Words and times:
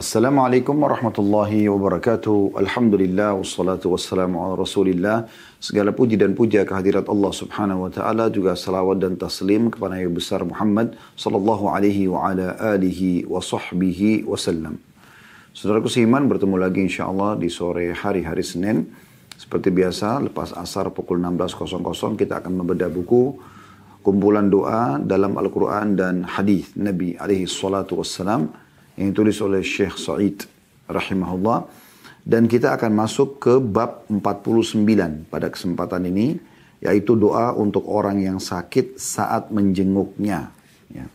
Assalamualaikum 0.00 0.80
warahmatullahi 0.80 1.68
wabarakatuh. 1.68 2.56
Alhamdulillah 2.56 3.36
wassalatu 3.36 3.92
wassalamu 3.92 4.40
ala 4.40 4.56
Rasulillah. 4.56 5.28
Segala 5.60 5.92
puji 5.92 6.16
dan 6.16 6.32
puja 6.32 6.64
kehadirat 6.64 7.04
Allah 7.04 7.28
Subhanahu 7.28 7.84
wa 7.84 7.92
taala 7.92 8.32
juga 8.32 8.56
salawat 8.56 8.96
dan 8.96 9.20
taslim 9.20 9.68
kepada 9.68 10.00
Nabi 10.00 10.08
besar 10.08 10.40
Muhammad 10.40 10.96
sallallahu 11.20 11.68
alaihi 11.68 12.08
wa 12.08 12.32
ala 12.32 12.56
alihi 12.72 13.28
wa 13.28 13.44
sahbihi 13.44 14.24
wasallam. 14.24 14.80
Saudaraku 15.52 15.92
seiman 15.92 16.24
bertemu 16.32 16.56
lagi 16.56 16.80
insyaallah 16.80 17.36
di 17.36 17.52
sore 17.52 17.92
hari 17.92 18.24
hari 18.24 18.40
Senin. 18.40 18.88
Seperti 19.36 19.68
biasa 19.68 20.16
lepas 20.24 20.56
asar 20.56 20.88
pukul 20.96 21.20
16.00 21.20 21.76
kita 22.16 22.40
akan 22.40 22.64
membedah 22.64 22.88
buku 22.88 23.36
kumpulan 24.00 24.48
doa 24.48 24.96
dalam 24.96 25.36
Al-Quran 25.36 25.92
dan 25.92 26.24
hadis 26.24 26.72
Nabi 26.72 27.20
alaihi 27.20 27.44
salatu 27.44 28.00
wassalam 28.00 28.48
yang 28.98 29.14
ditulis 29.14 29.38
oleh 29.44 29.62
Syekh 29.62 29.98
Said 29.98 30.46
rahimahullah. 30.90 31.66
Dan 32.20 32.46
kita 32.46 32.76
akan 32.76 32.92
masuk 32.92 33.40
ke 33.40 33.54
bab 33.58 34.06
49 34.12 35.30
pada 35.32 35.48
kesempatan 35.48 36.04
ini 36.08 36.36
yaitu 36.80 37.12
doa 37.16 37.52
untuk 37.52 37.84
orang 37.88 38.20
yang 38.20 38.38
sakit 38.40 38.96
saat 38.96 39.52
menjenguknya. 39.52 40.48
Ya. 40.88 41.06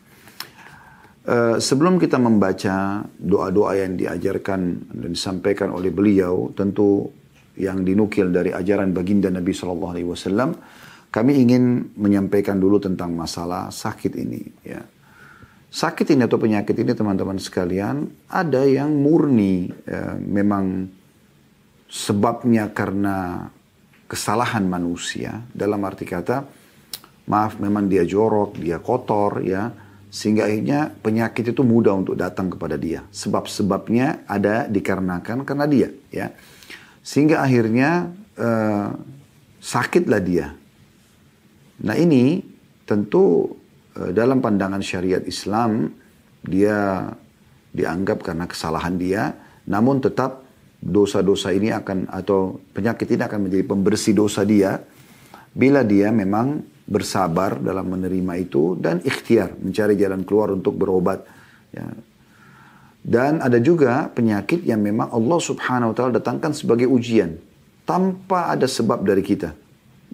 Uh, 1.26 1.58
sebelum 1.58 1.98
kita 1.98 2.22
membaca 2.22 3.02
doa-doa 3.18 3.74
yang 3.82 3.98
diajarkan 3.98 4.62
dan 4.94 5.10
disampaikan 5.10 5.74
oleh 5.74 5.90
beliau 5.90 6.54
tentu 6.54 7.10
yang 7.58 7.82
dinukil 7.82 8.30
dari 8.30 8.54
ajaran 8.54 8.94
baginda 8.94 9.34
Nabi 9.34 9.56
Shallallahu 9.56 9.94
Alaihi 9.98 10.10
Wasallam 10.10 10.50
kami 11.10 11.40
ingin 11.40 11.96
menyampaikan 11.96 12.60
dulu 12.60 12.78
tentang 12.78 13.16
masalah 13.16 13.72
sakit 13.72 14.14
ini 14.20 14.42
ya 14.68 14.84
sakit 15.76 16.16
ini 16.16 16.24
atau 16.24 16.40
penyakit 16.40 16.72
ini 16.72 16.96
teman-teman 16.96 17.36
sekalian 17.36 18.08
ada 18.32 18.64
yang 18.64 18.96
murni 18.96 19.68
ya, 19.84 20.16
memang 20.16 20.88
sebabnya 21.92 22.72
karena 22.72 23.52
kesalahan 24.08 24.64
manusia. 24.64 25.44
Dalam 25.52 25.84
arti 25.84 26.08
kata 26.08 26.48
maaf 27.28 27.60
memang 27.60 27.92
dia 27.92 28.08
jorok 28.08 28.56
dia 28.56 28.80
kotor 28.80 29.44
ya 29.44 29.68
sehingga 30.08 30.48
akhirnya 30.48 30.96
penyakit 30.96 31.52
itu 31.52 31.60
mudah 31.68 31.92
untuk 31.92 32.16
datang 32.16 32.48
kepada 32.48 32.80
dia. 32.80 33.04
Sebab-sebabnya 33.12 34.24
ada 34.32 34.72
dikarenakan 34.72 35.44
karena 35.44 35.66
dia 35.68 35.92
ya. 36.08 36.32
Sehingga 37.04 37.44
akhirnya 37.44 38.16
uh, 38.40 38.96
sakitlah 39.60 40.24
dia. 40.24 40.56
Nah 41.84 42.00
ini 42.00 42.40
tentu 42.88 43.52
Eh, 43.52 43.65
dalam 43.96 44.44
pandangan 44.44 44.84
syariat 44.84 45.24
Islam 45.24 45.88
dia 46.44 47.10
dianggap 47.72 48.24
karena 48.24 48.46
kesalahan 48.48 48.96
dia, 49.00 49.36
namun 49.68 50.04
tetap 50.04 50.44
dosa-dosa 50.80 51.56
ini 51.56 51.72
akan 51.74 52.12
atau 52.12 52.60
penyakit 52.76 53.08
ini 53.10 53.24
akan 53.26 53.40
menjadi 53.48 53.64
pembersih 53.66 54.14
dosa 54.14 54.46
dia 54.46 54.78
bila 55.56 55.82
dia 55.82 56.12
memang 56.12 56.62
bersabar 56.86 57.58
dalam 57.58 57.90
menerima 57.90 58.34
itu 58.38 58.78
dan 58.78 59.02
ikhtiar 59.02 59.58
mencari 59.58 59.98
jalan 59.98 60.22
keluar 60.22 60.54
untuk 60.54 60.78
berobat. 60.78 61.26
Ya. 61.74 61.90
Dan 63.06 63.42
ada 63.42 63.58
juga 63.58 64.10
penyakit 64.14 64.66
yang 64.66 64.82
memang 64.82 65.10
Allah 65.10 65.40
Subhanahu 65.42 65.94
wa 65.94 65.96
taala 65.98 66.12
datangkan 66.22 66.54
sebagai 66.54 66.86
ujian 66.86 67.38
tanpa 67.86 68.54
ada 68.54 68.70
sebab 68.70 69.02
dari 69.02 69.22
kita 69.26 69.65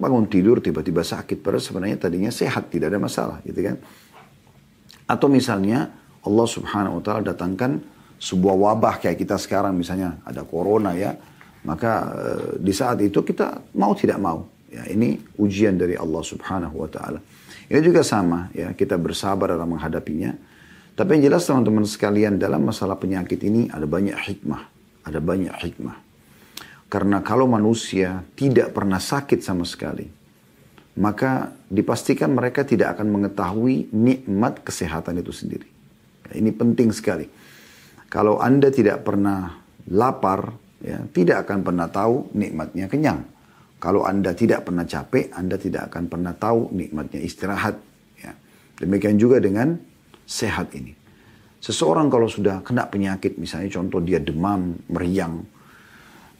bangun 0.01 0.25
tidur 0.25 0.57
tiba-tiba 0.57 1.05
sakit 1.05 1.45
padahal 1.45 1.61
sebenarnya 1.61 1.97
tadinya 2.01 2.33
sehat 2.33 2.73
tidak 2.73 2.89
ada 2.89 2.97
masalah 2.97 3.37
gitu 3.45 3.61
kan? 3.61 3.77
Atau 5.05 5.29
misalnya 5.29 5.93
Allah 6.25 6.47
subhanahu 6.49 6.97
wa 6.97 7.03
ta'ala 7.05 7.21
datangkan 7.21 7.77
sebuah 8.17 8.55
wabah 8.57 8.97
kayak 8.97 9.21
kita 9.21 9.37
sekarang 9.37 9.77
misalnya 9.77 10.17
ada 10.25 10.41
corona 10.41 10.97
ya. 10.97 11.13
Maka 11.61 11.91
e, 12.09 12.29
di 12.57 12.73
saat 12.73 12.97
itu 13.05 13.21
kita 13.21 13.77
mau 13.77 13.93
tidak 13.93 14.17
mau 14.17 14.41
ya 14.73 14.89
ini 14.89 15.21
ujian 15.37 15.77
dari 15.77 15.93
Allah 15.93 16.25
subhanahu 16.25 16.81
wa 16.81 16.89
ta'ala. 16.89 17.21
Ini 17.69 17.79
juga 17.85 18.01
sama 18.01 18.49
ya 18.57 18.73
kita 18.73 18.97
bersabar 18.97 19.53
dalam 19.53 19.69
menghadapinya. 19.69 20.33
Tapi 20.97 21.21
yang 21.21 21.31
jelas 21.31 21.45
teman-teman 21.45 21.85
sekalian 21.85 22.41
dalam 22.41 22.65
masalah 22.65 22.97
penyakit 22.97 23.37
ini 23.45 23.69
ada 23.69 23.85
banyak 23.85 24.17
hikmah 24.17 24.71
ada 25.05 25.19
banyak 25.21 25.53
hikmah 25.53 26.10
karena 26.91 27.23
kalau 27.23 27.47
manusia 27.47 28.19
tidak 28.35 28.75
pernah 28.75 28.99
sakit 28.99 29.39
sama 29.39 29.63
sekali, 29.63 30.03
maka 30.99 31.55
dipastikan 31.71 32.35
mereka 32.35 32.67
tidak 32.67 32.99
akan 32.99 33.07
mengetahui 33.15 33.95
nikmat 33.95 34.59
kesehatan 34.59 35.23
itu 35.23 35.31
sendiri. 35.31 35.69
Ini 36.35 36.51
penting 36.51 36.91
sekali. 36.91 37.31
Kalau 38.11 38.43
Anda 38.43 38.67
tidak 38.75 39.07
pernah 39.07 39.55
lapar, 39.87 40.51
ya, 40.83 40.99
tidak 41.15 41.47
akan 41.47 41.63
pernah 41.63 41.87
tahu 41.87 42.35
nikmatnya 42.35 42.91
kenyang. 42.91 43.23
Kalau 43.79 44.03
Anda 44.03 44.35
tidak 44.35 44.67
pernah 44.67 44.83
capek, 44.83 45.31
Anda 45.31 45.55
tidak 45.55 45.95
akan 45.95 46.11
pernah 46.11 46.35
tahu 46.35 46.75
nikmatnya 46.75 47.23
istirahat. 47.23 47.79
Ya. 48.19 48.35
Demikian 48.83 49.15
juga 49.15 49.39
dengan 49.39 49.79
sehat 50.27 50.75
ini. 50.75 50.91
Seseorang 51.63 52.11
kalau 52.11 52.27
sudah 52.27 52.59
kena 52.67 52.83
penyakit, 52.91 53.39
misalnya 53.39 53.71
contoh 53.79 54.03
dia 54.03 54.19
demam, 54.19 54.75
meriang, 54.91 55.39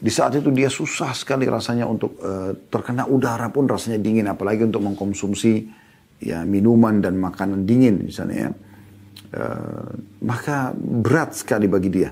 di 0.02 0.10
saat 0.10 0.34
itu 0.34 0.50
dia 0.50 0.66
susah 0.66 1.14
sekali 1.14 1.46
rasanya 1.46 1.86
untuk 1.86 2.18
uh, 2.18 2.50
terkena 2.66 3.06
udara 3.06 3.54
pun 3.54 3.70
rasanya 3.70 4.02
dingin, 4.02 4.26
apalagi 4.26 4.66
untuk 4.66 4.82
mengkonsumsi 4.82 5.70
ya 6.18 6.42
minuman 6.42 6.98
dan 6.98 7.22
makanan 7.22 7.62
dingin 7.62 8.10
misalnya 8.10 8.50
ya. 8.50 8.50
Uh, 9.32 9.94
maka 10.26 10.74
berat 10.74 11.38
sekali 11.38 11.70
bagi 11.70 11.88
dia. 11.94 12.10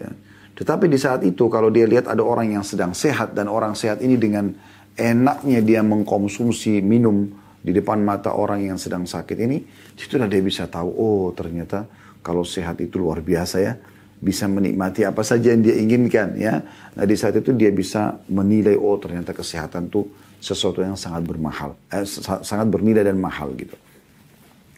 Ya. 0.00 0.10
Tetapi 0.56 0.88
di 0.88 0.96
saat 0.96 1.20
itu 1.28 1.52
kalau 1.52 1.68
dia 1.68 1.84
lihat 1.84 2.08
ada 2.08 2.24
orang 2.24 2.56
yang 2.56 2.64
sedang 2.64 2.96
sehat 2.96 3.36
dan 3.36 3.52
orang 3.52 3.76
sehat 3.76 4.00
ini 4.00 4.16
dengan 4.16 4.56
enaknya 4.96 5.60
dia 5.60 5.84
mengkonsumsi 5.84 6.80
minum 6.80 7.28
di 7.60 7.76
depan 7.76 8.00
mata 8.00 8.32
orang 8.32 8.64
yang 8.64 8.80
sedang 8.80 9.04
sakit 9.04 9.36
ini, 9.44 9.60
situlah 9.92 10.24
dia 10.24 10.40
bisa 10.40 10.64
tahu, 10.72 10.88
oh 10.88 11.28
ternyata 11.36 11.84
kalau 12.24 12.48
sehat 12.48 12.80
itu 12.80 12.96
luar 12.96 13.20
biasa 13.20 13.56
ya 13.60 13.76
bisa 14.16 14.48
menikmati 14.48 15.04
apa 15.04 15.20
saja 15.20 15.52
yang 15.52 15.60
dia 15.60 15.76
inginkan 15.76 16.36
ya. 16.40 16.64
Nah 16.96 17.04
di 17.04 17.16
saat 17.16 17.36
itu 17.36 17.52
dia 17.52 17.68
bisa 17.68 18.16
menilai 18.32 18.74
oh 18.76 18.96
ternyata 18.96 19.36
kesehatan 19.36 19.92
itu 19.92 20.08
sesuatu 20.40 20.84
yang 20.84 20.96
sangat 20.96 21.24
bermahal, 21.24 21.76
eh, 21.92 22.04
sangat 22.44 22.68
bernilai 22.68 23.04
dan 23.04 23.16
mahal 23.20 23.52
gitu. 23.56 23.76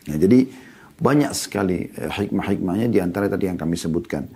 Ya, 0.09 0.17
jadi 0.17 0.49
banyak 0.99 1.33
sekali 1.35 1.93
eh, 1.95 2.11
hikmah-hikmahnya 2.11 2.89
di 2.91 2.99
antara 2.99 3.31
tadi 3.31 3.47
yang 3.47 3.59
kami 3.59 3.79
sebutkan. 3.79 4.27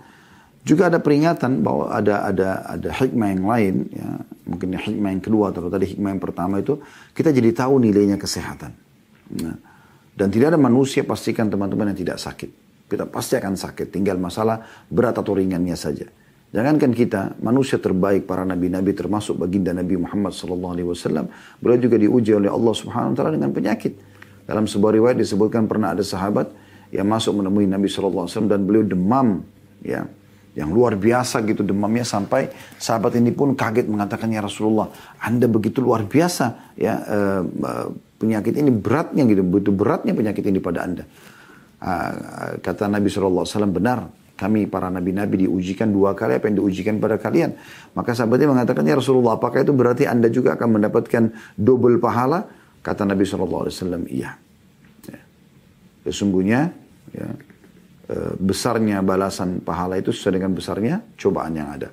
Juga 0.63 0.87
ada 0.87 1.03
peringatan 1.03 1.59
bahwa 1.59 1.91
ada 1.91 2.23
ada 2.23 2.49
ada 2.63 2.89
hikmah 2.95 3.27
yang 3.35 3.43
lain 3.43 3.75
ya, 3.91 4.07
mungkin 4.47 4.79
hikmah 4.79 5.09
yang 5.11 5.19
kedua 5.19 5.51
atau 5.51 5.67
tadi 5.67 5.91
hikmah 5.91 6.15
yang 6.15 6.23
pertama 6.23 6.63
itu 6.63 6.79
kita 7.11 7.35
jadi 7.35 7.51
tahu 7.51 7.83
nilainya 7.83 8.15
kesehatan. 8.15 8.71
Nah, 9.43 9.59
dan 10.15 10.27
tidak 10.31 10.55
ada 10.55 10.59
manusia 10.61 11.03
pastikan 11.03 11.51
teman-teman 11.51 11.91
yang 11.91 11.99
tidak 11.99 12.15
sakit. 12.15 12.62
Kita 12.93 13.09
pasti 13.09 13.33
akan 13.41 13.57
sakit. 13.57 13.89
Tinggal 13.89 14.21
masalah 14.21 14.61
berat 14.85 15.17
atau 15.17 15.33
ringannya 15.33 15.73
saja. 15.73 16.05
Jangankan 16.53 16.93
kita, 16.93 17.41
manusia 17.41 17.81
terbaik 17.81 18.29
para 18.29 18.45
nabi-nabi 18.45 18.93
termasuk 18.93 19.41
baginda 19.41 19.73
Nabi 19.73 19.97
Muhammad 19.97 20.37
SAW. 20.37 21.25
Beliau 21.57 21.79
juga 21.81 21.97
diuji 21.97 22.37
oleh 22.37 22.53
Allah 22.53 22.73
Subhanahu 22.77 23.17
Wa 23.17 23.17
Taala 23.17 23.33
dengan 23.33 23.49
penyakit. 23.49 23.97
Dalam 24.45 24.69
sebuah 24.69 24.93
riwayat 24.93 25.17
disebutkan 25.17 25.65
pernah 25.65 25.97
ada 25.97 26.05
sahabat 26.05 26.53
yang 26.93 27.09
masuk 27.09 27.41
menemui 27.41 27.65
Nabi 27.65 27.89
SAW 27.89 28.29
dan 28.45 28.61
beliau 28.69 28.85
demam. 28.85 29.41
ya 29.81 30.05
yang 30.53 30.69
luar 30.69 30.93
biasa 30.93 31.41
gitu 31.49 31.65
demamnya 31.65 32.05
sampai 32.05 32.53
sahabat 32.77 33.17
ini 33.17 33.33
pun 33.33 33.57
kaget 33.57 33.89
mengatakan 33.89 34.29
ya 34.29 34.45
Rasulullah 34.45 34.93
Anda 35.17 35.49
begitu 35.49 35.81
luar 35.81 36.05
biasa 36.05 36.77
ya 36.77 36.93
uh, 37.01 37.41
penyakit 38.21 38.53
ini 38.61 38.69
beratnya 38.69 39.25
gitu 39.25 39.41
begitu 39.41 39.73
beratnya 39.73 40.13
penyakit 40.13 40.45
ini 40.45 40.61
pada 40.61 40.85
Anda 40.85 41.09
Ah, 41.83 42.55
kata 42.63 42.87
Nabi 42.87 43.11
SAW 43.11 43.43
benar 43.67 44.07
kami 44.33 44.65
para 44.65 44.89
nabi-nabi 44.89 45.45
diujikan 45.45 45.93
dua 45.93 46.17
kali 46.17 46.41
apa 46.41 46.49
yang 46.49 46.65
diujikan 46.65 46.97
pada 46.97 47.21
kalian. 47.21 47.53
Maka 47.93 48.17
sahabatnya 48.17 48.49
mengatakan, 48.49 48.81
ya 48.83 48.97
Rasulullah, 48.97 49.37
apakah 49.37 49.61
itu 49.61 49.71
berarti 49.71 50.09
anda 50.09 50.27
juga 50.27 50.57
akan 50.57 50.81
mendapatkan 50.81 51.23
double 51.53 52.01
pahala? 52.01 52.43
Kata 52.83 53.07
Nabi 53.07 53.23
SAW, 53.23 53.69
iya. 54.09 54.35
Ya. 55.07 55.21
Sesungguhnya, 56.09 56.73
ya, 57.13 57.27
e, 58.09 58.15
besarnya 58.41 58.99
balasan 59.05 59.61
pahala 59.63 60.01
itu 60.01 60.09
sesuai 60.11 60.41
dengan 60.41 60.51
besarnya 60.51 60.95
cobaan 61.15 61.53
yang 61.53 61.69
ada. 61.69 61.89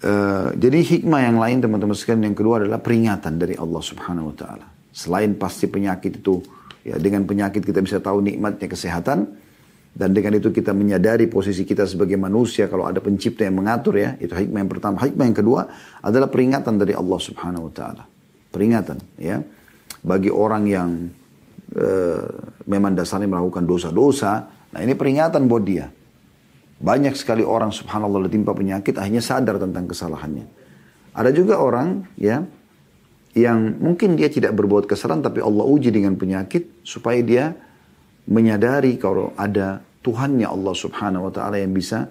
E, 0.00 0.12
jadi 0.58 0.78
hikmah 0.80 1.20
yang 1.22 1.38
lain 1.38 1.58
teman-teman 1.60 1.94
sekalian 1.94 2.32
yang 2.32 2.36
kedua 2.36 2.64
adalah 2.64 2.80
peringatan 2.82 3.36
dari 3.38 3.54
Allah 3.54 3.82
Subhanahu 3.84 4.32
Wa 4.32 4.36
Taala. 4.42 4.66
Selain 4.90 5.36
pasti 5.36 5.68
penyakit 5.68 6.24
itu 6.24 6.40
Ya, 6.86 7.02
dengan 7.02 7.26
penyakit 7.26 7.66
kita 7.66 7.82
bisa 7.82 7.98
tahu 7.98 8.22
nikmatnya 8.22 8.70
kesehatan 8.70 9.34
dan 9.96 10.12
dengan 10.14 10.38
itu 10.38 10.54
kita 10.54 10.70
menyadari 10.70 11.26
posisi 11.26 11.66
kita 11.66 11.82
sebagai 11.82 12.14
manusia 12.14 12.70
kalau 12.70 12.86
ada 12.86 13.02
pencipta 13.02 13.42
yang 13.42 13.58
mengatur 13.58 13.98
ya. 13.98 14.14
Itu 14.22 14.38
hikmah 14.38 14.60
yang 14.62 14.70
pertama. 14.70 15.02
Hikmah 15.02 15.24
yang 15.26 15.34
kedua 15.34 15.66
adalah 16.04 16.30
peringatan 16.30 16.78
dari 16.78 16.94
Allah 16.94 17.18
Subhanahu 17.18 17.66
Wa 17.66 17.72
Taala. 17.72 18.04
Peringatan 18.52 19.02
ya. 19.18 19.42
Bagi 20.06 20.30
orang 20.30 20.62
yang 20.70 20.90
uh, 21.74 22.22
memang 22.70 22.94
dasarnya 22.94 23.26
melakukan 23.26 23.66
dosa-dosa 23.66 24.32
nah 24.70 24.80
ini 24.84 24.92
peringatan 24.92 25.48
buat 25.50 25.64
dia. 25.66 25.90
Banyak 26.76 27.16
sekali 27.16 27.40
orang 27.40 27.72
subhanallah 27.72 28.28
ditimpa 28.28 28.52
penyakit 28.52 29.00
akhirnya 29.00 29.24
sadar 29.24 29.56
tentang 29.56 29.88
kesalahannya. 29.88 30.44
Ada 31.16 31.32
juga 31.32 31.56
orang 31.56 32.04
ya 32.20 32.44
yang 33.36 33.76
mungkin 33.76 34.16
dia 34.16 34.32
tidak 34.32 34.56
berbuat 34.56 34.88
kesalahan 34.88 35.20
tapi 35.20 35.44
Allah 35.44 35.68
uji 35.68 35.92
dengan 35.92 36.16
penyakit 36.16 36.80
supaya 36.80 37.20
dia 37.20 37.44
menyadari 38.24 38.96
kalau 38.96 39.36
ada 39.36 39.84
Tuhannya 40.00 40.48
Allah 40.48 40.72
subhanahu 40.72 41.28
wa 41.28 41.32
ta'ala 41.34 41.60
yang 41.60 41.76
bisa 41.76 42.08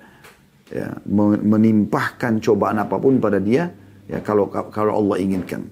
ya, 0.70 0.94
menimpahkan 1.42 2.44
cobaan 2.44 2.78
apa 2.78 3.02
pun 3.02 3.18
pada 3.18 3.42
dia 3.42 3.74
ya 4.06 4.22
kalau 4.22 4.52
kalau 4.52 5.02
Allah 5.02 5.18
inginkan. 5.18 5.66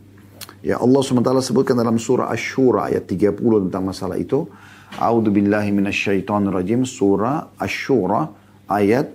Ya 0.63 0.79
Allah 0.79 1.03
SWT 1.03 1.27
sebutkan 1.43 1.75
dalam 1.75 1.99
surah 1.99 2.31
Ash-Shura 2.31 2.87
ayat 2.87 3.03
30 3.11 3.35
tentang 3.67 3.83
masalah 3.83 4.15
itu. 4.15 4.47
A'udzu 4.95 5.27
billahi 5.27 5.75
minasyaitonir 5.75 6.55
rajim 6.55 6.87
surah 6.87 7.51
Ash-Shura 7.59 8.31
ayat 8.71 9.11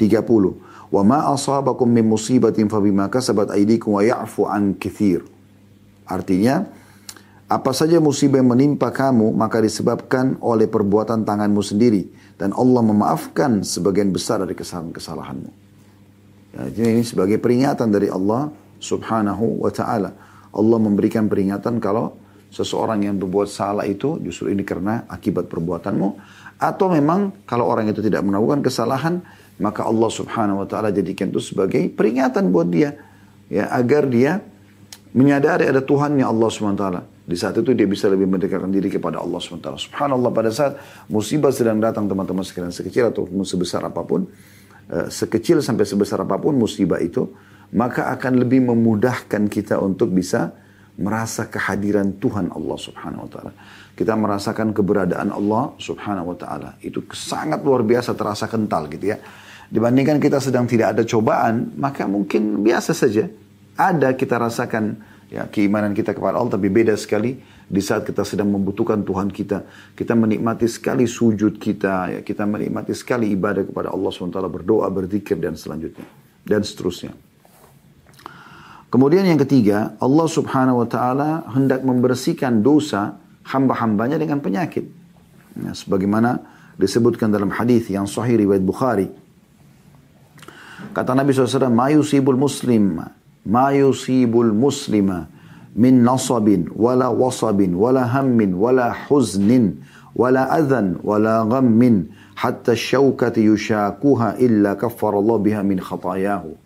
30. 0.00 0.88
Wa 0.88 1.02
ma 1.04 1.28
asabakum 1.36 1.84
min 1.84 2.08
musibatin 2.08 2.72
fabima 2.72 3.12
kasabat 3.12 3.52
aydikum 3.52 4.00
wa 4.00 4.02
ya'fu 4.02 4.48
an 4.48 4.80
katsir. 4.80 5.35
Artinya 6.06 6.66
apa 7.46 7.70
saja 7.70 8.02
musibah 8.02 8.42
yang 8.42 8.50
menimpa 8.50 8.90
kamu 8.90 9.30
maka 9.34 9.62
disebabkan 9.62 10.34
oleh 10.42 10.66
perbuatan 10.66 11.22
tanganmu 11.22 11.62
sendiri 11.62 12.10
dan 12.34 12.50
Allah 12.50 12.82
memaafkan 12.82 13.62
sebagian 13.62 14.10
besar 14.10 14.42
dari 14.42 14.58
kesalahan-kesalahanmu. 14.58 15.50
Ya, 16.56 16.62
jadi 16.72 16.88
ini 16.98 17.04
sebagai 17.06 17.38
peringatan 17.38 17.94
dari 17.94 18.10
Allah 18.10 18.50
Subhanahu 18.82 19.62
wa 19.62 19.70
taala. 19.70 20.10
Allah 20.56 20.78
memberikan 20.80 21.28
peringatan 21.28 21.78
kalau 21.78 22.16
seseorang 22.48 23.04
yang 23.04 23.20
berbuat 23.20 23.50
salah 23.50 23.84
itu 23.84 24.16
justru 24.24 24.50
ini 24.50 24.64
karena 24.64 25.04
akibat 25.10 25.50
perbuatanmu 25.50 26.08
atau 26.56 26.86
memang 26.88 27.44
kalau 27.44 27.68
orang 27.68 27.92
itu 27.92 28.00
tidak 28.00 28.24
melakukan 28.24 28.64
kesalahan 28.64 29.20
maka 29.60 29.84
Allah 29.84 30.08
Subhanahu 30.08 30.64
wa 30.64 30.66
taala 30.68 30.88
jadikan 30.88 31.28
itu 31.28 31.40
sebagai 31.40 31.92
peringatan 31.92 32.48
buat 32.48 32.68
dia 32.72 32.96
ya 33.52 33.68
agar 33.72 34.08
dia 34.08 34.40
menyadari 35.16 35.72
ada 35.72 35.80
Tuhannya 35.80 36.22
Allah 36.22 36.48
taala. 36.76 37.00
Di 37.26 37.34
saat 37.34 37.58
itu 37.58 37.74
dia 37.74 37.88
bisa 37.88 38.06
lebih 38.06 38.30
mendekatkan 38.30 38.70
diri 38.70 38.86
kepada 38.86 39.18
Allah 39.18 39.42
SWT. 39.42 39.90
Subhanallah 39.90 40.30
pada 40.30 40.54
saat 40.54 40.78
musibah 41.10 41.50
sedang 41.50 41.82
datang 41.82 42.06
teman-teman 42.06 42.46
sekalian 42.46 42.70
sekecil 42.70 43.10
atau 43.10 43.26
sebesar 43.42 43.82
apa 43.82 44.06
pun. 44.06 44.30
Eh, 44.86 45.10
sekecil 45.10 45.58
sampai 45.58 45.82
sebesar 45.82 46.22
apa 46.22 46.38
pun 46.38 46.54
musibah 46.54 47.02
itu 47.02 47.26
maka 47.74 48.14
akan 48.14 48.46
lebih 48.46 48.70
memudahkan 48.70 49.50
kita 49.50 49.82
untuk 49.82 50.14
bisa 50.14 50.54
merasa 51.02 51.50
kehadiran 51.50 52.14
Tuhan 52.22 52.54
Allah 52.54 52.78
Subhanahu 52.78 53.26
wa 53.26 53.30
taala. 53.32 53.52
Kita 53.96 54.14
merasakan 54.14 54.70
keberadaan 54.70 55.34
Allah 55.34 55.74
Subhanahu 55.82 56.30
wa 56.30 56.36
taala. 56.38 56.70
Itu 56.78 57.02
sangat 57.10 57.66
luar 57.66 57.82
biasa 57.82 58.14
terasa 58.14 58.46
kental 58.46 58.86
gitu 58.92 59.10
ya. 59.10 59.18
Dibandingkan 59.66 60.22
kita 60.22 60.38
sedang 60.38 60.70
tidak 60.70 60.94
ada 60.94 61.02
cobaan, 61.02 61.74
maka 61.74 62.06
mungkin 62.06 62.62
biasa 62.62 62.94
saja. 62.94 63.26
Ada 63.76 64.16
kita 64.16 64.40
rasakan 64.40 64.96
ya 65.28 65.44
keimanan 65.52 65.92
kita 65.92 66.16
kepada 66.16 66.40
Allah 66.40 66.56
tapi 66.56 66.72
beda 66.72 66.96
sekali 66.96 67.36
di 67.66 67.82
saat 67.82 68.06
kita 68.06 68.22
sedang 68.22 68.48
membutuhkan 68.48 69.02
Tuhan 69.02 69.28
kita. 69.28 69.66
Kita 69.92 70.14
menikmati 70.14 70.70
sekali 70.70 71.04
sujud 71.04 71.58
kita, 71.58 72.18
ya 72.18 72.20
kita 72.22 72.46
menikmati 72.46 72.94
sekali 72.94 73.30
ibadah 73.34 73.66
kepada 73.66 73.90
Allah 73.90 74.10
SWT, 74.10 74.38
berdoa, 74.46 74.86
berzikir 74.88 75.36
dan 75.36 75.58
selanjutnya 75.58 76.06
dan 76.46 76.62
seterusnya. 76.62 77.12
Kemudian 78.86 79.26
yang 79.26 79.42
ketiga, 79.42 79.98
Allah 79.98 80.28
subhanahu 80.30 80.86
wa 80.86 80.88
ta'ala 80.88 81.30
hendak 81.52 81.82
membersihkan 81.82 82.62
dosa 82.62 83.18
hamba-hambanya 83.50 84.14
dengan 84.14 84.38
penyakit. 84.38 84.86
Ya, 85.58 85.74
sebagaimana 85.74 86.38
disebutkan 86.78 87.34
dalam 87.34 87.50
hadis 87.50 87.90
yang 87.90 88.06
sahih 88.06 88.38
riwayat 88.38 88.62
Bukhari. 88.62 89.10
Kata 90.94 91.12
Nabi 91.18 91.34
SAW, 91.34 91.68
Ma 91.68 91.90
yusibul 91.90 92.38
muslim, 92.38 93.02
ma 93.46 93.70
yusibul 93.70 94.50
muslima 94.50 95.30
min 95.76 96.02
nasabin, 96.02 96.72
wala 96.74 97.12
wasabin, 97.12 97.76
wala 97.76 98.08
hammin, 98.08 98.56
wala 98.56 98.90
huznin, 99.06 99.84
wala 100.16 100.48
adhan, 100.50 100.96
wala 101.04 101.44
ghammin, 101.44 102.10
hatta 102.34 102.72
syawkati 102.72 103.44
yushakuha 103.44 104.40
illa 104.40 104.74
kaffarallah 104.74 105.36
biha 105.38 105.60
min 105.60 105.78
khatayahu. 105.78 106.56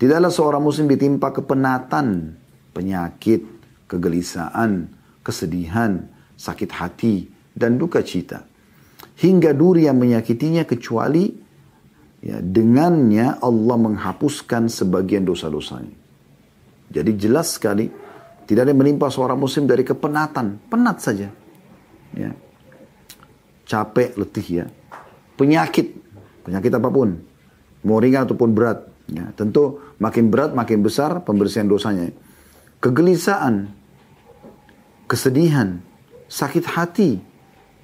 Tidaklah 0.00 0.32
seorang 0.32 0.64
muslim 0.64 0.88
ditimpa 0.88 1.28
kepenatan, 1.28 2.32
penyakit, 2.72 3.44
kegelisahan, 3.84 4.88
kesedihan, 5.20 6.08
sakit 6.40 6.70
hati, 6.72 7.28
dan 7.52 7.76
duka 7.76 8.00
cita. 8.00 8.48
Hingga 9.20 9.52
duri 9.52 9.84
yang 9.84 10.00
menyakitinya 10.00 10.64
kecuali 10.64 11.36
ya, 12.20 12.38
dengannya 12.40 13.40
Allah 13.40 13.76
menghapuskan 13.76 14.68
sebagian 14.70 15.24
dosa-dosanya. 15.26 15.96
Jadi 16.90 17.10
jelas 17.16 17.56
sekali 17.56 17.90
tidak 18.46 18.66
ada 18.66 18.70
yang 18.74 18.82
menimpa 18.82 19.08
seorang 19.12 19.38
muslim 19.38 19.66
dari 19.66 19.82
kepenatan, 19.86 20.70
penat 20.70 20.98
saja. 21.02 21.28
Ya. 22.14 22.30
Capek, 23.66 24.18
letih 24.18 24.46
ya. 24.46 24.66
Penyakit, 25.38 25.94
penyakit 26.42 26.72
apa 26.74 26.90
pun, 26.90 27.14
mau 27.86 28.02
ringan 28.02 28.26
ataupun 28.26 28.50
berat, 28.50 28.90
Ya, 29.10 29.34
tentu 29.34 29.82
makin 29.98 30.30
berat 30.30 30.54
makin 30.54 30.86
besar 30.86 31.26
pembersihan 31.26 31.66
dosanya. 31.66 32.14
Kegelisahan, 32.78 33.66
kesedihan, 35.10 35.82
sakit 36.30 36.64
hati, 36.70 37.18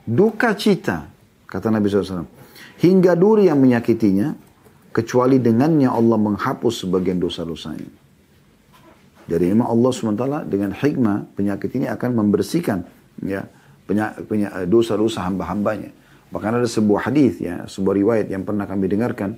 duka 0.07 0.55
cita, 0.55 1.11
kata 1.51 1.69
Nabi 1.69 1.91
SAW. 1.91 2.31
Hingga 2.77 3.17
duri 3.17 3.49
yang 3.49 3.61
menyakitinya, 3.61 4.37
kecuali 4.93 5.37
dengannya 5.37 5.89
Allah 5.89 6.17
menghapus 6.17 6.89
sebagian 6.89 7.21
dosa-dosanya. 7.21 7.89
Jadi 9.27 9.45
memang 9.51 9.69
Allah 9.69 9.91
SWT 9.91 10.25
dengan 10.47 10.71
hikmah 10.71 11.35
penyakit 11.35 11.71
ini 11.75 11.91
akan 11.91 12.11
membersihkan 12.15 12.87
ya 13.27 13.43
dosa-dosa 14.71 15.27
hamba-hambanya. 15.27 15.91
Bahkan 16.31 16.63
ada 16.63 16.69
sebuah 16.69 17.11
hadis 17.11 17.43
ya, 17.43 17.67
sebuah 17.67 17.95
riwayat 17.97 18.27
yang 18.31 18.47
pernah 18.47 18.67
kami 18.71 18.87
dengarkan 18.87 19.35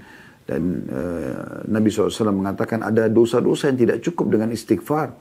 dan 0.49 0.63
uh, 0.89 1.69
Nabi 1.69 1.93
SAW 1.93 2.33
mengatakan 2.33 2.81
ada 2.81 3.09
dosa-dosa 3.13 3.69
yang 3.69 3.79
tidak 3.81 3.99
cukup 4.01 4.33
dengan 4.33 4.49
istighfar. 4.53 5.13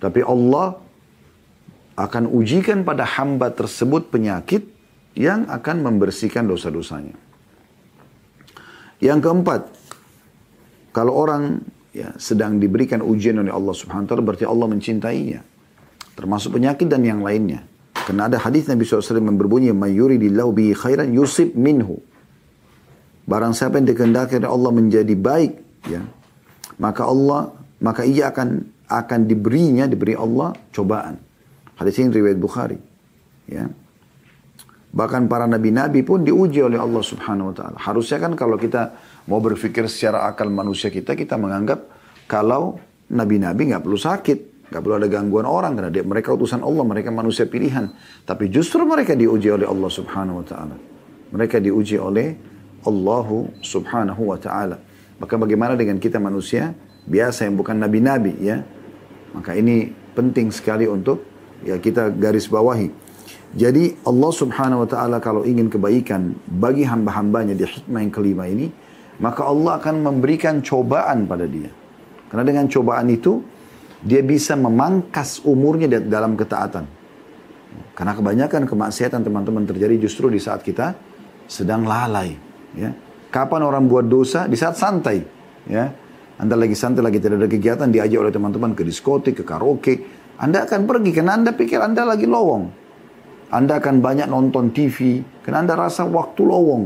Tapi 0.00 0.20
Allah 0.24 0.80
akan 2.00 2.24
ujikan 2.32 2.80
pada 2.80 3.04
hamba 3.04 3.52
tersebut 3.52 4.08
penyakit 4.08 4.64
yang 5.14 5.46
akan 5.50 5.76
membersihkan 5.82 6.46
dosa-dosanya. 6.46 7.16
Yang 9.00 9.18
keempat, 9.24 9.60
kalau 10.92 11.16
orang 11.16 11.64
ya, 11.96 12.12
sedang 12.20 12.60
diberikan 12.60 13.00
ujian 13.00 13.40
oleh 13.40 13.50
Allah 13.50 13.74
Subhanahu 13.74 14.06
wa 14.06 14.24
berarti 14.32 14.44
Allah 14.44 14.66
mencintainya. 14.68 15.40
Termasuk 16.14 16.60
penyakit 16.60 16.86
dan 16.86 17.00
yang 17.02 17.24
lainnya. 17.24 17.64
Karena 17.94 18.28
ada 18.28 18.36
hadis 18.42 18.68
Nabi 18.68 18.84
SAW 18.84 19.22
yang 19.22 19.38
berbunyi, 19.40 19.72
"Mayyuridillahu 19.72 20.50
bihi 20.52 20.72
khairan 20.76 21.14
yusib 21.14 21.56
minhu." 21.56 22.02
Barang 23.24 23.54
siapa 23.54 23.78
yang 23.78 23.86
dikehendaki 23.88 24.42
oleh 24.42 24.50
Allah 24.50 24.70
menjadi 24.74 25.14
baik, 25.14 25.52
ya, 25.86 26.02
maka 26.76 27.06
Allah, 27.06 27.54
maka 27.78 28.02
ia 28.02 28.28
akan 28.34 28.66
akan 28.90 29.20
diberinya, 29.30 29.86
diberi 29.86 30.18
Allah 30.18 30.50
cobaan. 30.74 31.22
Hadis 31.78 31.96
ini 32.02 32.10
riwayat 32.10 32.38
Bukhari. 32.42 32.78
Ya. 33.46 33.70
Bahkan 34.90 35.30
para 35.30 35.46
nabi-nabi 35.46 36.02
pun 36.02 36.26
diuji 36.26 36.66
oleh 36.66 36.78
Allah 36.78 37.02
Subhanahu 37.02 37.50
wa 37.50 37.54
taala. 37.54 37.76
Harusnya 37.78 38.18
kan 38.18 38.34
kalau 38.34 38.58
kita 38.58 38.94
mau 39.30 39.38
berpikir 39.38 39.86
secara 39.86 40.26
akal 40.26 40.50
manusia 40.50 40.90
kita, 40.90 41.14
kita 41.14 41.38
menganggap 41.38 41.86
kalau 42.26 42.82
nabi-nabi 43.06 43.70
nggak 43.70 43.86
perlu 43.86 43.98
sakit, 43.98 44.68
nggak 44.70 44.80
perlu 44.82 44.94
ada 44.98 45.06
gangguan 45.06 45.46
orang 45.46 45.78
karena 45.78 45.90
dia, 45.94 46.02
mereka 46.02 46.34
utusan 46.34 46.66
Allah, 46.66 46.82
mereka 46.82 47.14
manusia 47.14 47.46
pilihan. 47.46 47.86
Tapi 48.26 48.50
justru 48.50 48.82
mereka 48.82 49.14
diuji 49.14 49.46
oleh 49.54 49.66
Allah 49.70 49.90
Subhanahu 49.90 50.42
wa 50.42 50.46
taala. 50.46 50.74
Mereka 51.30 51.62
diuji 51.62 51.94
oleh 51.94 52.50
Allahu 52.84 53.60
subhanahu 53.60 54.32
wa 54.32 54.38
ta'ala. 54.40 54.80
Maka 55.20 55.34
bagaimana 55.36 55.76
dengan 55.76 56.00
kita 56.00 56.16
manusia 56.16 56.72
biasa 57.04 57.44
yang 57.44 57.60
bukan 57.60 57.76
nabi-nabi 57.76 58.40
ya. 58.40 58.64
Maka 59.36 59.52
ini 59.52 59.92
penting 60.16 60.48
sekali 60.48 60.88
untuk 60.88 61.22
ya 61.60 61.76
kita 61.76 62.08
garis 62.08 62.48
bawahi. 62.48 62.88
Jadi 63.50 63.98
Allah 64.06 64.30
subhanahu 64.30 64.86
wa 64.86 64.88
ta'ala 64.88 65.18
kalau 65.18 65.42
ingin 65.42 65.66
kebaikan 65.66 66.38
bagi 66.46 66.86
hamba-hambanya 66.86 67.58
di 67.58 67.66
hikmah 67.66 67.98
yang 67.98 68.12
kelima 68.14 68.44
ini, 68.46 68.70
maka 69.18 69.42
Allah 69.42 69.82
akan 69.82 70.06
memberikan 70.06 70.62
cobaan 70.62 71.26
pada 71.26 71.50
dia. 71.50 71.66
Karena 72.30 72.46
dengan 72.46 72.70
cobaan 72.70 73.10
itu, 73.10 73.42
dia 74.06 74.22
bisa 74.22 74.54
memangkas 74.54 75.42
umurnya 75.42 75.98
dalam 75.98 76.38
ketaatan. 76.38 76.86
Karena 77.98 78.14
kebanyakan 78.14 78.70
kemaksiatan 78.70 79.20
teman-teman 79.20 79.66
terjadi 79.66 79.98
justru 79.98 80.30
di 80.30 80.38
saat 80.38 80.62
kita 80.62 80.94
sedang 81.50 81.84
lalai. 81.84 82.32
Ya. 82.78 82.94
Kapan 83.34 83.66
orang 83.66 83.90
buat 83.90 84.06
dosa? 84.06 84.46
Di 84.46 84.54
saat 84.54 84.78
santai. 84.78 85.20
Ya. 85.66 85.90
Anda 86.40 86.56
lagi 86.56 86.72
santai, 86.72 87.04
lagi 87.04 87.20
tidak 87.20 87.44
ada 87.44 87.50
kegiatan, 87.50 87.90
diajak 87.90 88.24
oleh 88.24 88.32
teman-teman 88.32 88.72
ke 88.78 88.86
diskotik, 88.86 89.42
ke 89.42 89.44
karaoke. 89.44 90.00
Anda 90.40 90.64
akan 90.64 90.88
pergi 90.88 91.10
karena 91.12 91.36
Anda 91.36 91.52
pikir 91.52 91.82
Anda 91.82 92.08
lagi 92.08 92.24
lowong. 92.24 92.79
Anda 93.50 93.82
akan 93.82 93.98
banyak 93.98 94.30
nonton 94.30 94.70
TV 94.70 95.26
karena 95.42 95.66
Anda 95.66 95.74
rasa 95.74 96.06
waktu 96.06 96.46
lowong. 96.46 96.84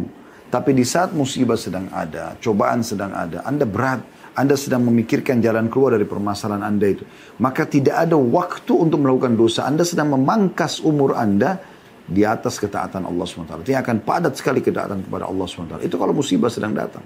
Tapi 0.49 0.71
di 0.73 0.87
saat 0.87 1.13
musibah 1.13 1.59
sedang 1.59 1.91
ada, 1.93 2.39
cobaan 2.41 2.81
sedang 2.81 3.13
ada, 3.13 3.45
Anda 3.45 3.69
berat, 3.69 4.01
Anda 4.39 4.55
sedang 4.57 4.87
memikirkan 4.89 5.43
jalan 5.45 5.69
keluar 5.69 5.99
dari 5.99 6.09
permasalahan 6.09 6.65
Anda 6.65 6.87
itu. 6.95 7.05
Maka 7.43 7.69
tidak 7.69 8.09
ada 8.09 8.17
waktu 8.17 8.73
untuk 8.73 9.03
melakukan 9.03 9.37
dosa. 9.37 9.67
Anda 9.67 9.85
sedang 9.85 10.15
memangkas 10.15 10.81
umur 10.81 11.19
Anda 11.19 11.61
di 12.05 12.25
atas 12.25 12.57
ketaatan 12.57 13.05
Allah 13.05 13.25
SWT. 13.25 13.65
Itu 13.65 13.73
akan 13.75 13.97
padat 14.05 14.39
sekali 14.39 14.65
ketaatan 14.65 15.05
kepada 15.05 15.29
Allah 15.29 15.45
SWT. 15.45 15.75
Itu 15.85 15.97
kalau 16.01 16.17
musibah 16.17 16.49
sedang 16.49 16.73
datang. 16.73 17.05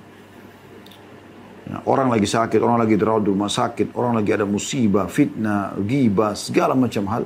Ya, 1.69 1.83
orang 1.89 2.09
lagi 2.15 2.29
sakit, 2.29 2.59
orang 2.63 2.81
lagi 2.85 2.95
dirawat 2.97 3.23
di 3.27 3.31
rumah 3.33 3.53
sakit, 3.53 3.93
orang 3.97 4.17
lagi 4.23 4.31
ada 4.33 4.49
musibah, 4.49 5.09
fitnah, 5.09 5.77
ghibah, 5.77 6.33
segala 6.37 6.77
macam 6.77 7.05
hal. 7.11 7.25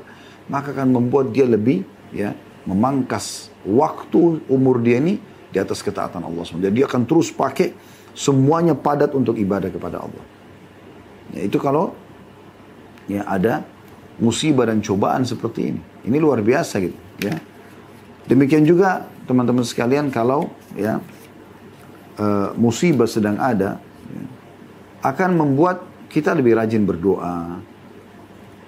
Maka 0.51 0.75
akan 0.75 0.91
membuat 0.91 1.31
dia 1.31 1.47
lebih 1.47 1.83
ya 2.15 2.37
memangkas 2.69 3.51
waktu 3.67 4.45
umur 4.47 4.79
dia 4.79 5.03
ini 5.03 5.19
di 5.53 5.59
atas 5.59 5.83
ketaatan 5.83 6.23
Allah 6.23 6.43
SWT. 6.47 6.63
Jadi 6.63 6.77
dia 6.81 6.87
akan 6.89 7.03
terus 7.05 7.29
pakai 7.35 7.75
semuanya 8.17 8.77
padat 8.77 9.13
untuk 9.13 9.37
ibadah 9.37 9.69
kepada 9.69 10.05
Allah. 10.05 10.25
Ya, 11.33 11.49
itu 11.49 11.57
kalau 11.57 11.97
ya 13.09 13.25
ada 13.25 13.65
musibah 14.21 14.69
dan 14.69 14.85
cobaan 14.85 15.25
seperti 15.25 15.75
ini. 15.75 15.81
Ini 16.07 16.17
luar 16.21 16.45
biasa 16.45 16.81
gitu 16.81 16.99
ya. 17.21 17.37
Demikian 18.29 18.63
juga 18.63 19.09
teman-teman 19.27 19.67
sekalian 19.67 20.13
kalau 20.13 20.53
ya 20.79 21.03
uh, 22.21 22.55
musibah 22.55 23.09
sedang 23.11 23.41
ada 23.41 23.83
ya, 24.09 24.23
akan 25.03 25.31
membuat 25.35 25.83
kita 26.13 26.37
lebih 26.37 26.55
rajin 26.55 26.85
berdoa. 26.85 27.59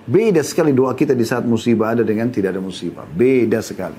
Beda 0.05 0.45
sekali 0.45 0.77
doa 0.77 0.93
kita 0.93 1.17
di 1.17 1.25
saat 1.25 1.49
musibah 1.49 1.97
ada 1.97 2.05
dengan 2.05 2.29
tidak 2.29 2.53
ada 2.53 2.61
musibah. 2.61 3.09
Beda 3.09 3.65
sekali. 3.65 3.97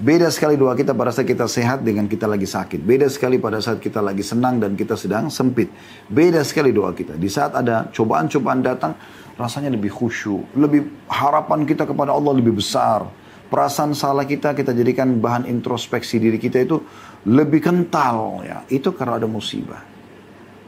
Beda 0.00 0.32
sekali 0.32 0.56
doa 0.56 0.72
kita 0.72 0.96
pada 0.96 1.12
saat 1.12 1.28
kita 1.28 1.44
sehat 1.44 1.84
dengan 1.84 2.08
kita 2.08 2.24
lagi 2.24 2.48
sakit. 2.48 2.80
Beda 2.80 3.04
sekali 3.12 3.36
pada 3.36 3.60
saat 3.60 3.76
kita 3.76 4.00
lagi 4.00 4.24
senang 4.24 4.56
dan 4.56 4.72
kita 4.72 4.96
sedang 4.96 5.28
sempit. 5.28 5.68
Beda 6.08 6.40
sekali 6.40 6.72
doa 6.72 6.96
kita. 6.96 7.20
Di 7.20 7.28
saat 7.28 7.52
ada 7.52 7.92
cobaan-cobaan 7.92 8.64
datang, 8.64 8.96
rasanya 9.36 9.68
lebih 9.68 9.92
khusyuk. 9.92 10.56
Lebih 10.56 11.12
harapan 11.12 11.68
kita 11.68 11.84
kepada 11.84 12.16
Allah 12.16 12.32
lebih 12.32 12.56
besar. 12.56 13.04
Perasaan 13.52 13.92
salah 13.92 14.24
kita 14.24 14.56
kita 14.56 14.72
jadikan 14.72 15.20
bahan 15.20 15.44
introspeksi 15.44 16.16
diri 16.16 16.40
kita 16.40 16.64
itu 16.64 16.80
lebih 17.28 17.60
kental 17.60 18.40
ya. 18.40 18.64
Itu 18.72 18.96
karena 18.96 19.20
ada 19.20 19.28
musibah. 19.28 19.84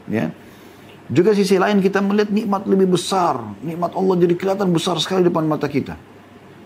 Ya. 0.05 0.29
Juga 1.05 1.37
sisi 1.37 1.61
lain 1.61 1.85
kita 1.85 2.01
melihat 2.01 2.33
nikmat 2.33 2.65
lebih 2.65 2.97
besar. 2.97 3.37
Nikmat 3.61 3.93
Allah 3.93 4.15
jadi 4.17 4.33
kelihatan 4.33 4.73
besar 4.73 4.97
sekali 4.97 5.21
depan 5.21 5.45
mata 5.45 5.69
kita. 5.69 5.93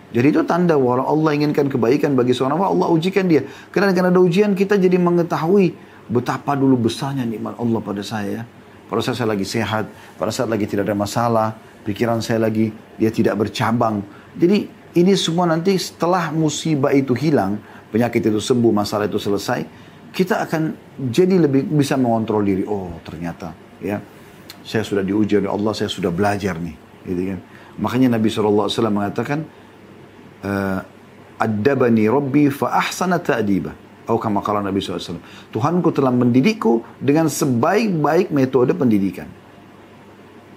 Jadi 0.09 0.27
itu 0.31 0.41
tanda 0.47 0.73
bahwa 0.73 1.05
Allah 1.05 1.37
inginkan 1.37 1.69
kebaikan 1.69 2.17
bagi 2.17 2.33
seorang 2.33 2.57
hamba, 2.57 2.71
Allah 2.71 2.87
ujikan 2.89 3.29
dia. 3.29 3.45
Karena 3.69 3.93
dengan 3.93 4.09
ada 4.09 4.19
ujian 4.23 4.57
kita 4.57 4.79
jadi 4.79 4.97
mengetahui 4.97 5.75
betapa 6.09 6.57
dulu 6.57 6.89
besarnya 6.89 7.27
nikmat 7.27 7.59
Allah 7.61 7.79
pada 7.83 8.01
saya. 8.01 8.41
Pada 8.89 9.05
saat 9.05 9.21
saya 9.21 9.29
lagi 9.37 9.45
sehat, 9.45 9.85
pada 10.17 10.33
saat 10.33 10.49
lagi 10.49 10.65
tidak 10.65 10.89
ada 10.89 10.97
masalah, 10.97 11.53
pikiran 11.85 12.25
saya 12.25 12.41
lagi 12.41 12.73
dia 12.97 13.13
tidak 13.13 13.37
bercabang. 13.37 14.01
Jadi 14.33 14.65
ini 14.97 15.13
semua 15.13 15.45
nanti 15.45 15.77
setelah 15.77 16.33
musibah 16.33 16.89
itu 16.89 17.13
hilang, 17.13 17.61
penyakit 17.93 18.25
itu 18.25 18.41
sembuh, 18.41 18.73
masalah 18.73 19.05
itu 19.05 19.21
selesai, 19.21 19.61
kita 20.09 20.41
akan 20.41 20.73
jadi 21.13 21.37
lebih 21.37 21.69
bisa 21.69 21.93
mengontrol 22.01 22.41
diri. 22.41 22.65
Oh 22.65 22.97
ternyata 23.05 23.53
ya 23.77 24.01
saya 24.69 24.85
sudah 24.85 25.01
diuji 25.01 25.41
oleh 25.41 25.49
Allah, 25.49 25.73
saya 25.73 25.89
sudah 25.89 26.13
belajar 26.13 26.53
nih. 26.61 26.77
Gitu 27.09 27.33
kan. 27.33 27.39
Makanya 27.81 28.21
Nabi 28.21 28.29
SAW 28.29 28.69
mengatakan, 28.93 29.41
uh, 30.45 30.79
Addabani 31.41 32.05
Rabbi 32.05 32.53
fa 32.53 32.77
ahsana 32.77 33.17
ta'diba. 33.17 33.73
Atau 34.05 34.21
kama 34.21 34.45
kala 34.45 34.61
Nabi 34.61 34.77
SAW. 34.77 35.17
Tuhanku 35.49 35.89
telah 35.89 36.13
mendidikku 36.13 36.85
dengan 37.01 37.25
sebaik-baik 37.25 38.29
metode 38.29 38.77
pendidikan. 38.77 39.25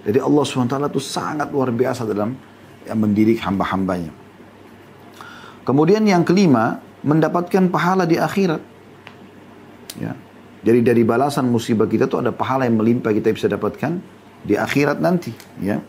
Jadi 0.05 0.19
Allah 0.21 0.43
SWT 0.45 0.77
itu 0.93 1.01
sangat 1.01 1.49
luar 1.49 1.73
biasa 1.73 2.05
dalam 2.05 2.37
ya, 2.85 2.93
mendidik 2.93 3.41
hamba-hambanya. 3.41 4.13
Kemudian 5.65 6.05
yang 6.05 6.21
kelima, 6.21 6.83
mendapatkan 7.01 7.65
pahala 7.71 8.05
di 8.05 8.19
akhirat. 8.19 8.61
Ya. 9.97 10.13
Jadi 10.63 10.79
dari 10.79 11.03
balasan 11.03 11.51
musibah 11.51 11.85
kita 11.85 12.07
itu 12.07 12.17
ada 12.17 12.31
pahala 12.31 12.63
yang 12.63 12.79
melimpah 12.79 13.11
kita 13.11 13.35
bisa 13.35 13.51
dapatkan 13.51 13.99
di 14.47 14.55
akhirat 14.55 15.03
nanti. 15.03 15.35
Ya. 15.59 15.83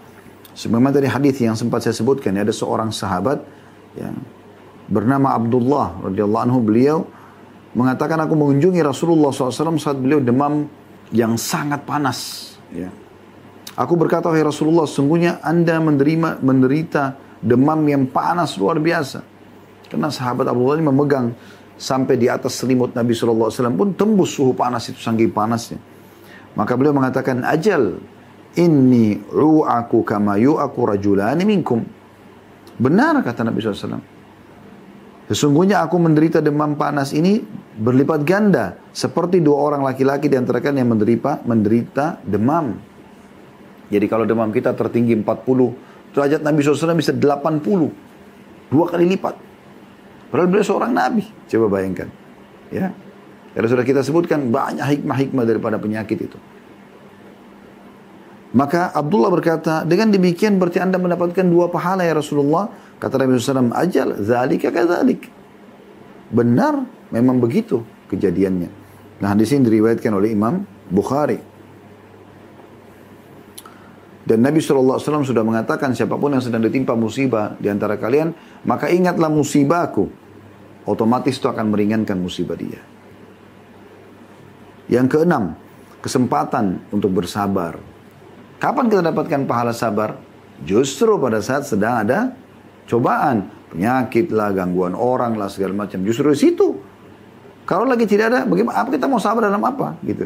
Sebagaimana 0.54 0.94
dari 0.94 1.10
hadis 1.10 1.38
yang 1.42 1.58
sempat 1.58 1.82
saya 1.82 1.94
sebutkan, 1.94 2.34
ya, 2.34 2.46
ada 2.46 2.54
seorang 2.54 2.94
sahabat 2.94 3.42
ya, 3.98 4.10
bernama 4.86 5.34
Abdullah 5.34 5.98
radhiyallahu 6.10 6.44
anhu 6.46 6.58
beliau 6.62 6.98
mengatakan 7.74 8.18
aku 8.22 8.38
mengunjungi 8.38 8.78
Rasulullah 8.82 9.34
SAW 9.34 9.78
saat 9.82 9.98
beliau 9.98 10.22
demam 10.22 10.70
yang 11.10 11.34
sangat 11.34 11.82
panas. 11.82 12.54
Ya. 12.70 12.90
Aku 13.74 13.98
berkata, 13.98 14.30
wahai 14.30 14.46
Rasulullah, 14.46 14.86
sungguhnya 14.86 15.42
anda 15.42 15.82
menerima, 15.82 16.38
menderita 16.38 17.18
demam 17.42 17.82
yang 17.90 18.06
panas 18.06 18.54
luar 18.54 18.78
biasa. 18.78 19.26
Karena 19.90 20.10
sahabat 20.14 20.46
Abdullah 20.46 20.78
ini 20.78 20.86
memegang 20.86 21.34
sampai 21.74 22.14
di 22.14 22.30
atas 22.30 22.58
selimut 22.58 22.94
Nabi 22.94 23.12
SAW 23.14 23.50
pun 23.74 23.94
tembus 23.94 24.34
suhu 24.38 24.54
panas 24.54 24.90
itu 24.90 24.98
saking 24.98 25.30
panasnya. 25.34 25.78
Maka 26.54 26.78
beliau 26.78 26.94
mengatakan, 26.94 27.42
ajal, 27.42 27.98
inni 28.54 29.18
ru'aku 29.18 30.06
kama 30.06 30.38
yu'aku 30.38 30.80
rajulani 30.86 31.42
minkum. 31.42 31.82
Benar 32.78 33.22
kata 33.22 33.42
Nabi 33.42 33.58
SAW. 33.58 34.14
Sesungguhnya 35.24 35.80
aku 35.80 35.96
menderita 35.96 36.44
demam 36.44 36.76
panas 36.76 37.16
ini 37.16 37.40
berlipat 37.74 38.20
ganda. 38.28 38.76
Seperti 38.92 39.40
dua 39.40 39.56
orang 39.72 39.82
laki-laki 39.82 40.28
di 40.28 40.36
antara 40.36 40.60
kalian 40.60 40.84
yang 40.84 40.90
menderita, 40.94 41.42
menderita 41.48 42.20
demam. 42.22 42.76
Jadi 43.88 44.06
kalau 44.06 44.28
demam 44.28 44.52
kita 44.52 44.76
tertinggi 44.76 45.16
40, 45.16 46.12
derajat 46.12 46.40
Nabi 46.44 46.58
SAW 46.60 46.98
bisa 46.98 47.12
80. 47.16 48.68
Dua 48.68 48.84
kali 48.88 49.04
lipat. 49.16 49.43
Padahal 50.34 50.50
beliau 50.50 50.66
seorang 50.66 50.90
Nabi. 50.90 51.22
Coba 51.46 51.78
bayangkan. 51.78 52.10
Ya. 52.74 52.90
Karena 53.54 53.68
sudah 53.70 53.86
kita 53.86 54.02
sebutkan 54.02 54.50
banyak 54.50 54.82
hikmah-hikmah 54.82 55.46
daripada 55.46 55.78
penyakit 55.78 56.26
itu. 56.26 56.34
Maka 58.50 58.90
Abdullah 58.90 59.30
berkata, 59.30 59.86
dengan 59.86 60.10
demikian 60.10 60.58
berarti 60.58 60.82
anda 60.82 60.98
mendapatkan 60.98 61.46
dua 61.46 61.70
pahala 61.70 62.02
ya 62.02 62.18
Rasulullah. 62.18 62.66
Kata 62.98 63.14
Nabi 63.14 63.38
SAW, 63.38 63.70
ajal, 63.78 64.18
zalika 64.26 64.74
kadzalik. 64.74 65.30
Benar, 66.34 66.82
memang 67.14 67.38
begitu 67.38 67.86
kejadiannya. 68.10 68.70
Nah, 69.22 69.38
di 69.38 69.46
sini 69.46 69.70
diriwayatkan 69.70 70.10
oleh 70.18 70.34
Imam 70.34 70.66
Bukhari. 70.90 71.38
Dan 74.26 74.42
Nabi 74.42 74.58
SAW 74.58 74.98
sudah 74.98 75.46
mengatakan 75.46 75.94
siapa 75.94 76.18
pun 76.18 76.34
yang 76.34 76.42
sedang 76.42 76.66
ditimpa 76.66 76.98
musibah 76.98 77.54
di 77.62 77.70
antara 77.70 77.94
kalian, 78.02 78.34
maka 78.66 78.90
ingatlah 78.90 79.30
musibahku. 79.30 80.23
Otomatis 80.84 81.40
itu 81.40 81.48
akan 81.48 81.72
meringankan 81.72 82.20
musibah 82.20 82.56
dia. 82.56 82.80
Yang 84.88 85.16
keenam, 85.16 85.56
kesempatan 86.04 86.84
untuk 86.92 87.16
bersabar 87.16 87.80
Kapan 88.64 88.88
kita 88.88 89.04
dapatkan 89.04 89.44
pahala 89.44 89.76
sabar? 89.76 90.16
Justru 90.64 91.20
pada 91.20 91.44
saat 91.44 91.68
sedang 91.68 92.00
ada 92.00 92.32
cobaan. 92.88 93.52
Penyakit 93.68 94.32
lah, 94.32 94.56
gangguan 94.56 94.96
orang 94.96 95.36
lah, 95.36 95.52
segala 95.52 95.84
macam. 95.84 96.00
Justru 96.00 96.32
di 96.32 96.38
situ. 96.40 96.68
Kalau 97.68 97.84
lagi 97.84 98.08
tidak 98.08 98.32
ada, 98.32 98.40
bagaimana? 98.48 98.80
Apa 98.80 98.88
kita 98.96 99.04
mau 99.04 99.20
sabar 99.20 99.52
dalam 99.52 99.60
apa? 99.60 100.00
Gitu. 100.00 100.24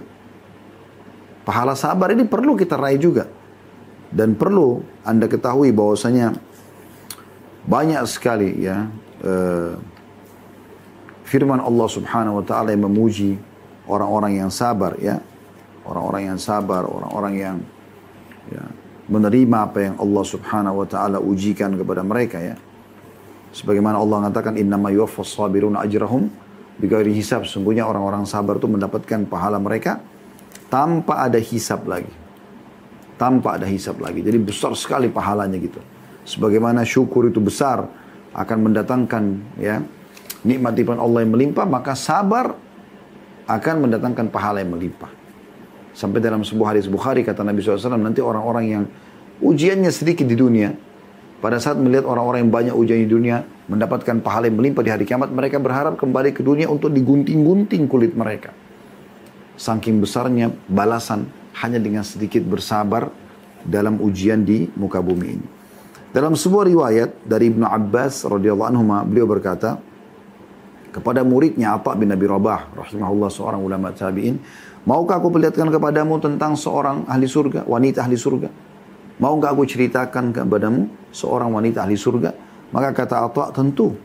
Pahala 1.43 1.75
sabar 1.75 2.15
ini 2.15 2.23
perlu 2.31 2.55
kita 2.55 2.79
raih 2.79 3.03
juga. 3.03 3.27
Dan 4.15 4.39
perlu 4.39 4.87
Anda 5.03 5.27
ketahui 5.27 5.75
bahwasanya 5.75 6.39
banyak 7.67 8.07
sekali 8.07 8.55
ya 8.63 8.87
uh, 9.27 9.75
firman 11.29 11.61
Allah 11.61 11.89
Subhanahu 11.93 12.41
wa 12.41 12.45
taala 12.45 12.73
yang 12.73 12.89
memuji 12.89 13.37
orang-orang 13.85 14.41
yang 14.41 14.49
sabar 14.49 14.97
ya. 14.97 15.21
Orang-orang 15.85 16.33
yang 16.33 16.41
sabar, 16.41 16.85
orang-orang 16.85 17.35
yang 17.37 17.57
ya, 18.53 18.65
menerima 19.09 19.57
apa 19.57 19.79
yang 19.89 19.95
Allah 20.01 20.25
Subhanahu 20.25 20.85
wa 20.85 20.87
taala 20.89 21.21
ujikan 21.21 21.77
kepada 21.77 22.01
mereka 22.01 22.41
ya. 22.41 22.57
Sebagaimana 23.53 24.01
Allah 24.01 24.25
mengatakan 24.25 24.57
innama 24.61 24.93
yuwaffas 24.93 25.33
sabiruna 25.33 25.85
ajrahum 25.85 26.29
bighairi 26.81 27.13
hisab. 27.17 27.45
Sungguhnya 27.45 27.85
orang-orang 27.89 28.25
sabar 28.29 28.61
itu 28.61 28.69
mendapatkan 28.69 29.25
pahala 29.29 29.57
mereka 29.57 30.01
tanpa 30.69 31.25
ada 31.25 31.41
hisab 31.41 31.89
lagi. 31.89 32.13
Tanpa 33.17 33.57
ada 33.57 33.65
hisab 33.65 34.01
lagi. 34.01 34.21
Jadi 34.21 34.39
besar 34.41 34.77
sekali 34.77 35.09
pahalanya 35.09 35.57
gitu. 35.57 35.81
Sebagaimana 36.29 36.85
syukur 36.85 37.33
itu 37.33 37.41
besar 37.41 37.89
akan 38.37 38.59
mendatangkan 38.69 39.25
ya 39.57 39.81
nikmat-nikmat 40.47 40.99
Allah 40.99 41.27
yang 41.27 41.33
melimpah, 41.35 41.67
maka 41.67 41.99
sabar 41.99 42.55
akan 43.49 43.75
mendatangkan 43.89 44.29
pahala 44.29 44.61
yang 44.61 44.77
melimpah. 44.77 45.11
Sampai 45.97 46.23
dalam 46.23 46.47
sebuah 46.47 46.77
hadis 46.77 46.87
Bukhari 46.87 47.27
kata 47.27 47.43
Nabi 47.43 47.59
SAW 47.59 47.99
nanti 47.99 48.23
orang-orang 48.23 48.65
yang 48.71 48.85
ujiannya 49.43 49.91
sedikit 49.91 50.29
di 50.29 50.39
dunia. 50.39 50.71
Pada 51.39 51.63
saat 51.63 51.79
melihat 51.79 52.07
orang-orang 52.07 52.47
yang 52.47 52.53
banyak 52.53 52.75
ujian 52.75 52.99
di 53.03 53.11
dunia 53.11 53.47
mendapatkan 53.71 54.19
pahala 54.23 54.51
yang 54.51 54.59
melimpah 54.59 54.83
di 54.83 54.91
hari 54.91 55.07
kiamat. 55.07 55.31
Mereka 55.31 55.63
berharap 55.63 55.95
kembali 55.95 56.35
ke 56.35 56.43
dunia 56.43 56.67
untuk 56.67 56.91
digunting-gunting 56.91 57.87
kulit 57.87 58.15
mereka. 58.15 58.55
saking 59.59 59.99
besarnya 59.99 60.55
balasan 60.71 61.27
hanya 61.59 61.83
dengan 61.83 62.07
sedikit 62.07 62.47
bersabar 62.47 63.11
dalam 63.67 63.99
ujian 63.99 64.47
di 64.47 64.71
muka 64.79 65.03
bumi 65.03 65.27
ini. 65.35 65.47
Dalam 66.15 66.39
sebuah 66.39 66.71
riwayat 66.71 67.27
dari 67.27 67.51
Ibnu 67.51 67.67
Abbas 67.67 68.23
radhiyallahu 68.23 68.69
anhu 68.71 68.83
beliau 69.11 69.27
berkata 69.27 69.83
kepada 70.91 71.23
muridnya 71.23 71.77
Atha 71.77 71.95
bin 71.95 72.11
Nabi 72.11 72.25
Rabah 72.27 72.75
rahimahullah 72.75 73.31
seorang 73.31 73.61
ulama 73.61 73.93
tabi'in, 73.93 74.41
"Maukah 74.89 75.21
aku 75.21 75.29
perlihatkan 75.29 75.69
kepadamu 75.69 76.19
tentang 76.19 76.57
seorang 76.57 77.05
ahli 77.07 77.29
surga, 77.29 77.69
wanita 77.69 78.05
ahli 78.05 78.17
surga? 78.17 78.49
Maukah 79.19 79.53
aku 79.53 79.67
ceritakan 79.67 80.33
kepadamu 80.33 80.89
seorang 81.13 81.53
wanita 81.53 81.85
ahli 81.85 81.97
surga?" 81.97 82.31
Maka 82.73 82.89
kata 82.93 83.17
Atha, 83.29 83.45
"Tentu." 83.53 83.97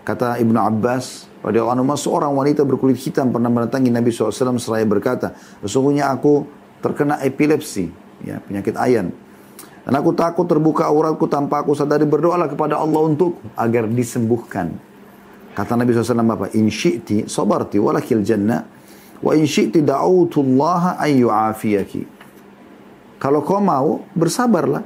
Kata 0.00 0.40
Ibnu 0.40 0.56
Abbas 0.56 1.28
radhiyallahu 1.44 1.84
anhu, 1.84 1.94
seorang 1.94 2.32
wanita 2.34 2.64
berkulit 2.64 2.98
hitam 2.98 3.30
pernah 3.30 3.52
mendatangi 3.52 3.92
Nabi 3.92 4.10
SAW 4.10 4.58
seraya 4.58 4.82
berkata, 4.88 5.36
"Sesungguhnya 5.62 6.08
aku 6.10 6.48
terkena 6.80 7.20
epilepsi, 7.20 7.92
ya, 8.24 8.40
penyakit 8.42 8.74
ayan." 8.80 9.12
Dan 9.80 9.94
aku 9.96 10.12
takut 10.12 10.44
terbuka 10.44 10.88
auratku 10.88 11.24
tanpa 11.26 11.64
aku 11.64 11.72
sadari 11.72 12.04
berdoalah 12.04 12.48
kepada 12.48 12.76
Allah 12.80 13.00
untuk 13.00 13.40
agar 13.56 13.88
disembuhkan. 13.88 14.89
Kata 15.50 15.74
Nabi 15.74 15.90
SAW 15.92 16.22
apa? 16.22 16.46
In 16.54 16.70
syi'ti 16.70 17.26
sabarti 17.26 17.76
walakil 17.82 18.22
jannah 18.22 18.62
wa 19.20 19.32
in 19.34 19.44
syi'ti 19.44 19.82
da'utullaha 19.82 20.96
ayyu'afiyaki. 21.02 22.22
Kalau 23.20 23.44
kau 23.44 23.60
mau, 23.60 24.00
bersabarlah. 24.16 24.80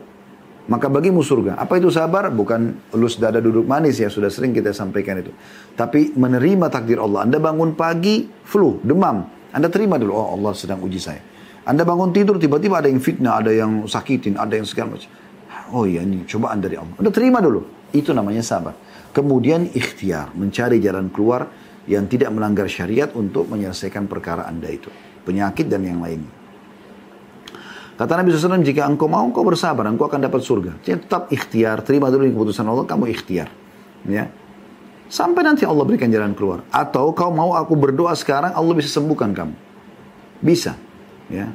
Maka 0.64 0.88
bagimu 0.88 1.20
surga. 1.20 1.60
Apa 1.60 1.76
itu 1.76 1.92
sabar? 1.92 2.32
Bukan 2.32 2.88
elus 2.96 3.20
dada 3.20 3.36
duduk 3.36 3.68
manis 3.68 4.00
ya. 4.00 4.08
Sudah 4.08 4.32
sering 4.32 4.56
kita 4.56 4.72
sampaikan 4.72 5.20
itu. 5.20 5.28
Tapi 5.76 6.16
menerima 6.16 6.72
takdir 6.72 6.96
Allah. 7.04 7.28
Anda 7.28 7.36
bangun 7.36 7.76
pagi, 7.76 8.24
flu, 8.42 8.80
demam. 8.80 9.28
Anda 9.52 9.68
terima 9.68 10.00
dulu. 10.00 10.16
Oh 10.16 10.34
Allah 10.34 10.56
sedang 10.56 10.80
uji 10.80 10.96
saya. 10.96 11.20
Anda 11.68 11.84
bangun 11.84 12.16
tidur 12.16 12.40
tiba-tiba 12.40 12.80
ada 12.80 12.88
yang 12.88 13.00
fitnah, 13.00 13.44
ada 13.44 13.52
yang 13.52 13.84
sakitin, 13.84 14.40
ada 14.40 14.56
yang 14.56 14.64
segala 14.64 14.96
macam. 14.96 15.10
Oh 15.72 15.84
iya 15.84 16.00
ini 16.00 16.24
cobaan 16.24 16.60
dari 16.64 16.76
Allah. 16.80 16.96
Anda 16.96 17.12
terima 17.12 17.44
dulu. 17.44 17.60
Itu 17.92 18.16
namanya 18.16 18.40
sabar. 18.40 18.72
Kemudian 19.14 19.70
ikhtiar, 19.70 20.34
mencari 20.34 20.82
jalan 20.82 21.06
keluar 21.14 21.46
yang 21.86 22.10
tidak 22.10 22.34
melanggar 22.34 22.66
syariat 22.66 23.14
untuk 23.14 23.46
menyelesaikan 23.46 24.10
perkara 24.10 24.42
Anda 24.50 24.74
itu. 24.74 24.90
Penyakit 25.22 25.70
dan 25.70 25.86
yang 25.86 26.02
lainnya. 26.02 26.42
Kata 27.94 28.18
Nabi 28.18 28.34
SAW, 28.34 28.66
jika 28.66 28.90
engkau 28.90 29.06
mau, 29.06 29.22
engkau 29.22 29.46
bersabar, 29.46 29.86
engkau 29.86 30.10
akan 30.10 30.26
dapat 30.26 30.42
surga. 30.42 30.82
Jadi 30.82 31.06
tetap 31.06 31.30
ikhtiar, 31.30 31.86
terima 31.86 32.10
dulu 32.10 32.26
keputusan 32.26 32.66
Allah, 32.66 32.82
kamu 32.90 33.06
ikhtiar. 33.14 33.46
Ya. 34.10 34.34
Sampai 35.06 35.46
nanti 35.46 35.62
Allah 35.62 35.86
berikan 35.86 36.10
jalan 36.10 36.34
keluar. 36.34 36.66
Atau 36.74 37.14
kau 37.14 37.30
mau 37.30 37.54
aku 37.54 37.78
berdoa 37.78 38.10
sekarang, 38.18 38.50
Allah 38.50 38.74
bisa 38.74 38.90
sembuhkan 38.90 39.30
kamu. 39.30 39.54
Bisa. 40.42 40.74
Ya. 41.30 41.54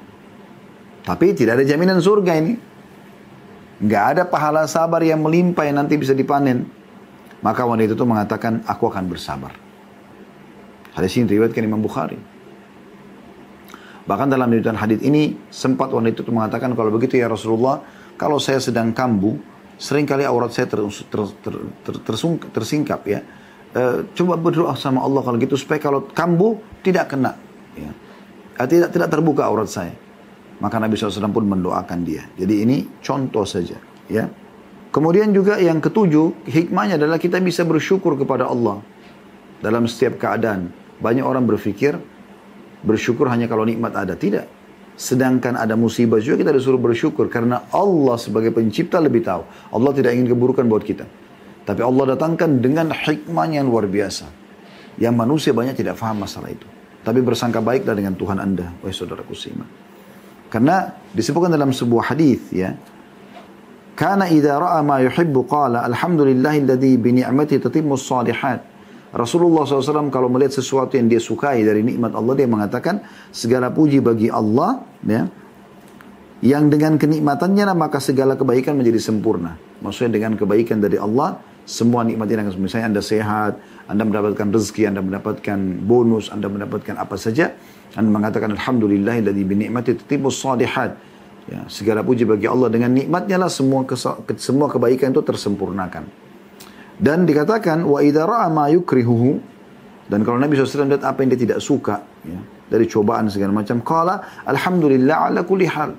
Tapi 1.04 1.36
tidak 1.36 1.60
ada 1.60 1.66
jaminan 1.68 2.00
surga 2.00 2.32
ini. 2.39 2.56
Nggak 3.84 4.04
ada 4.16 4.24
pahala 4.24 4.63
sabar 4.63 5.04
yang 5.04 5.20
melimpah 5.20 5.68
yang 5.68 5.84
nanti 5.84 6.00
bisa 6.00 6.16
dipanen. 6.16 6.78
Maka 7.39 7.63
wanita 7.63 7.96
itu 7.96 8.05
mengatakan, 8.05 8.63
aku 8.67 8.91
akan 8.91 9.03
bersabar. 9.08 9.55
Hadis 10.96 11.15
ini 11.15 11.31
diriwayatkan 11.31 11.63
Imam 11.63 11.79
Bukhari. 11.79 12.19
Bahkan 14.10 14.27
dalam 14.34 14.50
riwayat 14.50 14.74
hadis 14.74 15.00
ini 15.05 15.38
sempat 15.53 15.93
wanita 15.93 16.25
itu 16.25 16.34
mengatakan 16.34 16.74
kalau 16.74 16.89
begitu 16.89 17.22
ya 17.22 17.29
Rasulullah, 17.29 17.79
kalau 18.17 18.41
saya 18.41 18.58
sedang 18.58 18.89
kambuh, 18.89 19.38
sering 19.77 20.10
kali 20.10 20.25
aurat 20.25 20.50
saya 20.50 20.65
ter, 20.65 20.81
ter, 20.81 21.22
ter, 21.46 21.55
ter, 21.86 21.96
tersung, 22.01 22.41
tersingkap 22.41 23.05
ya. 23.05 23.22
E, 23.69 24.10
coba 24.17 24.34
berdoa 24.41 24.74
sama 24.74 25.05
Allah 25.05 25.22
kalau 25.22 25.38
gitu 25.38 25.53
supaya 25.53 25.77
kalau 25.77 26.10
kambuh 26.10 26.58
tidak 26.81 27.13
kena. 27.13 27.38
Ya. 27.77 27.93
Eh, 28.60 28.67
tidak 28.67 28.89
tidak 28.91 29.08
terbuka 29.13 29.46
aurat 29.46 29.69
saya. 29.69 29.93
Maka 30.60 30.81
Nabi 30.81 31.00
SAW 31.00 31.31
pun 31.31 31.48
mendoakan 31.48 31.99
dia. 32.04 32.28
Jadi 32.36 32.65
ini 32.65 32.78
contoh 32.99 33.47
saja. 33.47 33.80
Ya. 34.12 34.28
Kemudian 34.89 35.30
juga 35.30 35.62
yang 35.62 35.78
ketujuh, 35.78 36.49
hikmahnya 36.49 36.97
adalah 36.97 37.21
kita 37.21 37.38
bisa 37.38 37.62
bersyukur 37.62 38.17
kepada 38.17 38.49
Allah. 38.49 38.82
Dalam 39.62 39.86
setiap 39.86 40.17
keadaan. 40.17 40.73
Banyak 40.99 41.23
orang 41.23 41.45
berpikir, 41.47 41.95
bersyukur 42.82 43.30
hanya 43.30 43.45
kalau 43.45 43.63
nikmat 43.63 43.93
ada. 43.93 44.17
Tidak. 44.17 44.60
Sedangkan 44.99 45.56
ada 45.56 45.80
musibah 45.80 46.19
juga 46.19 46.43
kita 46.43 46.52
disuruh 46.52 46.82
bersyukur. 46.82 47.30
Karena 47.30 47.69
Allah 47.71 48.17
sebagai 48.17 48.52
pencipta 48.52 48.97
lebih 48.99 49.23
tahu. 49.23 49.45
Allah 49.71 49.91
tidak 49.93 50.12
ingin 50.17 50.34
keburukan 50.34 50.65
buat 50.67 50.84
kita. 50.84 51.06
Tapi 51.63 51.82
Allah 51.86 52.17
datangkan 52.17 52.58
dengan 52.58 52.89
hikmahnya 52.89 53.62
yang 53.62 53.69
luar 53.69 53.86
biasa. 53.86 54.25
Yang 54.97 55.15
manusia 55.15 55.52
banyak 55.54 55.78
tidak 55.78 55.95
faham 56.02 56.25
masalah 56.25 56.49
itu. 56.49 56.65
Tapi 57.06 57.23
bersangka 57.23 57.63
baiklah 57.63 57.95
dengan 57.95 58.17
Tuhan 58.17 58.41
Anda, 58.41 58.75
wahai 58.84 58.91
saudaraku 58.91 59.32
seiman. 59.32 59.69
Karena 60.52 60.91
disebutkan 61.15 61.54
dalam 61.54 61.71
sebuah 61.71 62.12
hadis 62.12 62.41
ya. 62.52 62.75
Karena 63.99 64.31
idza 64.31 64.55
ra'a 64.55 64.79
ma 64.79 65.03
yuhibbu 65.03 65.43
qala 65.43 65.83
alhamdulillahilladzi 65.83 66.95
bi 67.03 67.19
ni'mati 67.19 67.59
tatimmu 67.59 67.99
salihat. 67.99 68.63
Rasulullah 69.12 69.67
SAW 69.67 70.07
kalau 70.07 70.31
melihat 70.31 70.55
sesuatu 70.55 70.95
yang 70.95 71.12
dia 71.12 71.19
sukai 71.19 71.67
dari 71.67 71.83
nikmat 71.83 72.15
Allah 72.15 72.31
dia 72.39 72.47
mengatakan 72.47 73.03
segala 73.35 73.67
puji 73.73 73.99
bagi 73.99 74.31
Allah 74.31 74.85
ya 75.03 75.27
yang 76.39 76.71
dengan 76.71 76.95
kenikmatannya 76.95 77.75
maka 77.75 77.99
segala 77.99 78.39
kebaikan 78.39 78.79
menjadi 78.79 79.03
sempurna. 79.03 79.59
Maksudnya 79.83 80.15
dengan 80.15 80.39
kebaikan 80.39 80.79
dari 80.79 80.95
Allah 80.95 81.43
semua 81.67 82.07
nikmat 82.07 82.31
yang 82.31 82.47
misalnya 82.55 82.95
Anda 82.95 83.03
sehat, 83.03 83.59
Anda 83.91 84.07
mendapatkan 84.07 84.47
rezeki, 84.47 84.95
Anda 84.95 85.03
mendapatkan 85.03 85.59
bonus, 85.83 86.31
Anda 86.31 86.47
mendapatkan 86.47 86.95
apa 86.95 87.19
saja, 87.19 87.51
Anda 87.99 88.07
mengatakan 88.07 88.55
alhamdulillahilladzi 88.55 89.43
bi 89.43 89.55
ni'mati 89.67 89.99
tatibus 89.99 90.39
salihat. 90.39 91.09
Ya, 91.49 91.65
segala 91.65 92.05
puji 92.05 92.29
bagi 92.29 92.45
Allah 92.45 92.69
dengan 92.69 92.93
nikmatnya 92.93 93.41
lah 93.41 93.49
semua 93.49 93.81
semua 94.38 94.69
kebaikan 94.69 95.09
itu 95.09 95.25
tersempurnakan. 95.25 96.05
Dan 97.01 97.25
dikatakan 97.25 97.81
wa 97.89 98.05
idza 98.05 98.29
ra'a 98.29 98.53
ma 98.53 98.69
yukrihuhu 98.69 99.41
dan 100.09 100.25
kalau 100.25 100.41
Nabi 100.41 100.57
SAW 100.57 100.89
apa 100.89 101.21
yang 101.21 101.29
dia 101.38 101.41
tidak 101.45 101.59
suka 101.62 102.01
ya, 102.25 102.38
dari 102.65 102.89
cobaan 102.89 103.29
segala 103.29 103.53
macam, 103.53 103.77
qala 103.85 104.41
alhamdulillah 104.45 105.29
ala 105.29 105.41
kulli 105.45 105.69
hal. 105.69 105.93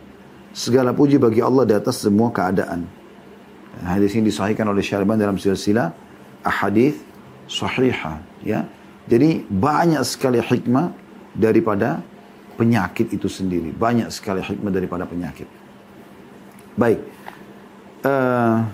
Segala 0.50 0.90
puji 0.90 1.22
bagi 1.22 1.38
Allah 1.38 1.62
di 1.62 1.74
atas 1.78 2.02
semua 2.02 2.34
keadaan. 2.34 2.82
Hadis 3.86 4.18
ini 4.18 4.34
disahihkan 4.34 4.66
oleh 4.66 4.82
Syarban 4.82 5.14
dalam 5.14 5.38
silsilah 5.38 5.94
ahadith 6.42 6.98
sahihah 7.46 8.18
ya. 8.42 8.66
Jadi 9.06 9.46
banyak 9.46 10.02
sekali 10.02 10.42
hikmah 10.42 10.90
daripada 11.38 12.02
penyakit 12.60 13.08
itu 13.16 13.24
sendiri. 13.24 13.72
Banyak 13.72 14.12
sekali 14.12 14.44
hikmah 14.44 14.68
daripada 14.68 15.08
penyakit. 15.08 15.48
Baik. 16.76 17.00
Uh, 18.04 18.68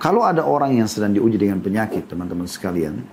kalau 0.00 0.24
ada 0.24 0.40
orang 0.40 0.80
yang 0.80 0.88
sedang 0.88 1.12
diuji 1.12 1.36
dengan 1.36 1.60
penyakit, 1.60 2.08
teman-teman 2.08 2.48
sekalian, 2.48 3.04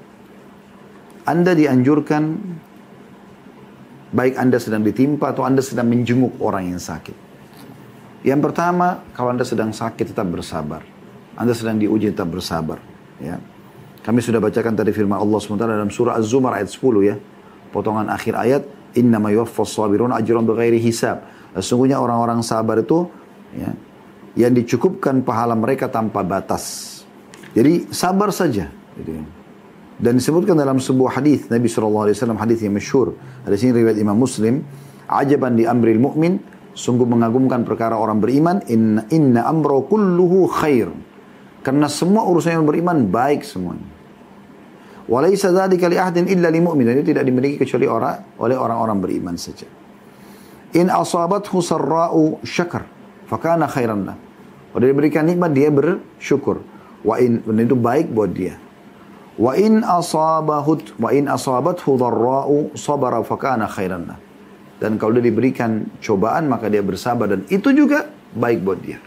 Anda 1.27 1.51
dianjurkan, 1.51 2.23
baik 4.15 4.39
Anda 4.39 4.63
sedang 4.63 4.87
ditimpa 4.87 5.35
atau 5.35 5.43
Anda 5.43 5.59
sedang 5.59 5.91
menjenguk 5.91 6.39
orang 6.39 6.71
yang 6.71 6.79
sakit. 6.79 7.17
Yang 8.23 8.41
pertama, 8.47 9.03
kalau 9.11 9.35
Anda 9.35 9.43
sedang 9.43 9.75
sakit 9.75 10.15
tetap 10.15 10.31
bersabar. 10.31 10.87
Anda 11.35 11.51
sedang 11.51 11.77
diuji 11.83 12.15
tetap 12.15 12.31
bersabar. 12.31 12.79
Ya. 13.19 13.43
Kami 14.05 14.21
sudah 14.21 14.37
bacakan 14.37 14.77
tadi 14.77 14.93
firman 14.93 15.17
Allah 15.17 15.41
SWT 15.41 15.57
dalam 15.57 15.89
surah 15.89 16.15
Az-Zumar 16.21 16.55
ayat 16.61 16.69
10 16.69 17.01
ya. 17.01 17.17
Potongan 17.75 18.07
akhir 18.07 18.39
ayat, 18.39 18.63
Inna 18.95 19.19
ma 19.19 19.27
yuwaffas 19.27 19.75
sabirun 19.75 20.15
ajran 20.15 20.47
bighairi 20.47 20.79
hisab. 20.79 21.27
Sesungguhnya 21.51 21.99
orang-orang 21.99 22.39
sabar 22.39 22.79
itu 22.79 23.11
ya, 23.51 23.75
yang 24.39 24.55
dicukupkan 24.55 25.19
pahala 25.27 25.59
mereka 25.59 25.91
tanpa 25.91 26.23
batas. 26.23 26.95
Jadi 27.51 27.91
sabar 27.91 28.31
saja. 28.31 28.71
Gitu. 28.95 29.11
Ya. 29.11 29.23
Dan 29.95 30.19
disebutkan 30.19 30.55
dalam 30.55 30.79
sebuah 30.79 31.19
hadis 31.19 31.47
Nabi 31.47 31.67
SAW 31.67 32.11
hadis 32.39 32.59
yang 32.63 32.75
masyhur. 32.75 33.15
Hadis 33.43 33.63
ini 33.67 33.83
riwayat 33.83 33.99
Imam 33.99 34.15
Muslim. 34.15 34.63
Ajaban 35.07 35.55
di 35.59 35.63
amril 35.67 35.99
mu'min 35.99 36.55
Sungguh 36.75 37.07
mengagumkan 37.07 37.63
perkara 37.63 37.95
orang 37.95 38.19
beriman. 38.19 38.59
Inna, 38.67 39.07
inna 39.07 39.47
amro 39.47 39.87
kulluhu 39.87 40.51
khair. 40.51 40.91
Karena 41.63 41.87
semua 41.87 42.27
urusan 42.27 42.59
yang 42.59 42.67
beriman 42.67 43.07
baik 43.07 43.47
semuanya. 43.47 43.94
Walaysa 45.05 45.53
dzalika 45.53 45.85
li 45.85 45.97
ahadin 46.01 46.25
illa 46.25 46.49
li 46.49 46.57
mu'min. 46.57 46.89
Itu 46.97 47.13
tidak 47.13 47.23
dimiliki 47.29 47.61
kecuali 47.61 47.85
orang 47.85 48.41
oleh 48.41 48.57
orang-orang 48.57 48.97
beriman 48.97 49.35
saja. 49.37 49.69
In 50.73 50.89
asabathu 50.89 51.61
sarra'u 51.61 52.41
syakar. 52.41 52.89
Fakana 53.29 53.69
khairan 53.69 54.05
lah. 54.05 54.17
Kalau 54.73 54.85
diberikan 54.85 55.25
nikmat 55.25 55.53
dia 55.53 55.69
bersyukur. 55.69 56.61
Wa 57.05 57.21
in 57.21 57.45
itu 57.45 57.77
baik 57.77 58.09
buat 58.11 58.33
dia. 58.33 58.57
Wa 59.37 59.53
in 59.53 59.85
asabahu 59.85 60.97
wa 60.97 61.09
in 61.13 61.29
asabathu 61.29 62.01
dharra'u 62.01 62.73
sabara 62.73 63.21
fakana 63.21 63.69
khairan 63.69 64.09
lah. 64.09 64.17
Dan 64.81 64.99
kalau 64.99 65.15
dia 65.15 65.31
diberikan 65.31 65.87
cobaan 66.03 66.51
maka 66.51 66.67
dia 66.67 66.83
bersabar 66.83 67.31
dan 67.31 67.47
itu 67.47 67.71
juga 67.71 68.11
baik 68.35 68.59
buat 68.65 68.79
dia. 68.83 68.99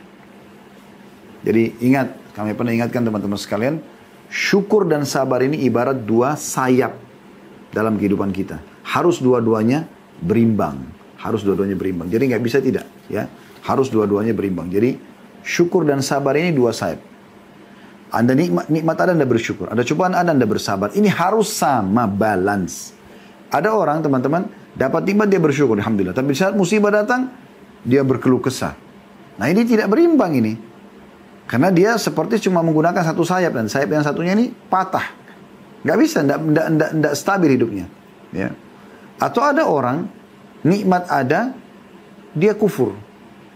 Jadi 1.44 1.76
ingat, 1.84 2.34
kami 2.34 2.56
pernah 2.56 2.72
ingatkan 2.74 3.04
teman-teman 3.04 3.38
sekalian, 3.38 3.78
syukur 4.28 4.84
dan 4.88 5.04
sabar 5.08 5.44
ini 5.44 5.64
ibarat 5.66 6.04
dua 6.04 6.36
sayap. 6.36 7.08
dalam 7.68 8.00
kehidupan 8.00 8.32
kita. 8.32 8.60
Harus 8.80 9.20
dua-duanya 9.20 9.84
berimbang. 10.24 10.88
Harus 11.20 11.44
dua-duanya 11.44 11.76
berimbang. 11.76 12.08
Jadi 12.08 12.32
nggak 12.32 12.42
bisa 12.42 12.58
tidak, 12.64 12.88
ya. 13.12 13.28
Harus 13.66 13.92
dua-duanya 13.92 14.32
berimbang. 14.32 14.72
Jadi 14.72 14.96
syukur 15.44 15.84
dan 15.84 16.00
sabar 16.00 16.32
ini 16.38 16.54
dua 16.54 16.72
sayap. 16.72 17.00
Anda 18.08 18.32
nikmat, 18.32 18.72
nikmat 18.72 18.96
ada 18.96 19.12
Anda 19.12 19.28
bersyukur. 19.28 19.68
Ada 19.68 19.84
cobaan 19.84 20.16
ada 20.16 20.32
Anda 20.32 20.48
bersabar. 20.48 20.96
Ini 20.96 21.12
harus 21.12 21.52
sama 21.52 22.08
balance. 22.08 22.96
Ada 23.52 23.68
orang 23.72 24.00
teman-teman 24.00 24.48
dapat 24.72 25.04
nikmat 25.04 25.28
dia 25.28 25.40
bersyukur 25.40 25.76
alhamdulillah. 25.76 26.16
Tapi 26.16 26.32
saat 26.32 26.56
musibah 26.56 26.88
datang 26.88 27.28
dia 27.84 28.00
berkeluh 28.00 28.40
kesah. 28.40 28.72
Nah 29.36 29.46
ini 29.52 29.68
tidak 29.68 29.92
berimbang 29.92 30.40
ini. 30.40 30.56
Karena 31.48 31.72
dia 31.72 31.96
seperti 31.96 32.44
cuma 32.44 32.60
menggunakan 32.60 33.00
satu 33.00 33.24
sayap 33.24 33.56
dan 33.56 33.72
sayap 33.72 33.88
yang 33.88 34.04
satunya 34.04 34.36
ini 34.36 34.52
patah. 34.52 35.16
Gak 35.80 35.96
bisa, 35.96 36.20
tidak 36.20 37.14
stabil 37.16 37.56
hidupnya. 37.56 37.88
Ya. 38.36 38.52
Atau 39.16 39.40
ada 39.40 39.64
orang 39.64 40.04
nikmat 40.60 41.08
ada, 41.08 41.56
dia 42.36 42.52
kufur. 42.52 42.92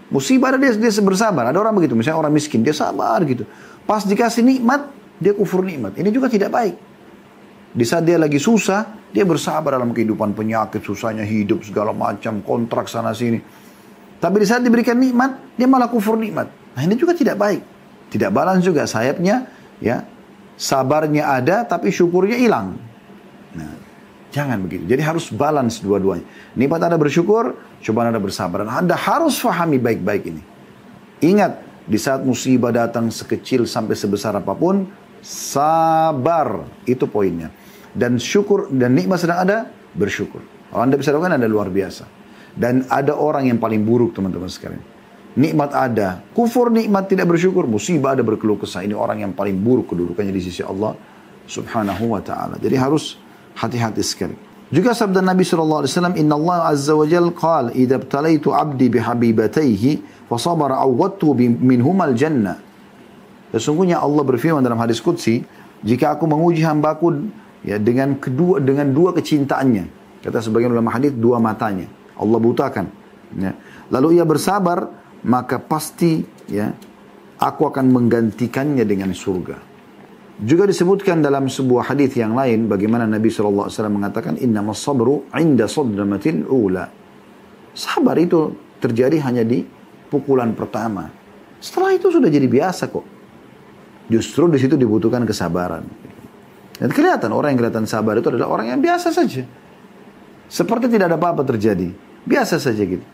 Musibah 0.09 0.57
ada 0.57 0.59
dia, 0.61 0.73
dia 0.73 0.93
bersabar. 1.05 1.53
Ada 1.53 1.61
orang 1.61 1.77
begitu, 1.77 1.93
misalnya 1.93 2.25
orang 2.25 2.33
miskin, 2.33 2.65
dia 2.65 2.73
sabar 2.73 3.21
gitu. 3.29 3.45
Pas 3.85 4.09
dikasih 4.09 4.41
nikmat, 4.41 4.89
dia 5.21 5.37
kufur 5.37 5.61
nikmat. 5.61 5.93
Ini 5.93 6.09
juga 6.09 6.33
tidak 6.33 6.49
baik. 6.49 6.75
Di 7.73 7.85
saat 7.85 8.09
dia 8.09 8.17
lagi 8.17 8.41
susah, 8.41 9.13
dia 9.13 9.25
bersabar 9.25 9.77
dalam 9.77 9.93
kehidupan 9.93 10.33
penyakit, 10.33 10.81
susahnya 10.81 11.25
hidup, 11.25 11.65
segala 11.65 11.93
macam, 11.93 12.41
kontrak 12.41 12.89
sana 12.89 13.13
sini. 13.13 13.41
Tapi 14.21 14.37
di 14.41 14.47
saat 14.49 14.65
diberikan 14.65 14.97
nikmat, 14.97 15.57
dia 15.57 15.69
malah 15.69 15.89
kufur 15.89 16.17
nikmat. 16.17 16.49
Nah 16.77 16.83
ini 16.85 16.97
juga 16.97 17.17
tidak 17.17 17.37
baik. 17.37 17.72
Tidak 18.13 18.29
balance 18.29 18.61
juga 18.61 18.85
sayapnya, 18.85 19.49
ya 19.81 20.05
sabarnya 20.61 21.33
ada, 21.33 21.65
tapi 21.65 21.89
syukurnya 21.89 22.37
hilang. 22.37 22.77
Nah, 23.57 23.73
jangan 24.29 24.61
begitu. 24.63 24.85
Jadi 24.85 25.03
harus 25.03 25.33
balance 25.33 25.81
dua-duanya. 25.81 26.23
Nikmat 26.55 26.81
Anda 26.87 27.01
bersyukur, 27.01 27.57
coba 27.81 27.99
Anda 28.05 28.21
bersabar. 28.21 28.69
Dan 28.69 28.87
Anda 28.87 28.95
harus 28.95 29.41
fahami 29.41 29.81
baik-baik 29.81 30.23
ini. 30.29 30.43
Ingat, 31.25 31.65
di 31.89 31.99
saat 31.99 32.23
musibah 32.23 32.71
datang 32.71 33.11
sekecil 33.11 33.67
sampai 33.67 33.97
sebesar 33.99 34.37
apa 34.37 34.53
pun, 34.55 34.87
sabar. 35.25 36.69
Itu 36.85 37.09
poinnya. 37.09 37.49
Dan 37.93 38.21
syukur 38.21 38.69
dan 38.71 38.93
nikmat 38.93 39.19
sedang 39.19 39.43
ada, 39.43 39.59
bersyukur. 39.97 40.45
Kalau 40.71 40.83
Anda 40.85 41.01
bisa 41.01 41.11
lakukan, 41.11 41.37
Anda 41.37 41.49
luar 41.49 41.73
biasa. 41.73 42.05
Dan 42.53 42.85
ada 42.93 43.17
orang 43.17 43.49
yang 43.49 43.57
paling 43.57 43.81
buruk 43.81 44.13
teman-teman 44.13 44.49
sekalian. 44.53 44.92
Nikmat 45.33 45.73
ada, 45.73 46.21
kufur 46.37 46.69
nikmat 46.69 47.09
tidak 47.09 47.33
bersyukur, 47.33 47.65
musibah 47.65 48.13
ada 48.13 48.21
berkeluh 48.21 48.61
kesah. 48.61 48.85
Ini 48.85 48.93
orang 48.93 49.25
yang 49.25 49.33
paling 49.33 49.57
buruk 49.57 49.89
kedudukannya 49.97 50.29
di 50.29 50.45
sisi 50.45 50.61
Allah 50.61 50.93
subhanahu 51.49 52.13
wa 52.13 52.21
ta'ala. 52.21 52.61
Jadi 52.61 52.77
harus 52.77 53.17
hati-hati 53.57 54.05
sekali. 54.05 54.37
Juga 54.73 54.97
sabda 54.97 55.21
Nabi 55.21 55.45
SAW, 55.45 55.85
Inna 56.17 56.37
Allah 56.37 56.73
Azza 56.73 56.97
wa 56.97 57.05
Jal 57.05 57.33
qal, 57.37 57.73
Idha 57.77 58.01
btalaitu 58.01 58.53
abdi 58.53 58.89
bihabibataihi, 58.89 60.25
fasabara 60.29 60.81
awwadtu 60.81 61.33
minhumal 61.37 62.13
jannah. 62.17 62.57
Sesungguhnya 63.53 64.01
Allah 64.01 64.25
berfirman 64.25 64.65
dalam 64.65 64.81
hadis 64.81 65.01
Qudsi, 65.01 65.45
jika 65.85 66.17
aku 66.17 66.25
menguji 66.25 66.65
hambaku 66.65 67.29
ya 67.61 67.77
dengan 67.77 68.17
kedua 68.17 68.65
dengan 68.65 68.89
dua 68.97 69.13
kecintaannya. 69.13 70.01
Kata 70.25 70.41
sebagian 70.41 70.73
ulama 70.73 70.89
hadis 70.89 71.13
dua 71.13 71.37
matanya. 71.37 71.85
Allah 72.17 72.39
butakan. 72.41 72.89
Ya. 73.37 73.53
Lalu 73.93 74.17
ia 74.17 74.25
bersabar, 74.25 74.89
maka 75.27 75.63
pasti 75.63 76.23
ya 76.51 76.71
aku 77.39 77.63
akan 77.67 77.91
menggantikannya 77.91 78.83
dengan 78.87 79.11
surga. 79.15 79.71
Juga 80.43 80.67
disebutkan 80.67 81.23
dalam 81.23 81.47
sebuah 81.47 81.95
hadis 81.95 82.19
yang 82.19 82.35
lain 82.35 82.67
bagaimana 82.67 83.07
Nabi 83.07 83.31
SAW 83.31 83.71
mengatakan 83.93 84.35
innamas 84.43 84.83
sabru 84.83 85.29
inda 85.39 85.71
sadramatil 85.71 86.49
ula. 86.51 86.91
Sabar 87.73 88.19
itu 88.19 88.51
terjadi 88.83 89.23
hanya 89.23 89.47
di 89.47 89.63
pukulan 90.11 90.51
pertama. 90.53 91.07
Setelah 91.63 91.95
itu 91.95 92.11
sudah 92.11 92.27
jadi 92.27 92.51
biasa 92.51 92.91
kok. 92.91 93.07
Justru 94.11 94.51
di 94.51 94.59
situ 94.59 94.75
dibutuhkan 94.75 95.23
kesabaran. 95.23 95.87
Dan 96.75 96.91
kelihatan 96.91 97.31
orang 97.31 97.55
yang 97.55 97.61
kelihatan 97.63 97.87
sabar 97.87 98.19
itu 98.19 98.27
adalah 98.27 98.51
orang 98.51 98.75
yang 98.75 98.81
biasa 98.83 99.15
saja. 99.15 99.47
Seperti 100.51 100.91
tidak 100.91 101.15
ada 101.15 101.17
apa-apa 101.17 101.47
terjadi. 101.47 101.95
Biasa 102.27 102.59
saja 102.59 102.83
gitu. 102.83 103.07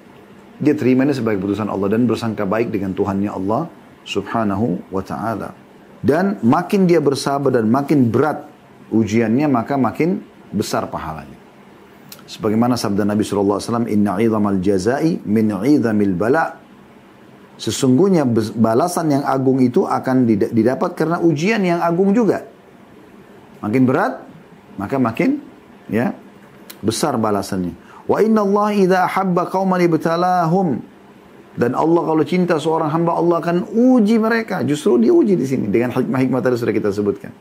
Dia 0.59 0.75
terima 0.75 1.07
ini 1.07 1.14
sebagai 1.14 1.38
putusan 1.38 1.71
Allah 1.71 1.87
dan 1.94 2.11
bersangka 2.11 2.42
baik 2.42 2.75
dengan 2.75 2.90
Tuhannya 2.90 3.31
Allah 3.31 3.71
subhanahu 4.03 4.90
wa 4.90 5.03
ta'ala. 5.03 5.55
Dan 6.03 6.42
makin 6.42 6.87
dia 6.87 6.99
bersabar 6.99 7.55
dan 7.55 7.71
makin 7.71 8.11
berat 8.11 8.47
ujiannya, 8.90 9.47
maka 9.47 9.79
makin 9.79 10.23
besar 10.51 10.87
pahalanya. 10.90 11.38
Sebagaimana 12.29 12.77
sabda 12.77 13.09
Nabi 13.09 13.25
SAW, 13.25 13.87
Inna 13.88 14.21
idhamal 14.21 14.61
jazai 14.61 15.23
min 15.25 15.49
idhamil 15.49 16.14
bala. 16.14 16.61
Sesungguhnya 17.59 18.23
balasan 18.55 19.11
yang 19.11 19.25
agung 19.27 19.59
itu 19.59 19.83
akan 19.83 20.27
didapat 20.29 20.94
karena 20.94 21.18
ujian 21.18 21.59
yang 21.62 21.83
agung 21.83 22.14
juga. 22.14 22.47
Makin 23.59 23.83
berat, 23.83 24.23
maka 24.79 24.94
makin 25.03 25.42
ya 25.90 26.14
besar 26.79 27.18
balasannya. 27.18 27.88
Wa 28.09 28.25
inna 28.25 28.40
Allah 28.40 28.68
idha 28.73 28.99
ahabba 29.05 29.53
qawman 29.53 29.85
ibtalahum 29.85 30.81
dan 31.59 31.75
Allah 31.75 32.03
kalau 32.07 32.23
cinta 32.23 32.55
seorang 32.57 32.88
hamba 32.88 33.18
Allah 33.18 33.42
akan 33.42 33.68
uji 33.68 34.16
mereka. 34.23 34.62
Justru 34.62 35.03
diuji 35.03 35.35
di 35.35 35.42
sini 35.42 35.66
dengan 35.66 35.90
hikmah-hikmah 35.90 36.40
tadi 36.40 36.55
sudah 36.55 36.73
kita 36.73 36.88
sebutkan. 36.94 37.35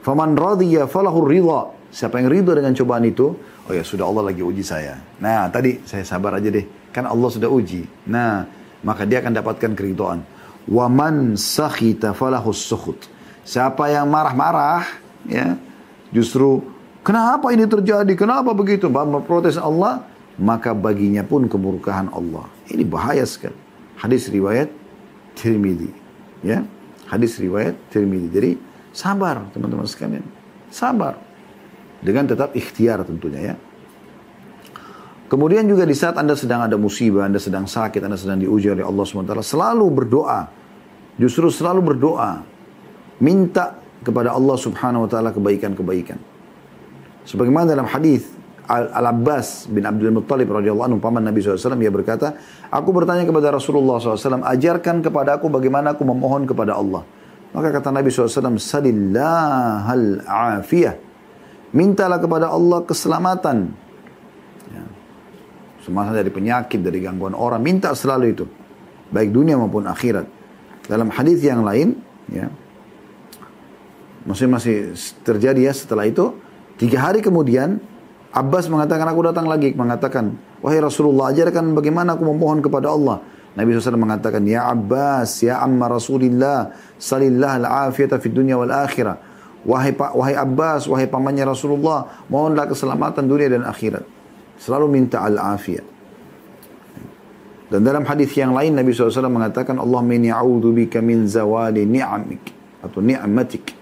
Faman 0.00 0.32
radhiya 0.34 0.88
falahur 0.88 1.28
ridha. 1.28 1.76
Siapa 1.90 2.22
yang 2.22 2.30
ridho 2.30 2.54
dengan 2.54 2.70
cobaan 2.70 3.02
itu, 3.02 3.34
oh 3.66 3.72
ya 3.74 3.82
sudah 3.82 4.06
Allah 4.06 4.30
lagi 4.30 4.40
uji 4.40 4.62
saya. 4.62 5.02
Nah, 5.18 5.50
tadi 5.50 5.82
saya 5.82 6.06
sabar 6.06 6.38
aja 6.38 6.48
deh. 6.48 6.64
Kan 6.94 7.04
Allah 7.04 7.28
sudah 7.28 7.50
uji. 7.50 7.84
Nah, 8.08 8.46
maka 8.86 9.04
dia 9.04 9.20
akan 9.20 9.34
dapatkan 9.36 9.74
keridhaan. 9.74 10.22
Waman 10.70 11.34
sakhita 11.34 12.14
falahus 12.14 12.62
sukhut. 12.62 13.10
Siapa 13.42 13.90
yang 13.90 14.06
marah-marah, 14.06 14.86
ya, 15.26 15.58
justru 16.14 16.62
kenapa 17.02 17.52
ini 17.52 17.64
terjadi? 17.66 18.12
Kenapa 18.16 18.54
begitu? 18.56 18.88
Protes 19.26 19.60
Allah, 19.60 20.04
maka 20.40 20.72
baginya 20.72 21.20
pun 21.26 21.48
kemurkaan 21.50 22.08
Allah. 22.12 22.48
Ini 22.68 22.84
bahaya 22.86 23.24
sekali. 23.28 23.56
Hadis 24.00 24.32
riwayat 24.32 24.72
Tirmidzi. 25.36 25.92
Ya. 26.40 26.64
Hadis 27.08 27.36
riwayat 27.36 27.76
Tirmidzi. 27.92 28.28
Jadi 28.32 28.50
sabar 28.94 29.44
teman-teman 29.52 29.84
sekalian. 29.84 30.24
Sabar. 30.72 31.20
Dengan 32.00 32.24
tetap 32.24 32.56
ikhtiar 32.56 33.04
tentunya 33.04 33.52
ya. 33.52 33.56
Kemudian 35.28 35.62
juga 35.68 35.86
di 35.86 35.94
saat 35.94 36.18
Anda 36.18 36.34
sedang 36.34 36.64
ada 36.66 36.74
musibah, 36.74 37.28
Anda 37.28 37.38
sedang 37.38 37.68
sakit, 37.68 38.02
Anda 38.02 38.18
sedang 38.18 38.42
diuji 38.42 38.72
oleh 38.74 38.82
Allah 38.82 39.04
SWT, 39.06 39.30
selalu 39.46 39.86
berdoa. 39.92 40.50
Justru 41.20 41.52
selalu 41.52 41.94
berdoa. 41.94 42.42
Minta 43.20 43.78
kepada 44.00 44.32
Allah 44.32 44.56
Subhanahu 44.56 45.04
wa 45.04 45.10
taala 45.12 45.30
kebaikan-kebaikan. 45.30 46.16
Sebagaimana 47.28 47.76
dalam 47.76 47.88
hadis 47.88 48.40
Al-Abbas 48.70 49.66
bin 49.66 49.82
Abdul 49.82 50.14
Muttalib 50.14 50.46
radhiyallahu 50.46 50.94
anhu 50.94 50.98
paman 51.02 51.26
Nabi 51.26 51.42
SAW 51.42 51.74
ia 51.82 51.90
berkata, 51.90 52.38
aku 52.70 52.94
bertanya 52.94 53.26
kepada 53.26 53.50
Rasulullah 53.50 53.98
SAW, 53.98 54.46
ajarkan 54.46 55.02
kepada 55.02 55.42
aku 55.42 55.50
bagaimana 55.50 55.98
aku 55.98 56.06
memohon 56.06 56.46
kepada 56.46 56.78
Allah. 56.78 57.02
Maka 57.50 57.74
kata 57.74 57.90
Nabi 57.90 58.14
SAW, 58.14 58.62
salillahal 58.62 60.22
afiyah. 60.22 60.94
Mintalah 61.74 62.22
kepada 62.22 62.46
Allah 62.50 62.78
keselamatan. 62.86 63.74
Ya. 64.70 64.84
Semasa 65.82 66.14
dari 66.14 66.30
penyakit, 66.30 66.78
dari 66.78 67.02
gangguan 67.02 67.34
orang, 67.34 67.58
minta 67.58 67.90
selalu 67.90 68.26
itu. 68.30 68.46
Baik 69.10 69.34
dunia 69.34 69.58
maupun 69.58 69.90
akhirat. 69.90 70.30
Dalam 70.86 71.10
hadis 71.10 71.42
yang 71.42 71.66
lain, 71.66 71.98
ya, 72.30 72.46
masih 74.22 74.46
masih 74.46 74.94
terjadi 75.26 75.70
ya 75.70 75.72
setelah 75.74 76.06
itu, 76.06 76.34
tiga 76.80 77.04
hari 77.04 77.20
kemudian 77.20 77.76
Abbas 78.30 78.70
mengatakan, 78.70 79.10
aku 79.10 79.26
datang 79.26 79.50
lagi 79.50 79.74
mengatakan, 79.74 80.38
wahai 80.62 80.78
Rasulullah, 80.78 81.34
ajarkan 81.34 81.74
bagaimana 81.74 82.14
aku 82.14 82.30
memohon 82.30 82.62
kepada 82.62 82.94
Allah. 82.94 83.18
Nabi 83.58 83.74
SAW 83.74 83.98
mengatakan, 83.98 84.46
Ya 84.46 84.70
Abbas, 84.70 85.42
Ya 85.42 85.58
Amma 85.58 85.90
Rasulillah, 85.90 86.70
salillah 86.94 87.58
al-afiyata 87.58 88.22
fid 88.22 88.30
dunya 88.30 88.54
wal 88.54 88.70
akhirah. 88.70 89.18
Wahai, 89.66 89.90
wahai 89.98 90.38
Abbas, 90.38 90.86
wahai 90.86 91.10
pamannya 91.10 91.42
Rasulullah, 91.42 92.22
mohonlah 92.30 92.70
keselamatan 92.70 93.26
dunia 93.26 93.50
dan 93.50 93.66
akhirat. 93.66 94.06
Selalu 94.62 94.86
minta 94.86 95.26
al-afiyah. 95.26 95.82
Dan 97.66 97.82
dalam 97.82 98.06
hadis 98.06 98.30
yang 98.38 98.54
lain 98.54 98.78
Nabi 98.78 98.94
SAW 98.94 99.26
mengatakan, 99.26 99.74
Allah 99.74 100.02
min 100.06 100.22
ya'udhu 100.30 100.70
bika 100.70 101.02
min 101.02 101.26
zawali 101.26 101.82
ni'amik. 101.82 102.42
Atau 102.86 103.02
ni'matik. 103.02 103.79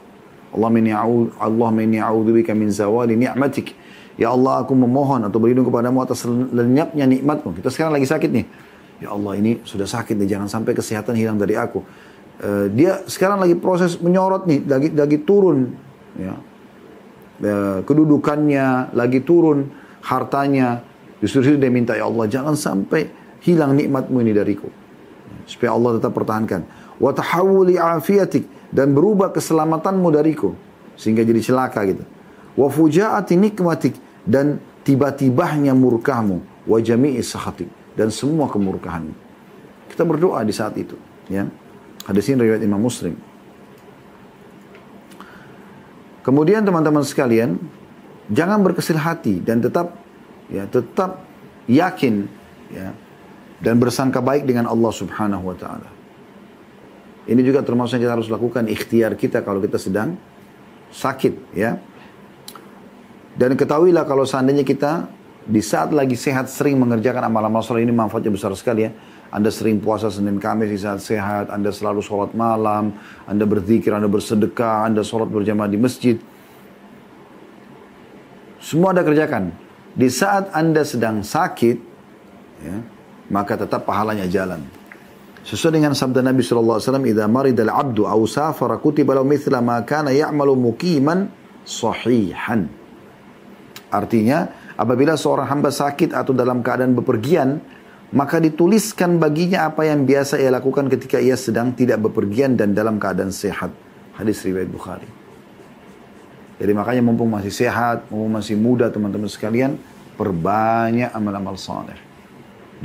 Allah 0.55 1.71
min 1.71 1.91
ya'udhu 1.93 2.31
bika 2.33 2.57
min 2.57 2.73
zawali 2.73 3.17
ni'matik. 3.17 3.77
Ya 4.19 4.35
Allah 4.35 4.67
aku 4.67 4.75
memohon 4.75 5.23
atau 5.23 5.39
berlindung 5.39 5.69
kepadamu 5.71 6.03
atas 6.03 6.27
lenyapnya 6.27 7.07
nikmatmu. 7.07 7.55
Kita 7.63 7.71
sekarang 7.71 7.95
lagi 7.95 8.09
sakit 8.09 8.31
nih. 8.35 8.47
Ya 8.99 9.15
Allah 9.15 9.39
ini 9.39 9.63
sudah 9.63 9.87
sakit 9.87 10.19
nih, 10.19 10.27
jangan 10.27 10.51
sampai 10.51 10.75
kesehatan 10.75 11.15
hilang 11.15 11.39
dari 11.39 11.55
aku. 11.55 11.87
Uh, 12.39 12.67
dia 12.71 13.03
sekarang 13.07 13.39
lagi 13.39 13.55
proses 13.55 13.95
menyorot 14.03 14.47
nih, 14.51 14.67
lagi 14.67 14.89
lagi 14.91 15.19
turun. 15.23 15.71
Ya. 16.19 16.35
eh, 17.39 17.79
kedudukannya, 17.87 18.91
lagi 18.91 19.23
turun 19.23 19.71
hartanya. 20.03 20.83
Justru 21.23 21.55
dia 21.55 21.71
minta, 21.71 21.95
ya 21.95 22.11
Allah 22.11 22.27
jangan 22.27 22.59
sampai 22.59 23.07
hilang 23.43 23.79
nikmatmu 23.79 24.19
ini 24.23 24.35
dariku. 24.35 24.67
Supaya 25.47 25.79
Allah 25.79 26.03
tetap 26.03 26.11
pertahankan. 26.15 26.67
Wa 26.99 27.15
tahawuli 27.15 27.79
afiatik. 27.79 28.58
Dan 28.69 28.93
berubah 28.93 29.33
keselamatanmu 29.33 30.09
dariku. 30.13 30.53
Sehingga 30.99 31.25
jadi 31.25 31.41
celaka 31.41 31.85
gitu. 31.89 32.05
Wa 32.55 32.69
fujaati 32.69 33.35
nikmatik. 33.39 33.97
Dan 34.25 34.61
tiba-tibahnya 34.85 35.73
murkahmu. 35.73 36.69
Wa 36.69 36.79
jami'i 36.79 37.21
sahatik. 37.25 37.69
Dan 37.97 38.13
semua 38.13 38.47
kemurkahanmu. 38.53 39.15
Kita 39.89 40.05
berdoa 40.05 40.45
di 40.45 40.53
saat 40.55 40.77
itu. 40.77 40.95
Ya. 41.27 41.49
Hadis 42.05 42.29
ini 42.31 42.41
riwayat 42.45 42.63
Imam 42.65 42.81
Muslim. 42.81 43.17
Kemudian 46.23 46.61
teman-teman 46.61 47.01
sekalian, 47.05 47.57
jangan 48.29 48.61
berkesil 48.61 49.01
hati 49.01 49.41
dan 49.41 49.65
tetap 49.65 49.97
ya 50.53 50.69
tetap 50.69 51.25
yakin 51.69 52.29
ya 52.73 52.93
dan 53.61 53.81
bersangka 53.81 54.21
baik 54.21 54.45
dengan 54.45 54.69
Allah 54.69 54.93
Subhanahu 54.93 55.53
wa 55.53 55.57
taala. 55.57 55.89
Ini 57.29 57.41
juga 57.45 57.61
termasuk 57.61 58.01
yang 58.01 58.09
kita 58.09 58.15
harus 58.17 58.29
lakukan 58.33 58.65
ikhtiar 58.73 59.13
kita 59.13 59.45
kalau 59.45 59.61
kita 59.61 59.77
sedang 59.77 60.17
sakit 60.89 61.53
ya. 61.53 61.77
Dan 63.37 63.53
ketahuilah 63.55 64.09
kalau 64.09 64.25
seandainya 64.25 64.65
kita 64.65 65.13
di 65.45 65.61
saat 65.61 65.93
lagi 65.93 66.17
sehat 66.17 66.49
sering 66.49 66.81
mengerjakan 66.81 67.29
amal-amal 67.29 67.61
soleh 67.61 67.85
ini 67.85 67.93
manfaatnya 67.93 68.33
besar 68.33 68.57
sekali 68.57 68.89
ya. 68.89 68.93
Anda 69.29 69.53
sering 69.53 69.85
puasa 69.85 70.09
Senin 70.09 70.41
Kamis 70.41 70.73
di 70.73 70.81
saat 70.81 71.05
sehat, 71.05 71.53
Anda 71.53 71.69
selalu 71.69 72.01
sholat 72.01 72.33
malam, 72.33 72.97
Anda 73.29 73.45
berzikir, 73.45 73.93
Anda 73.93 74.09
bersedekah, 74.09 74.89
Anda 74.89 75.05
sholat 75.05 75.29
berjamaah 75.29 75.69
di 75.69 75.77
masjid. 75.77 76.17
Semua 78.57 78.97
Anda 78.97 79.05
kerjakan. 79.05 79.53
Di 79.93 80.09
saat 80.09 80.49
Anda 80.57 80.81
sedang 80.81 81.21
sakit, 81.21 81.77
ya, 82.65 82.77
maka 83.29 83.61
tetap 83.61 83.85
pahalanya 83.85 84.25
jalan. 84.25 84.65
Sesuai 85.49 85.81
dengan 85.81 85.97
sabda 85.97 86.21
Nabi 86.21 86.45
SAW, 86.45 86.77
Iza 87.09 87.25
maridal 87.25 87.73
abdu 87.73 88.05
au 88.05 88.29
safara 88.29 88.77
kutiba 88.77 89.17
lau 89.17 89.25
mithla 89.25 89.65
ma 89.65 89.81
kana 89.81 90.13
ya'malu 90.13 90.53
mukiman 90.53 91.25
sahihan. 91.65 92.69
Artinya, 93.89 94.53
apabila 94.77 95.17
seorang 95.17 95.49
hamba 95.49 95.73
sakit 95.73 96.13
atau 96.13 96.37
dalam 96.37 96.61
keadaan 96.61 96.93
bepergian, 96.93 97.65
maka 98.13 98.37
dituliskan 98.45 99.17
baginya 99.17 99.73
apa 99.73 99.89
yang 99.89 100.05
biasa 100.05 100.37
ia 100.37 100.53
lakukan 100.53 100.93
ketika 100.93 101.17
ia 101.17 101.33
sedang 101.41 101.73
tidak 101.73 102.05
bepergian 102.05 102.53
dan 102.53 102.77
dalam 102.77 103.01
keadaan 103.01 103.33
sehat. 103.33 103.73
Hadis 104.21 104.45
riwayat 104.45 104.69
Bukhari. 104.69 105.09
Jadi 106.61 106.73
makanya 106.77 107.01
mumpung 107.01 107.33
masih 107.33 107.57
sehat, 107.57 108.05
mumpung 108.13 108.37
masih 108.37 108.53
muda 108.53 108.93
teman-teman 108.93 109.33
sekalian, 109.33 109.81
perbanyak 110.21 111.09
amal-amal 111.17 111.57
saleh. 111.57 111.97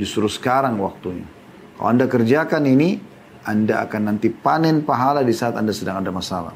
Justru 0.00 0.24
sekarang 0.32 0.80
waktunya. 0.80 1.33
Kalau 1.74 1.88
Anda 1.90 2.06
kerjakan 2.06 2.62
ini, 2.66 2.96
Anda 3.44 3.84
akan 3.84 4.14
nanti 4.14 4.30
panen 4.30 4.86
pahala 4.86 5.26
di 5.26 5.34
saat 5.34 5.58
Anda 5.58 5.74
sedang 5.74 6.00
ada 6.00 6.10
masalah. 6.14 6.54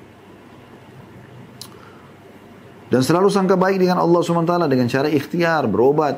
Dan 2.89 3.05
selalu 3.05 3.29
sangka 3.29 3.59
baik 3.61 3.85
dengan 3.85 4.01
Allah 4.01 4.21
SWT 4.25 4.65
dengan 4.65 4.89
cara 4.89 5.09
ikhtiar, 5.13 5.69
berobat. 5.69 6.17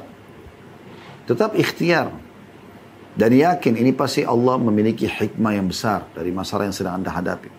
Tetap 1.26 1.58
ikhtiar. 1.58 2.14
Dan 3.10 3.30
yakin 3.34 3.74
ini 3.74 3.90
pasti 3.90 4.22
Allah 4.22 4.54
memiliki 4.54 5.10
hikmah 5.10 5.52
yang 5.58 5.66
besar 5.66 6.06
dari 6.14 6.30
masalah 6.30 6.70
yang 6.70 6.76
sedang 6.76 7.02
anda 7.02 7.10
hadapi. 7.10 7.50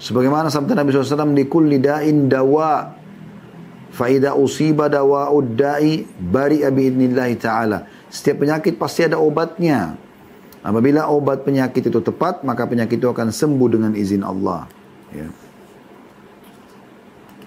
Sebagaimana 0.00 0.48
sabda 0.48 0.80
Nabi 0.80 0.92
SAW, 0.92 1.36
di 1.36 1.44
kulli 1.44 1.76
da'in 1.76 2.28
dawa 2.28 2.96
Fa'idha 3.96 4.36
usiba 4.36 4.92
dawa 4.92 5.32
da'i 5.40 6.04
bari 6.04 6.60
biidnillahi 6.60 7.34
ta'ala. 7.40 7.78
Setiap 8.16 8.48
penyakit 8.48 8.80
pasti 8.80 9.04
ada 9.04 9.20
obatnya. 9.20 10.00
Apabila 10.64 11.12
obat 11.12 11.44
penyakit 11.44 11.84
itu 11.92 12.00
tepat, 12.00 12.40
maka 12.48 12.64
penyakit 12.64 12.96
itu 12.96 13.12
akan 13.12 13.28
sembuh 13.28 13.68
dengan 13.68 13.92
izin 13.92 14.24
Allah. 14.24 14.64
Ya. 15.12 15.28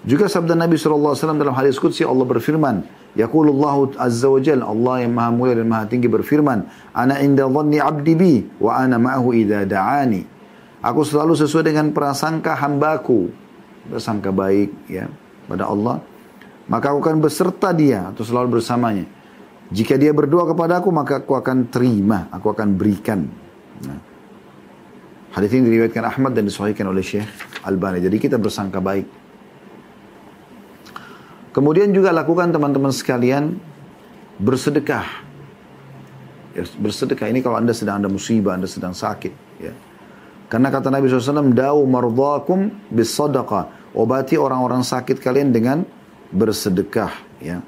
Juga 0.06 0.30
sabda 0.30 0.54
Nabi 0.54 0.78
SAW 0.78 1.12
dalam 1.18 1.52
hadis 1.58 1.76
Qudsi 1.76 2.06
Allah 2.06 2.22
berfirman, 2.22 2.86
Yaqulullahu 3.18 3.98
Azza 3.98 4.30
wa 4.30 4.38
Jal, 4.38 4.62
Allah 4.62 5.04
yang 5.04 5.12
maha 5.12 5.34
mulia 5.34 5.58
dan 5.58 5.66
maha 5.66 5.90
tinggi 5.90 6.06
berfirman, 6.06 6.64
Ana 6.94 7.18
inda 7.18 7.50
dhanni 7.50 7.82
abdi 7.82 8.14
bi, 8.14 8.34
wa 8.62 8.78
ana 8.78 8.96
ma'ahu 8.96 9.34
idha 9.34 9.66
da'ani. 9.66 10.22
Aku 10.80 11.02
selalu 11.04 11.34
sesuai 11.34 11.66
dengan 11.66 11.90
prasangka 11.92 12.56
hambaku. 12.56 13.28
Bersangka 13.90 14.30
baik 14.32 14.70
ya 14.86 15.10
pada 15.50 15.66
Allah. 15.66 16.00
Maka 16.70 16.94
aku 16.94 17.02
akan 17.04 17.18
beserta 17.20 17.74
dia 17.74 18.14
atau 18.14 18.22
selalu 18.22 18.62
bersamanya. 18.62 19.19
Jika 19.70 19.94
dia 19.94 20.10
berdoa 20.10 20.50
kepada 20.50 20.82
aku, 20.82 20.90
maka 20.90 21.22
aku 21.22 21.38
akan 21.38 21.70
terima, 21.70 22.26
aku 22.34 22.50
akan 22.50 22.74
berikan. 22.74 23.30
Nah. 23.86 24.00
Hadis 25.30 25.54
ini 25.54 25.70
diriwayatkan 25.70 26.02
Ahmad 26.02 26.34
dan 26.34 26.50
disahihkan 26.50 26.90
oleh 26.90 27.06
Syekh 27.06 27.26
Albani. 27.62 28.02
Jadi 28.02 28.18
kita 28.18 28.34
bersangka 28.34 28.82
baik. 28.82 29.06
Kemudian 31.54 31.94
juga 31.94 32.10
lakukan 32.10 32.50
teman-teman 32.50 32.90
sekalian 32.90 33.58
bersedekah. 34.42 35.06
Ya, 36.50 36.66
bersedekah 36.82 37.30
ini 37.30 37.38
kalau 37.38 37.62
anda 37.62 37.70
sedang 37.70 38.02
ada 38.02 38.10
musibah, 38.10 38.58
anda 38.58 38.66
sedang 38.66 38.90
sakit. 38.90 39.62
Ya. 39.62 39.70
Karena 40.50 40.66
kata 40.74 40.90
Nabi 40.90 41.06
SAW, 41.06 41.54
Da'u 41.54 41.86
mardhakum 41.86 42.90
bis 42.90 43.14
sadaqah. 43.14 43.94
Obati 43.94 44.34
orang-orang 44.34 44.82
sakit 44.82 45.22
kalian 45.22 45.54
dengan 45.54 45.86
bersedekah. 46.34 47.10
Ya. 47.38 47.62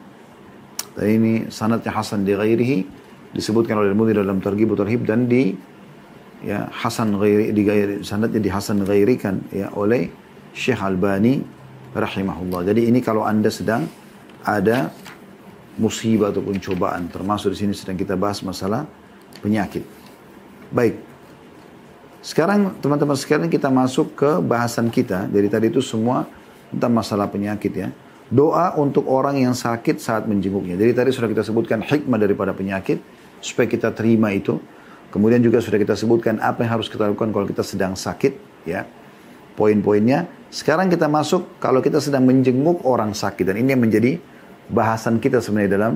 Dan 0.96 1.06
ini 1.08 1.32
sanatnya 1.48 1.92
Hasan 1.92 2.24
di 2.26 2.36
ghairihi. 2.36 2.78
Disebutkan 3.32 3.80
oleh 3.80 3.96
Mudi 3.96 4.12
dalam 4.12 4.44
Targhib 4.44 4.76
Tarhib 4.76 5.08
dan 5.08 5.24
di 5.24 5.56
ya 6.44 6.68
Hasan 6.68 7.16
ghairi 7.16 7.54
di 7.54 7.62
ghairi, 7.64 7.94
sanatnya 8.04 8.40
di 8.42 8.50
Hasan 8.52 8.84
ghairikan 8.84 9.40
ya 9.48 9.72
oleh 9.72 10.12
Syekh 10.52 10.82
Albani 10.84 11.40
rahimahullah. 11.96 12.68
Jadi 12.68 12.92
ini 12.92 13.00
kalau 13.00 13.24
Anda 13.24 13.48
sedang 13.48 13.88
ada 14.44 14.92
musibah 15.80 16.28
ataupun 16.28 16.60
cobaan, 16.60 17.08
termasuk 17.08 17.56
di 17.56 17.64
sini 17.64 17.72
sedang 17.72 17.96
kita 17.96 18.12
bahas 18.18 18.44
masalah 18.44 18.84
penyakit. 19.40 19.86
Baik. 20.68 21.00
Sekarang 22.22 22.76
teman-teman 22.78 23.16
sekalian 23.18 23.50
kita 23.50 23.72
masuk 23.72 24.14
ke 24.14 24.30
bahasan 24.44 24.92
kita. 24.92 25.26
Dari 25.26 25.48
tadi 25.48 25.72
itu 25.72 25.82
semua 25.82 26.28
tentang 26.70 26.92
masalah 26.94 27.26
penyakit 27.26 27.72
ya. 27.72 27.88
Doa 28.32 28.72
untuk 28.80 29.04
orang 29.12 29.36
yang 29.36 29.52
sakit 29.52 30.00
saat 30.00 30.24
menjenguknya. 30.24 30.80
Jadi 30.80 30.92
tadi 30.96 31.10
sudah 31.12 31.28
kita 31.28 31.44
sebutkan 31.44 31.84
hikmah 31.84 32.16
daripada 32.16 32.56
penyakit 32.56 32.96
supaya 33.44 33.68
kita 33.68 33.92
terima 33.92 34.32
itu. 34.32 34.56
Kemudian 35.12 35.44
juga 35.44 35.60
sudah 35.60 35.76
kita 35.76 35.92
sebutkan 35.92 36.40
apa 36.40 36.64
yang 36.64 36.80
harus 36.80 36.88
kita 36.88 37.12
lakukan 37.12 37.28
kalau 37.28 37.44
kita 37.44 37.60
sedang 37.60 37.92
sakit 37.92 38.64
ya. 38.64 38.88
Poin-poinnya 39.52 40.24
sekarang 40.48 40.88
kita 40.88 41.12
masuk 41.12 41.60
kalau 41.60 41.84
kita 41.84 42.00
sedang 42.00 42.24
menjenguk 42.24 42.80
orang 42.88 43.12
sakit 43.12 43.52
dan 43.52 43.60
ini 43.60 43.76
yang 43.76 43.84
menjadi 43.84 44.16
bahasan 44.72 45.20
kita 45.20 45.44
sebenarnya 45.44 45.70
dalam 45.76 45.92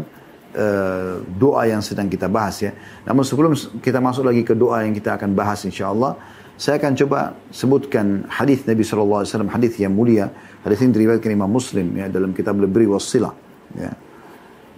uh, 0.52 1.24
doa 1.24 1.64
yang 1.64 1.80
sedang 1.80 2.12
kita 2.12 2.28
bahas 2.28 2.60
ya. 2.60 2.76
Namun 3.08 3.24
sebelum 3.24 3.52
kita 3.80 3.96
masuk 4.04 4.28
lagi 4.28 4.44
ke 4.44 4.52
doa 4.52 4.84
yang 4.84 4.92
kita 4.92 5.16
akan 5.16 5.32
bahas 5.32 5.64
insya 5.64 5.88
Allah, 5.88 6.20
saya 6.56 6.80
akan 6.80 6.96
coba 6.96 7.36
sebutkan 7.52 8.24
hadis 8.32 8.64
Nabi 8.64 8.80
SAW, 8.80 9.28
hadis 9.52 9.76
yang 9.76 9.92
mulia. 9.92 10.32
Hadis 10.64 10.80
ini 10.80 10.96
diriwayatkan 10.96 11.28
Imam 11.28 11.52
Muslim 11.52 11.92
ya 12.00 12.08
dalam 12.08 12.32
kitab 12.32 12.56
Lebri 12.56 12.88
Wassilah. 12.88 13.36
Ya. 13.76 13.92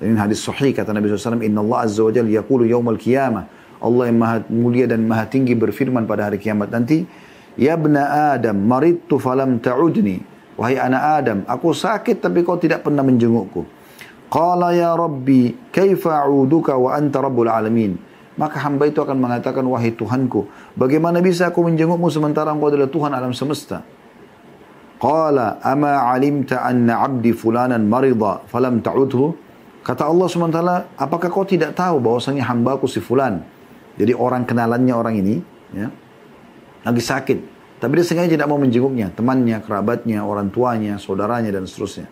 Ini 0.03 0.19
hadis 0.19 0.43
sahih 0.43 0.75
kata 0.75 0.91
Nabi 0.91 1.07
SAW, 1.07 1.39
Inna 1.39 1.63
Allah 1.63 1.79
Azza 1.87 2.03
wa 2.03 2.11
Jalla 2.11 2.31
yaqulu 2.35 2.67
yawmal 2.67 2.99
qiyamah. 2.99 3.47
Allah 3.79 4.11
yang 4.11 4.19
maha 4.19 4.37
mulia 4.51 4.91
dan 4.91 5.07
maha 5.07 5.31
tinggi 5.31 5.55
berfirman 5.55 6.03
pada 6.03 6.27
hari 6.27 6.43
kiamat 6.43 6.67
nanti, 6.75 7.07
Ya 7.55 7.79
bna 7.79 8.35
Adam, 8.35 8.59
maridtu 8.59 9.19
falam 9.23 9.63
ta'udni. 9.63 10.23
Wahai 10.59 10.83
anak 10.83 11.03
Adam, 11.23 11.39
aku 11.47 11.71
sakit 11.71 12.19
tapi 12.19 12.43
kau 12.43 12.59
tidak 12.59 12.83
pernah 12.83 13.07
menjengukku. 13.07 13.63
Qala 14.27 14.75
ya 14.75 14.99
Rabbi, 14.99 15.71
kaifa 15.71 16.27
wa 16.27 16.91
anta 16.91 17.23
rabbul 17.23 17.47
alamin. 17.47 18.08
Maka 18.39 18.63
hamba 18.63 18.87
itu 18.87 19.03
akan 19.03 19.19
mengatakan, 19.19 19.67
wahai 19.67 19.91
Tuhanku, 19.91 20.47
bagaimana 20.79 21.19
bisa 21.19 21.51
aku 21.51 21.67
menjengukmu 21.67 22.07
sementara 22.07 22.55
engkau 22.55 22.71
adalah 22.71 22.87
Tuhan 22.87 23.11
alam 23.11 23.35
semesta? 23.35 23.83
Qala, 24.99 25.59
ama 25.59 26.07
alimta 26.15 26.63
anna 26.63 27.03
abdi 27.03 27.35
fulanan 27.35 27.91
marida 27.91 28.47
falam 28.47 28.79
ta'udhu? 28.79 29.35
Kata 29.83 30.07
Allah 30.07 30.27
SWT, 30.29 30.61
apakah 31.01 31.29
kau 31.33 31.49
tidak 31.49 31.73
tahu 31.73 31.99
bahwasanya 31.99 32.47
hambaku 32.47 32.87
si 32.87 33.03
fulan? 33.03 33.41
Jadi 33.99 34.15
orang 34.15 34.47
kenalannya 34.47 34.95
orang 34.95 35.15
ini, 35.19 35.41
ya, 35.75 35.89
lagi 36.87 37.03
sakit. 37.03 37.39
Tapi 37.79 37.93
dia 37.95 38.05
sengaja 38.07 38.31
tidak 38.31 38.51
mau 38.51 38.59
menjenguknya, 38.59 39.15
temannya, 39.15 39.59
kerabatnya, 39.63 40.23
orang 40.27 40.51
tuanya, 40.51 40.99
saudaranya, 41.01 41.55
dan 41.55 41.67
seterusnya. 41.67 42.11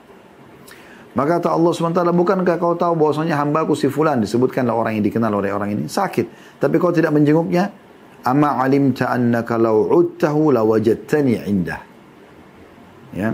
Maka 1.16 1.40
kata 1.40 1.48
Allah 1.56 1.72
SWT, 1.72 2.12
bukankah 2.12 2.56
kau 2.60 2.76
tahu 2.76 2.92
bahwasanya 2.92 3.40
hambaku 3.40 3.72
si 3.72 3.88
fulan, 3.88 4.20
disebutkanlah 4.20 4.76
orang 4.76 5.00
yang 5.00 5.04
dikenal 5.08 5.32
oleh 5.32 5.48
orang 5.48 5.72
ini, 5.72 5.84
sakit. 5.88 6.60
Tapi 6.60 6.76
kau 6.76 6.92
tidak 6.92 7.16
menjenguknya, 7.16 7.72
Ama 8.26 8.58
alimta 8.58 9.06
annaka 9.06 9.54
law 9.54 9.86
udtahu 9.86 10.50
lawajadtani 10.50 11.40
indah. 11.46 11.78
Ya. 13.14 13.32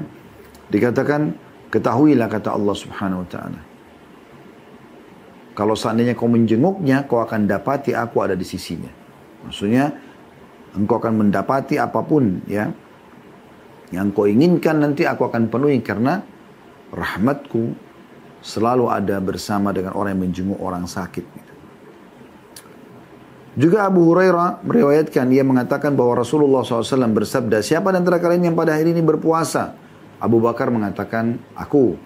Dikatakan, 0.68 1.33
ketahuilah 1.73 2.29
kata 2.29 2.53
Allah 2.55 2.77
subhanahu 2.77 3.25
wa 3.25 3.29
ta'ala. 3.29 3.61
Kalau 5.57 5.75
seandainya 5.75 6.12
kau 6.12 6.29
menjenguknya, 6.29 7.09
kau 7.09 7.25
akan 7.25 7.49
dapati 7.49 7.97
aku 7.97 8.21
ada 8.21 8.37
di 8.37 8.45
sisinya. 8.45 8.92
Maksudnya, 9.49 9.90
engkau 10.77 11.01
akan 11.01 11.25
mendapati 11.25 11.77
apa 11.77 12.01
pun 12.05 12.40
ya 12.49 12.68
yang 13.92 14.09
kau 14.16 14.25
inginkan 14.25 14.81
nanti 14.81 15.05
aku 15.05 15.29
akan 15.29 15.53
penuhi 15.53 15.85
karena 15.85 16.25
rahmatku 16.92 17.72
selalu 18.44 18.92
ada 18.92 19.16
bersama 19.18 19.72
dengan 19.72 19.96
orang 19.96 20.14
yang 20.14 20.22
menjenguk 20.28 20.61
orang 20.61 20.85
sakit. 20.85 21.24
Juga 23.52 23.85
Abu 23.85 24.09
Hurairah 24.09 24.64
meriwayatkan, 24.64 25.28
ia 25.28 25.44
mengatakan 25.44 25.92
bahwa 25.92 26.24
Rasulullah 26.24 26.64
SAW 26.64 27.12
bersabda, 27.12 27.61
siapa 27.61 27.92
di 27.92 28.00
antara 28.00 28.16
kalian 28.16 28.52
yang 28.52 28.57
pada 28.57 28.72
hari 28.72 28.96
ini 28.96 29.05
berpuasa? 29.05 29.76
Abu 30.16 30.40
Bakar 30.40 30.72
mengatakan, 30.72 31.37
aku. 31.52 32.00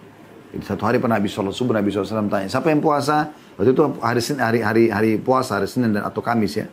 Jadi 0.50 0.64
satu 0.66 0.82
hari 0.82 0.98
pernah 0.98 1.22
Nabi 1.22 1.30
SAW, 1.30 1.54
subuh 1.54 1.78
Nabi 1.78 1.94
SAW 1.94 2.26
tanya, 2.26 2.50
siapa 2.50 2.66
yang 2.74 2.82
puasa? 2.82 3.30
Waktu 3.54 3.70
itu 3.78 3.82
hari, 4.02 4.20
hari, 4.42 4.58
hari, 4.58 4.84
hari 4.90 5.10
puasa, 5.22 5.62
hari 5.62 5.70
Senin 5.70 5.94
dan 5.94 6.02
atau 6.02 6.18
Kamis 6.18 6.58
ya. 6.58 6.66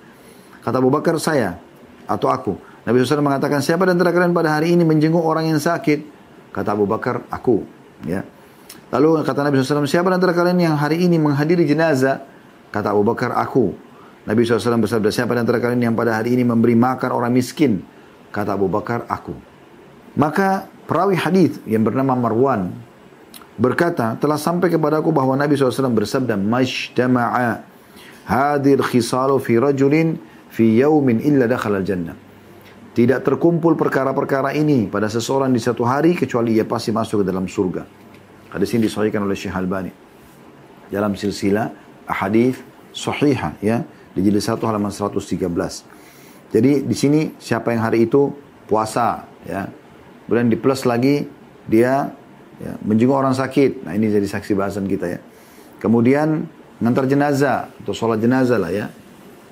Kata 0.65 0.81
Abu 0.81 0.89
Bakar, 0.89 1.21
saya 1.21 1.61
atau 2.09 2.33
aku. 2.33 2.57
Nabi 2.83 2.97
SAW 3.05 3.21
mengatakan, 3.21 3.61
siapa 3.61 3.85
di 3.85 3.93
antara 3.93 4.09
kalian 4.09 4.33
pada 4.33 4.57
hari 4.57 4.73
ini 4.73 4.81
menjenguk 4.81 5.21
orang 5.21 5.53
yang 5.53 5.61
sakit? 5.61 6.01
Kata 6.49 6.73
Abu 6.73 6.89
Bakar, 6.89 7.29
aku. 7.29 7.82
Ya. 8.03 8.27
Lalu 8.93 9.25
kata 9.25 9.41
Nabi 9.41 9.57
SAW, 9.57 9.89
siapa 9.89 10.13
antara 10.13 10.37
kalian 10.37 10.59
yang 10.59 10.75
hari 10.77 11.01
ini 11.01 11.17
menghadiri 11.17 11.65
jenazah? 11.65 12.21
Kata 12.69 12.93
Abu 12.93 13.01
Bakar, 13.01 13.33
aku. 13.33 13.73
Nabi 14.23 14.45
SAW 14.45 14.79
bersabda, 14.85 15.09
siapa 15.09 15.33
antara 15.33 15.57
kalian 15.57 15.91
yang 15.91 15.95
pada 15.97 16.15
hari 16.15 16.37
ini 16.37 16.45
memberi 16.45 16.77
makan 16.77 17.09
orang 17.09 17.33
miskin? 17.33 17.81
Kata 18.29 18.53
Abu 18.53 18.69
Bakar, 18.69 19.09
aku. 19.09 19.33
Maka 20.13 20.69
perawi 20.85 21.17
hadis 21.17 21.57
yang 21.65 21.81
bernama 21.81 22.13
Marwan 22.13 22.69
berkata, 23.57 24.13
telah 24.21 24.37
sampai 24.37 24.69
kepada 24.69 25.01
aku 25.01 25.09
bahwa 25.09 25.33
Nabi 25.33 25.57
SAW 25.57 25.89
bersabda, 25.89 26.37
Majtama'a 26.37 27.65
hadir 28.29 28.79
khisalu 28.79 29.41
fi 29.41 29.57
rajulin 29.57 30.21
fi 30.53 30.79
yaumin 30.79 31.17
illa 31.19 31.49
dakhala 31.49 31.81
al-jannah. 31.81 32.22
Tidak 32.93 33.25
terkumpul 33.25 33.73
perkara-perkara 33.73 34.53
ini 34.53 34.85
pada 34.85 35.09
seseorang 35.09 35.49
di 35.49 35.57
satu 35.57 35.81
hari 35.81 36.13
kecuali 36.13 36.61
ia 36.61 36.65
pasti 36.65 36.93
masuk 36.93 37.25
ke 37.25 37.25
dalam 37.25 37.49
surga. 37.49 37.81
Hadis 38.53 38.69
ini 38.77 38.85
disahihkan 38.85 39.25
oleh 39.25 39.33
Syekh 39.33 39.57
Albani. 39.57 39.89
Dalam 40.93 41.17
silsilah 41.17 41.73
hadis 42.05 42.61
sahihah 42.93 43.57
ya 43.65 43.81
di 44.13 44.21
jilid 44.21 44.45
1 44.45 44.61
halaman 44.61 44.93
113. 44.93 45.25
Jadi 46.53 46.85
di 46.85 46.93
sini 46.93 47.33
siapa 47.41 47.73
yang 47.73 47.81
hari 47.81 48.05
itu 48.05 48.29
puasa 48.69 49.25
ya. 49.49 49.65
Kemudian 50.29 50.53
di 50.53 50.57
plus 50.61 50.85
lagi 50.85 51.25
dia 51.65 52.13
ya, 52.61 52.73
menjenguk 52.85 53.17
orang 53.17 53.33
sakit. 53.33 53.89
Nah 53.89 53.97
ini 53.97 54.13
jadi 54.13 54.29
saksi 54.29 54.53
bahasan 54.53 54.85
kita 54.85 55.17
ya. 55.17 55.19
Kemudian 55.81 56.45
ngantar 56.77 57.09
jenazah 57.09 57.73
atau 57.73 57.93
sholat 57.97 58.21
jenazah 58.21 58.61
lah 58.61 58.69
ya. 58.69 58.85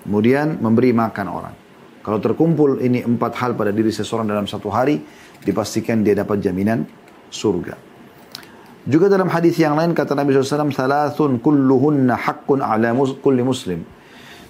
Kemudian 0.06 0.62
memberi 0.62 0.94
makan 0.94 1.26
orang. 1.26 1.56
Kalau 2.02 2.18
terkumpul 2.18 2.82
ini 2.82 3.06
empat 3.06 3.38
hal 3.38 3.54
pada 3.54 3.70
diri 3.70 3.94
seseorang 3.94 4.26
dalam 4.26 4.50
satu 4.50 4.74
hari, 4.74 5.02
dipastikan 5.46 6.02
dia 6.02 6.18
dapat 6.18 6.42
jaminan 6.42 6.86
surga. 7.30 7.78
Juga 8.82 9.06
dalam 9.14 9.30
hadis 9.30 9.62
yang 9.62 9.78
lain 9.78 9.94
kata 9.94 10.18
Nabi 10.18 10.34
SAW, 10.34 10.74
Thalathun 10.74 11.38
kulluhunna 11.38 12.18
haqqun 12.18 12.66
ala 12.66 12.90
kulli 13.22 13.46
muslim. 13.46 13.86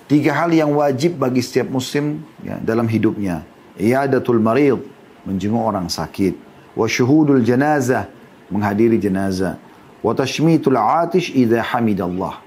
Tiga 0.08 0.32
hal 0.44 0.56
yang 0.56 0.72
wajib 0.76 1.20
bagi 1.20 1.44
setiap 1.44 1.68
muslim 1.72 2.24
ya, 2.40 2.56
dalam 2.64 2.88
hidupnya. 2.88 3.44
Iyadatul 3.76 4.40
marid, 4.40 4.80
menjenguk 5.28 5.60
orang 5.60 5.92
sakit. 5.92 6.36
Wa 6.76 6.88
syuhudul 6.88 7.44
janazah, 7.44 8.08
menghadiri 8.48 8.96
jenazah. 8.96 9.60
Wa 10.00 10.16
tashmitul 10.16 10.80
atish 10.80 11.36
idha 11.36 11.60
hamidallah. 11.64 12.40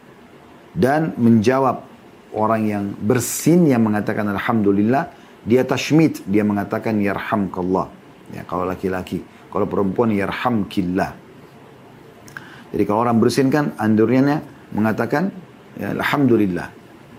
Dan 0.72 1.12
menjawab 1.20 1.93
orang 2.34 2.62
yang 2.66 2.84
bersin 2.98 3.64
yang 3.70 3.86
mengatakan 3.86 4.28
Alhamdulillah. 4.28 5.22
Dia 5.44 5.62
tashmit, 5.62 6.24
dia 6.24 6.40
mengatakan 6.40 6.98
Yarhamkallah. 6.98 7.86
Ya, 8.32 8.42
kalau 8.48 8.64
laki-laki. 8.64 9.20
Kalau 9.52 9.68
perempuan 9.68 10.10
Yarhamkillah. 10.10 11.10
Jadi 12.74 12.82
kalau 12.90 13.06
orang 13.06 13.22
bersin 13.22 13.52
kan 13.54 13.70
andurnya 13.78 14.42
mengatakan 14.74 15.30
ya, 15.78 15.94
Alhamdulillah. 15.94 16.68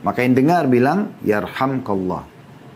Maka 0.04 0.22
yang 0.22 0.36
dengar 0.36 0.68
bilang, 0.68 1.16
Yarhamkallah. 1.24 2.28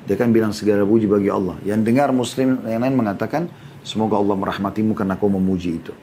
Dia 0.07 0.15
kan 0.17 0.33
bilang 0.33 0.55
segala 0.55 0.81
puji 0.87 1.05
bagi 1.05 1.29
Allah. 1.29 1.59
Yang 1.61 1.81
dengar 1.85 2.09
muslim 2.09 2.63
yang 2.65 2.81
lain 2.81 2.95
mengatakan, 2.97 3.45
semoga 3.85 4.17
Allah 4.17 4.33
merahmatimu 4.33 4.97
karena 4.97 5.19
kau 5.19 5.29
memuji 5.29 5.77
itu. 5.77 5.93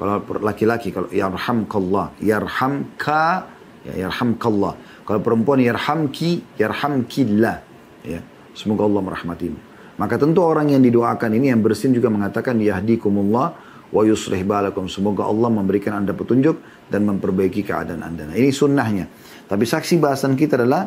Kalau 0.00 0.24
laki-laki, 0.40 0.88
kalau 0.94 1.12
Yarhamkallah. 1.12 2.16
Yarhamka, 2.24 3.44
ya, 3.84 4.08
Yarhamkallah. 4.08 4.72
Kalau 5.10 5.26
perempuan, 5.26 5.58
Yarhamki, 5.58 6.54
Yarhamkillah. 6.54 7.66
Ya, 8.06 8.22
semoga 8.54 8.86
Allah 8.86 9.02
merahmatimu. 9.10 9.58
Maka 9.98 10.14
tentu 10.22 10.38
orang 10.46 10.70
yang 10.70 10.78
didoakan 10.86 11.34
ini 11.34 11.50
yang 11.50 11.58
bersin 11.66 11.90
juga 11.90 12.06
mengatakan, 12.14 12.62
Yahdikumullah 12.62 13.46
wa 13.90 14.02
yuslih 14.06 14.46
balakum. 14.46 14.86
Semoga 14.86 15.26
Allah 15.26 15.50
memberikan 15.50 15.98
anda 15.98 16.14
petunjuk 16.14 16.62
dan 16.86 17.10
memperbaiki 17.10 17.66
keadaan 17.66 18.06
anda. 18.06 18.30
Nah, 18.30 18.38
ini 18.38 18.54
sunnahnya. 18.54 19.10
Tapi 19.50 19.66
saksi 19.66 19.98
bahasan 19.98 20.38
kita 20.38 20.54
adalah 20.62 20.86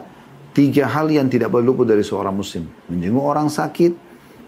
tiga 0.55 0.87
hal 0.87 1.11
yang 1.11 1.27
tidak 1.27 1.51
boleh 1.51 1.67
luput 1.67 1.83
dari 1.83 1.99
seorang 1.99 2.31
muslim. 2.31 2.63
Menjenguk 2.87 3.27
orang 3.27 3.51
sakit, 3.51 3.91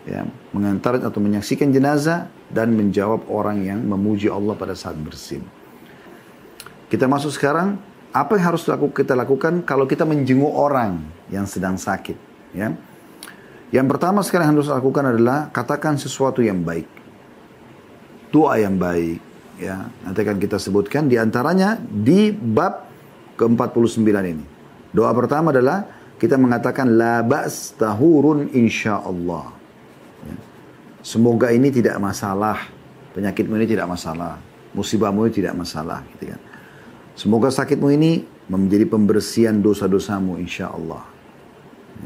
ya, 0.08 0.24
mengantar 0.56 1.04
atau 1.04 1.20
menyaksikan 1.20 1.76
jenazah, 1.76 2.32
dan 2.48 2.72
menjawab 2.72 3.28
orang 3.28 3.60
yang 3.68 3.84
memuji 3.84 4.32
Allah 4.32 4.56
pada 4.56 4.72
saat 4.72 4.96
bersin. 4.96 5.44
Kita 6.88 7.12
masuk 7.12 7.36
sekarang, 7.36 7.76
apa 8.15 8.39
yang 8.39 8.56
harus 8.56 8.63
kita 8.95 9.12
lakukan 9.12 9.67
kalau 9.67 9.84
kita 9.84 10.08
menjenguk 10.08 10.56
orang 10.56 11.04
yang 11.28 11.43
sedang 11.43 11.75
sakit. 11.75 12.15
Ya. 12.56 12.71
Yang 13.75 13.88
pertama 13.91 14.23
sekarang 14.23 14.56
yang 14.56 14.56
harus 14.56 14.71
lakukan 14.71 15.04
adalah 15.12 15.51
katakan 15.51 15.99
sesuatu 15.99 16.39
yang 16.39 16.63
baik. 16.63 16.88
Doa 18.32 18.56
yang 18.56 18.80
baik. 18.80 19.19
Ya, 19.60 19.88
nanti 20.04 20.19
akan 20.23 20.39
kita 20.39 20.60
sebutkan 20.60 21.12
di 21.12 21.19
antaranya 21.19 21.80
di 21.80 22.32
bab 22.32 22.88
ke-49 23.36 24.08
ini. 24.08 24.45
Doa 24.95 25.12
pertama 25.12 25.51
adalah 25.51 25.84
kita 26.15 26.39
mengatakan 26.39 26.95
la 26.95 27.19
ba's 27.19 27.75
tahurun 27.75 28.47
insyaallah. 28.56 29.47
Ya. 30.23 30.36
Semoga 31.04 31.51
ini 31.51 31.67
tidak 31.67 31.99
masalah. 31.99 32.71
Penyakitmu 33.12 33.60
ini 33.60 33.67
tidak 33.67 33.91
masalah. 33.91 34.39
Musibahmu 34.71 35.28
ini 35.28 35.34
tidak 35.36 35.56
masalah. 35.56 35.99
Gitu 36.15 36.32
kan. 36.32 36.55
Semoga 37.15 37.47
sakitmu 37.47 37.95
ini 37.95 38.28
menjadi 38.51 38.84
pembersihan 38.91 39.56
dosa-dosamu 39.63 40.36
insyaallah. 40.36 41.15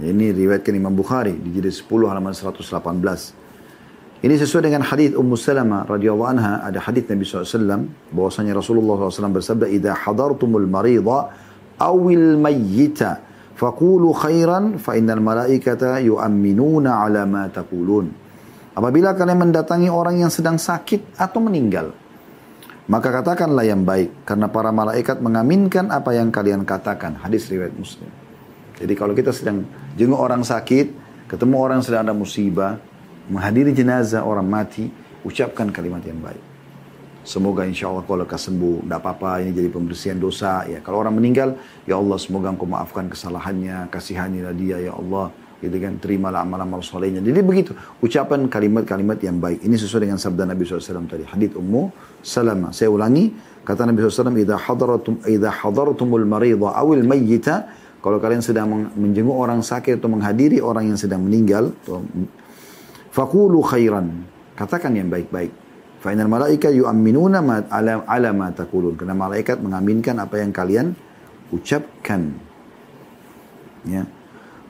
Ini 0.05 0.37
riwayatkan 0.37 0.69
Imam 0.77 0.93
Bukhari 0.93 1.33
di 1.33 1.49
jilid 1.57 1.73
10 1.73 2.13
halaman 2.13 2.29
118. 2.29 4.21
Ini 4.21 4.35
sesuai 4.37 4.69
dengan 4.69 4.85
hadis 4.85 5.17
Ummu 5.17 5.33
Salamah 5.33 5.89
radhiyallahu 5.89 6.29
anha 6.29 6.61
ada 6.61 6.77
hadis 6.77 7.09
Nabi 7.09 7.25
SAW 7.25 7.89
bahwasanya 8.13 8.53
Rasulullah 8.53 8.99
SAW 9.09 9.33
bersabda 9.33 9.65
idza 9.65 9.97
hadartumul 9.97 10.69
marida 10.69 11.33
awil 11.81 12.37
mayyita 12.37 13.23
faqulu 13.57 14.13
khairan 14.13 14.77
fa 14.77 14.93
innal 14.93 15.23
malaikata 15.23 16.03
yu'minuna 16.03 17.07
ala 17.07 17.23
ma 17.23 17.47
taqulun 17.47 18.11
apabila 18.75 19.15
kalian 19.15 19.39
mendatangi 19.39 19.87
orang 19.87 20.19
yang 20.19 20.29
sedang 20.29 20.59
sakit 20.59 21.15
atau 21.15 21.39
meninggal 21.39 21.95
maka 22.89 23.13
katakanlah 23.13 23.63
yang 23.63 23.85
baik 23.85 24.25
karena 24.25 24.49
para 24.49 24.73
malaikat 24.73 25.21
mengaminkan 25.21 25.93
apa 25.93 26.17
yang 26.17 26.33
kalian 26.33 26.65
katakan 26.65 27.21
hadis 27.21 27.45
riwayat 27.47 27.77
Muslim 27.77 28.09
jadi 28.81 28.93
kalau 28.97 29.13
kita 29.13 29.29
sedang 29.29 29.63
jenguk 29.95 30.17
orang 30.17 30.41
sakit 30.41 30.91
ketemu 31.29 31.55
orang 31.61 31.79
sedang 31.85 32.09
ada 32.09 32.17
musibah 32.17 32.81
menghadiri 33.29 33.71
jenazah 33.71 34.25
orang 34.25 34.49
mati, 34.49 34.89
ucapkan 35.21 35.69
kalimat 35.69 36.01
yang 36.01 36.19
baik. 36.19 36.41
Semoga 37.21 37.61
insya 37.69 37.93
Allah 37.93 38.01
kalau 38.09 38.25
lekas 38.25 38.49
sembuh, 38.49 38.81
tidak 38.81 38.99
apa-apa, 39.05 39.45
ini 39.45 39.53
jadi 39.53 39.69
pembersihan 39.69 40.17
dosa. 40.17 40.65
Ya, 40.65 40.81
kalau 40.81 41.05
orang 41.05 41.13
meninggal, 41.13 41.53
ya 41.85 42.01
Allah 42.01 42.17
semoga 42.17 42.49
engkau 42.49 42.65
maafkan 42.65 43.05
kesalahannya, 43.05 43.85
kasihanilah 43.93 44.53
dia 44.57 44.81
ya 44.81 44.97
Allah. 44.97 45.29
Gitu 45.59 45.75
kan, 45.75 45.99
terimalah 45.99 46.47
amal-amal 46.47 46.79
solehnya. 46.79 47.19
Jadi 47.19 47.43
begitu, 47.43 47.75
ucapan 47.99 48.47
kalimat-kalimat 48.47 49.19
yang 49.19 49.43
baik. 49.43 49.59
Ini 49.59 49.75
sesuai 49.75 50.07
dengan 50.07 50.15
sabda 50.15 50.47
Nabi 50.47 50.63
SAW 50.63 51.03
tadi. 51.03 51.27
Hadith 51.27 51.59
Ummu 51.59 51.91
Salama. 52.23 52.71
Saya 52.71 52.87
ulangi, 52.87 53.35
kata 53.67 53.83
Nabi 53.83 53.99
SAW, 54.07 54.31
Idha 54.39 54.55
hadaratum, 54.55 55.19
idha 55.27 55.51
hadaratumul 55.51 56.23
marida 56.23 56.71
awil 56.79 57.03
mayyita, 57.03 57.67
kalau 57.99 58.23
kalian 58.23 58.39
sedang 58.39 58.71
menjenguk 58.95 59.35
orang 59.35 59.59
sakit 59.59 59.99
atau 59.99 60.07
menghadiri 60.07 60.63
orang 60.63 60.87
yang 60.87 60.99
sedang 60.99 61.27
meninggal, 61.27 61.75
Fakulu 63.09 63.59
khairan. 63.65 64.23
Katakan 64.53 64.93
yang 64.93 65.09
baik-baik. 65.09 65.51
Fa'inal 65.99 66.31
malaika 66.31 66.71
yu'amminuna 66.71 67.43
ma 67.43 67.65
ala, 67.67 68.05
ala 68.07 68.31
ma. 68.31 68.53
Karena 68.53 69.15
malaikat 69.17 69.59
mengaminkan 69.59 70.15
apa 70.21 70.39
yang 70.39 70.53
kalian 70.53 70.95
ucapkan. 71.51 72.31
Ya. 73.83 74.07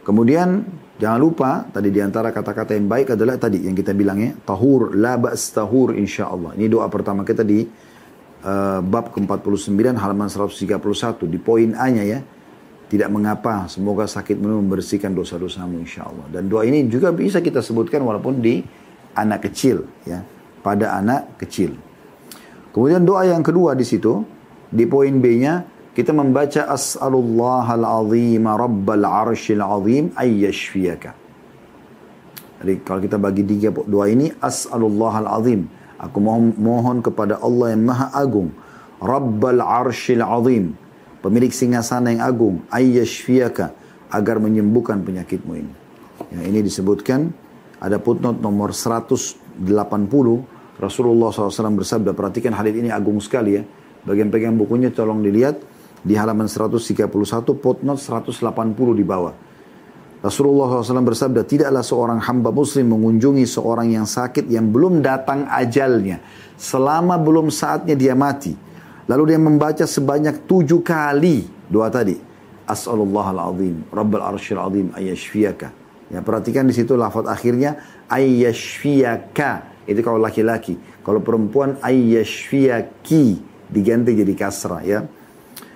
Kemudian 0.07 0.65
Jangan 0.99 1.19
lupa 1.19 1.63
tadi 1.71 1.95
di 1.95 2.03
antara 2.03 2.27
kata-kata 2.35 2.75
yang 2.75 2.91
baik 2.91 3.15
adalah 3.15 3.39
tadi 3.39 3.63
yang 3.63 3.71
kita 3.71 3.95
bilang 3.95 4.19
ya 4.19 4.35
tahur 4.43 4.91
la 4.99 5.15
ba's 5.15 5.47
tahur 5.55 5.95
insyaallah. 5.95 6.59
Ini 6.59 6.67
doa 6.67 6.91
pertama 6.91 7.23
kita 7.23 7.47
di 7.47 7.63
uh, 8.43 8.83
bab 8.83 9.15
ke-49 9.15 9.95
halaman 9.95 10.27
131 10.27 10.75
di 11.31 11.39
poin 11.39 11.71
A-nya 11.79 12.03
ya. 12.03 12.19
Tidak 12.89 13.05
mengapa, 13.05 13.69
semoga 13.69 14.09
sakitmu 14.09 14.65
membersihkan 14.65 15.13
dosa-dosamu 15.13 15.77
insyaallah. 15.77 16.25
Dan 16.33 16.49
doa 16.49 16.65
ini 16.65 16.89
juga 16.89 17.13
bisa 17.13 17.37
kita 17.37 17.61
sebutkan 17.61 18.01
walaupun 18.01 18.41
di 18.41 18.65
anak 19.13 19.45
kecil 19.45 19.85
ya, 20.09 20.25
pada 20.65 20.97
anak 20.97 21.37
kecil. 21.37 21.77
Kemudian 22.73 23.05
doa 23.05 23.29
yang 23.29 23.45
kedua 23.45 23.77
di 23.77 23.85
situ 23.85 24.25
di 24.73 24.89
poin 24.89 25.21
B-nya 25.21 25.78
kita 25.97 26.13
membaca 26.13 26.69
as'alullahal 26.69 27.85
azim 27.85 28.43
rabbal 28.45 29.05
arshil 29.05 29.63
azim 29.63 30.13
ayyashfiyaka. 30.13 31.17
Jadi 32.59 32.73
kalau 32.83 32.99
kita 32.99 33.17
bagi 33.17 33.43
tiga 33.47 33.71
doa 33.71 34.05
ini 34.11 34.29
as'alullahal 34.37 35.29
azim. 35.39 35.71
Aku 35.99 36.23
mohon, 36.23 36.55
mohon 36.55 36.97
kepada 37.03 37.39
Allah 37.43 37.75
yang 37.75 37.83
maha 37.87 38.07
agung. 38.15 38.55
Rabbal 38.99 39.59
arshil 39.59 40.23
azim. 40.23 40.75
Pemilik 41.19 41.51
singgasana 41.51 42.15
yang 42.15 42.23
agung. 42.23 42.55
Ayyashfiyaka. 42.71 43.75
Agar 44.09 44.39
menyembuhkan 44.39 45.03
penyakitmu 45.03 45.53
ini. 45.59 45.73
Ya, 46.31 46.41
ini 46.47 46.59
disebutkan 46.63 47.31
ada 47.79 47.97
footnote 47.99 48.43
nomor 48.43 48.75
180 48.75 49.39
Rasulullah 50.79 51.29
SAW 51.31 51.79
bersabda 51.79 52.11
perhatikan 52.15 52.55
hadis 52.55 52.75
ini 52.75 52.91
agung 52.91 53.19
sekali 53.23 53.59
ya 53.59 53.63
bagian 54.03 54.31
pegang 54.31 54.55
bukunya 54.55 54.91
tolong 54.91 55.23
dilihat 55.23 55.59
di 56.03 56.15
halaman 56.15 56.47
131 56.47 57.07
footnote 57.59 57.99
180 57.99 58.99
di 58.99 59.05
bawah. 59.05 59.35
Rasulullah 60.19 60.83
SAW 60.83 61.07
bersabda, 61.07 61.47
tidaklah 61.47 61.79
seorang 61.79 62.19
hamba 62.19 62.51
muslim 62.51 62.91
mengunjungi 62.91 63.47
seorang 63.47 63.95
yang 63.95 64.03
sakit 64.03 64.51
yang 64.51 64.67
belum 64.67 64.99
datang 64.99 65.47
ajalnya. 65.47 66.19
Selama 66.59 67.15
belum 67.15 67.47
saatnya 67.47 67.95
dia 67.95 68.11
mati. 68.19 68.51
Lalu 69.07 69.31
dia 69.31 69.39
membaca 69.39 69.87
sebanyak 69.87 70.43
tujuh 70.43 70.83
kali 70.83 71.47
doa 71.71 71.87
tadi. 71.87 72.19
As'alullahal-azim, 72.67 73.87
Rabbal 73.89 74.21
arshil 74.21 74.59
azim, 74.59 74.91
ayashfiyaka. 74.91 75.71
Ya, 76.11 76.19
perhatikan 76.19 76.67
di 76.67 76.75
situ 76.75 76.99
lafaz 76.99 77.23
akhirnya 77.25 77.79
ayashfiyaka. 78.11 79.87
Itu 79.87 80.03
kalau 80.03 80.19
laki-laki. 80.19 80.77
Kalau 81.01 81.23
perempuan 81.23 81.79
ayashfiyaki 81.79 83.39
diganti 83.71 84.13
jadi 84.19 84.33
kasrah 84.35 84.83
ya. 84.83 85.07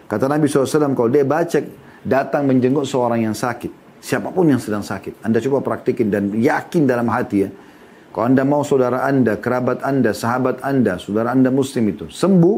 Kata 0.07 0.27
Nabi 0.27 0.45
SAW, 0.45 0.93
kalau 0.93 1.09
dia 1.09 1.25
baca, 1.25 1.59
datang 2.03 2.43
menjenguk 2.45 2.83
seorang 2.83 3.23
yang 3.23 3.35
sakit. 3.35 4.01
Siapa 4.03 4.35
pun 4.35 4.51
yang 4.51 4.59
sedang 4.59 4.83
sakit. 4.83 5.23
Anda 5.23 5.39
coba 5.39 5.63
praktikin 5.63 6.11
dan 6.11 6.35
yakin 6.35 6.83
dalam 6.83 7.07
hati 7.07 7.47
ya. 7.47 7.49
Kalau 8.13 8.29
Anda 8.29 8.43
mau 8.43 8.61
saudara 8.61 9.07
Anda, 9.07 9.39
kerabat 9.39 9.81
Anda, 9.81 10.11
sahabat 10.11 10.61
Anda, 10.61 10.99
saudara 10.99 11.31
Anda 11.31 11.49
muslim 11.49 11.89
itu 11.89 12.11
sembuh, 12.11 12.57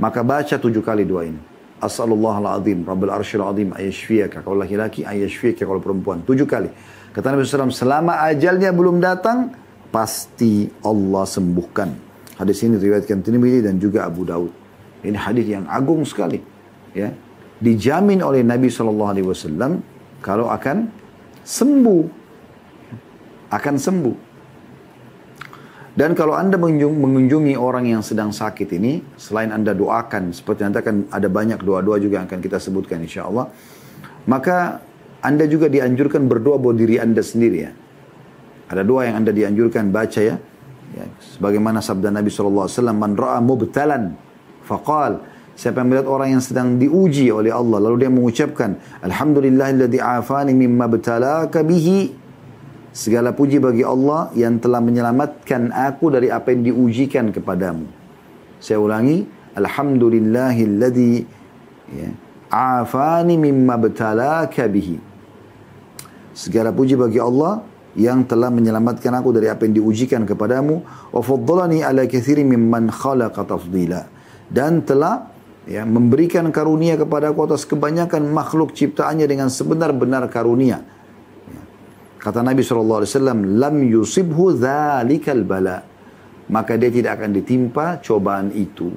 maka 0.00 0.24
baca 0.24 0.56
tujuh 0.56 0.80
kali 0.82 1.04
doa 1.04 1.22
ini. 1.28 1.38
As'alullah 1.76 2.40
al-azim, 2.40 2.82
Rabbul 2.88 3.12
arshil 3.12 3.44
azim, 3.44 3.76
ayashfiyaka. 3.76 4.40
Kalau 4.40 4.56
laki-laki, 4.56 5.04
ayashfiyaka. 5.04 5.62
Kalau 5.68 5.78
perempuan, 5.78 6.24
tujuh 6.24 6.48
kali. 6.48 6.72
Kata 7.12 7.36
Nabi 7.36 7.44
SAW, 7.44 7.68
selama 7.68 8.24
ajalnya 8.24 8.72
belum 8.72 8.96
datang, 8.96 9.52
pasti 9.92 10.72
Allah 10.82 11.28
sembuhkan. 11.28 11.88
Hadis 12.40 12.64
ini 12.64 12.80
riwayatkan 12.80 13.20
Tirmidzi 13.20 13.60
dan 13.64 13.76
juga 13.76 14.08
Abu 14.08 14.24
Daud. 14.24 14.65
Ini 15.06 15.18
hadis 15.18 15.46
yang 15.46 15.64
agung 15.70 16.02
sekali 16.02 16.42
ya. 16.92 17.14
Dijamin 17.56 18.20
oleh 18.20 18.44
Nabi 18.44 18.68
Shallallahu 18.68 19.10
Alaihi 19.16 19.26
Wasallam 19.26 19.80
kalau 20.20 20.52
akan 20.52 20.92
sembuh 21.40 22.04
akan 23.54 23.74
sembuh. 23.78 24.16
Dan 25.96 26.12
kalau 26.12 26.36
anda 26.36 26.60
mengunjungi 26.60 27.56
orang 27.56 27.88
yang 27.88 28.04
sedang 28.04 28.28
sakit 28.28 28.68
ini 28.76 29.00
selain 29.16 29.48
anda 29.48 29.72
doakan 29.72 30.28
seperti 30.36 30.68
nanti 30.68 30.84
akan 30.84 31.08
ada 31.08 31.24
banyak 31.32 31.56
doa-doa 31.64 31.96
juga 31.96 32.20
yang 32.20 32.28
akan 32.28 32.40
kita 32.44 32.60
sebutkan 32.60 33.00
insya 33.00 33.24
Allah 33.24 33.48
maka 34.28 34.84
anda 35.24 35.48
juga 35.48 35.72
dianjurkan 35.72 36.28
berdoa 36.28 36.60
buat 36.60 36.76
diri 36.76 37.00
anda 37.00 37.24
sendiri 37.24 37.58
ya. 37.64 37.72
Ada 38.68 38.82
doa 38.84 39.08
yang 39.08 39.24
anda 39.24 39.32
dianjurkan 39.32 39.88
baca 39.94 40.20
ya, 40.20 40.36
ya 40.92 41.04
sebagaimana 41.38 41.80
sabda 41.80 42.10
Nabi 42.12 42.28
SAW 42.28 42.68
man 42.92 43.14
ra'a 43.14 43.38
mubtalan 43.40 44.25
faqal 44.66 45.22
Siapa 45.56 45.80
yang 45.80 45.88
melihat 45.88 46.08
orang 46.12 46.36
yang 46.36 46.44
sedang 46.44 46.76
diuji 46.76 47.32
oleh 47.32 47.48
Allah 47.48 47.80
lalu 47.80 48.04
dia 48.04 48.12
mengucapkan 48.12 48.76
alhamdulillahilladzi 49.00 49.96
afani 50.04 50.52
mimma 50.52 50.84
btalaka 50.84 51.64
bihi 51.64 52.12
segala 52.92 53.32
puji 53.32 53.56
bagi 53.56 53.80
Allah 53.80 54.28
yang 54.36 54.60
telah 54.60 54.84
menyelamatkan 54.84 55.72
aku 55.72 56.12
dari 56.12 56.28
apa 56.28 56.52
yang 56.52 56.60
diujikan 56.60 57.32
kepadamu. 57.32 57.88
Saya 58.60 58.76
ulangi 58.84 59.24
alhamdulillahilladzi 59.56 61.14
ya, 62.04 62.08
afani 62.52 63.40
mimma 63.40 63.80
btalaka 63.80 64.68
bihi. 64.68 65.00
Segala 66.36 66.68
puji 66.68 67.00
bagi 67.00 67.16
Allah 67.16 67.64
yang 67.96 68.28
telah 68.28 68.52
menyelamatkan 68.52 69.08
aku 69.08 69.32
dari 69.32 69.48
apa 69.48 69.64
yang 69.64 69.80
diujikan 69.80 70.28
kepadamu 70.28 70.84
wa 71.16 71.20
faddalani 71.24 71.80
ala 71.80 72.04
katsirin 72.04 72.44
mimman 72.44 72.92
khalaqa 72.92 73.40
tafdila 73.40 74.15
dan 74.50 74.82
telah 74.86 75.30
ya 75.66 75.82
memberikan 75.82 76.46
karunia 76.54 76.94
kepada 76.94 77.34
aku 77.34 77.50
atas 77.50 77.66
kebanyakan 77.66 78.30
makhluk 78.30 78.72
ciptaannya 78.72 79.26
dengan 79.26 79.50
sebenar-benar 79.50 80.30
karunia. 80.30 80.80
Ya. 81.50 81.62
Kata 82.22 82.40
Nabi 82.40 82.62
SAW, 82.62 83.02
Lam 83.58 83.76
yusibhu 83.82 84.54
dhalikal 84.54 85.42
bala. 85.42 85.82
Maka 86.46 86.78
dia 86.78 86.94
tidak 86.94 87.18
akan 87.18 87.34
ditimpa 87.34 87.98
cobaan 87.98 88.54
itu. 88.54 88.94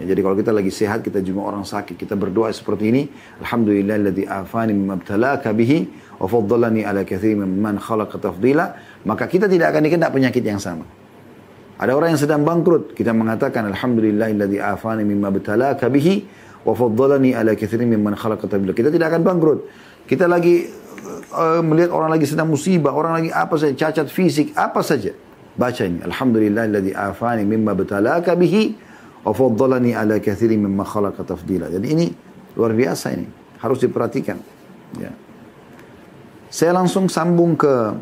Ya, 0.00 0.12
jadi 0.12 0.20
kalau 0.24 0.36
kita 0.40 0.52
lagi 0.56 0.72
sehat, 0.72 1.04
kita 1.04 1.20
juga 1.20 1.52
orang 1.52 1.68
sakit. 1.68 2.00
Kita 2.00 2.16
berdoa 2.16 2.48
seperti 2.48 2.88
ini. 2.88 3.02
Alhamdulillah 3.44 4.08
ladhi 4.08 4.24
afani 4.24 4.72
mimabtalaka 4.72 5.52
bihi. 5.52 5.84
Wa 6.16 6.24
faddalani 6.24 6.80
ala 6.80 7.04
kathiri 7.04 7.36
mimman 7.36 7.76
khalaqa 7.76 8.16
tafdila. 8.16 8.72
Maka 9.04 9.28
kita 9.28 9.52
tidak 9.52 9.76
akan 9.76 9.84
dikena 9.84 10.08
penyakit 10.08 10.40
yang 10.40 10.56
sama. 10.56 10.88
Ada 11.76 11.92
orang 11.92 12.16
yang 12.16 12.20
sedang 12.20 12.40
bangkrut, 12.40 12.96
kita 12.96 13.12
mengatakan 13.12 13.68
alhamdulillahilladzi 13.68 14.56
afani 14.56 15.04
mimma 15.04 15.28
btalaka 15.28 15.92
bihi 15.92 16.24
wa 16.64 16.72
faddalani 16.72 17.36
ala 17.36 17.52
katsirin 17.52 17.84
mimman 17.84 18.16
khalaqa 18.16 18.48
tabila. 18.48 18.72
Kita 18.72 18.88
tidak 18.88 19.12
akan 19.12 19.22
bangkrut. 19.22 19.60
Kita 20.08 20.24
lagi 20.24 20.64
uh, 21.36 21.60
melihat 21.60 21.92
orang 21.92 22.16
lagi 22.16 22.24
sedang 22.24 22.48
musibah, 22.48 22.96
orang 22.96 23.20
lagi 23.20 23.28
apa 23.28 23.54
saja, 23.60 23.74
cacat 23.76 24.08
fisik, 24.08 24.56
apa 24.56 24.80
saja. 24.80 25.12
Baca 25.56 25.82
ini, 25.84 26.00
alhamdulillahilladzi 26.00 26.92
afani 26.96 27.44
mimma 27.44 27.76
btalaka 27.76 28.32
bihi 28.32 28.72
wa 29.20 29.36
faddalani 29.36 29.92
ala 29.92 30.16
katsirin 30.16 30.64
mimma 30.64 30.80
khalaqa 30.80 31.28
tafdila. 31.28 31.68
Jadi 31.68 31.86
ini 31.92 32.06
luar 32.56 32.72
biasa 32.72 33.12
ini, 33.12 33.28
harus 33.60 33.84
diperhatikan. 33.84 34.40
Ya. 34.96 35.12
Saya 36.48 36.72
langsung 36.72 37.12
sambung 37.12 37.52
ke 37.52 37.92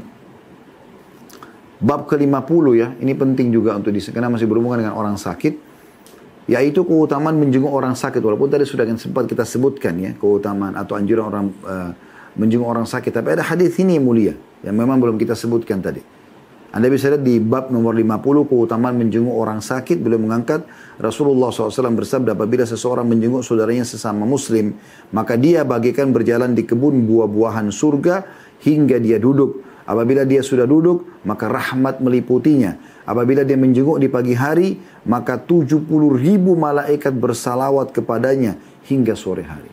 Bab 1.84 2.08
ke-50 2.08 2.64
ya, 2.80 2.88
ini 2.96 3.12
penting 3.12 3.52
juga 3.52 3.76
untuk 3.76 3.92
disebut 3.92 4.16
karena 4.16 4.32
masih 4.32 4.48
berhubungan 4.48 4.80
dengan 4.80 4.96
orang 4.96 5.20
sakit. 5.20 5.76
Yaitu 6.48 6.84
keutamaan 6.84 7.36
menjenguk 7.36 7.68
orang 7.68 7.92
sakit. 7.92 8.24
Walaupun 8.24 8.48
tadi 8.48 8.64
sudah 8.64 8.88
sempat 8.96 9.28
kita 9.28 9.44
sebutkan 9.44 9.92
ya, 10.00 10.16
keutamaan 10.16 10.76
atau 10.80 10.96
anjuran 10.96 11.24
orang 11.28 11.44
uh, 11.64 11.92
menjenguk 12.40 12.64
orang 12.64 12.88
sakit. 12.88 13.12
Tapi 13.12 13.36
ada 13.36 13.44
hadis 13.44 13.76
ini 13.76 14.00
mulia, 14.00 14.32
yang 14.64 14.76
memang 14.76 14.96
belum 14.96 15.20
kita 15.20 15.36
sebutkan 15.36 15.84
tadi. 15.84 16.00
Anda 16.74 16.90
bisa 16.90 17.06
lihat 17.06 17.22
di 17.22 17.38
bab 17.38 17.70
nomor 17.70 17.94
50 17.94 18.50
keutamaan 18.50 18.98
menjenguk 18.98 19.30
orang 19.30 19.62
sakit 19.62 20.02
beliau 20.02 20.18
mengangkat 20.18 20.66
Rasulullah 20.98 21.54
SAW 21.54 21.70
bersabda 21.94 22.34
apabila 22.34 22.66
seseorang 22.66 23.06
menjenguk 23.06 23.46
saudaranya 23.46 23.86
sesama 23.86 24.26
muslim 24.26 24.74
maka 25.14 25.38
dia 25.38 25.62
bagikan 25.62 26.10
berjalan 26.10 26.50
di 26.50 26.66
kebun 26.66 27.06
buah-buahan 27.06 27.70
surga 27.70 28.26
hingga 28.66 28.98
dia 28.98 29.22
duduk 29.22 29.73
Apabila 29.84 30.24
dia 30.24 30.40
sudah 30.40 30.64
duduk, 30.64 31.04
maka 31.28 31.44
rahmat 31.44 32.00
meliputinya. 32.00 32.80
Apabila 33.04 33.44
dia 33.44 33.60
menjenguk 33.60 34.00
di 34.00 34.08
pagi 34.08 34.32
hari, 34.32 34.80
maka 35.04 35.36
70 35.36 35.84
ribu 36.16 36.56
malaikat 36.56 37.12
bersalawat 37.12 37.92
kepadanya 37.92 38.56
hingga 38.88 39.12
sore 39.12 39.44
hari. 39.44 39.68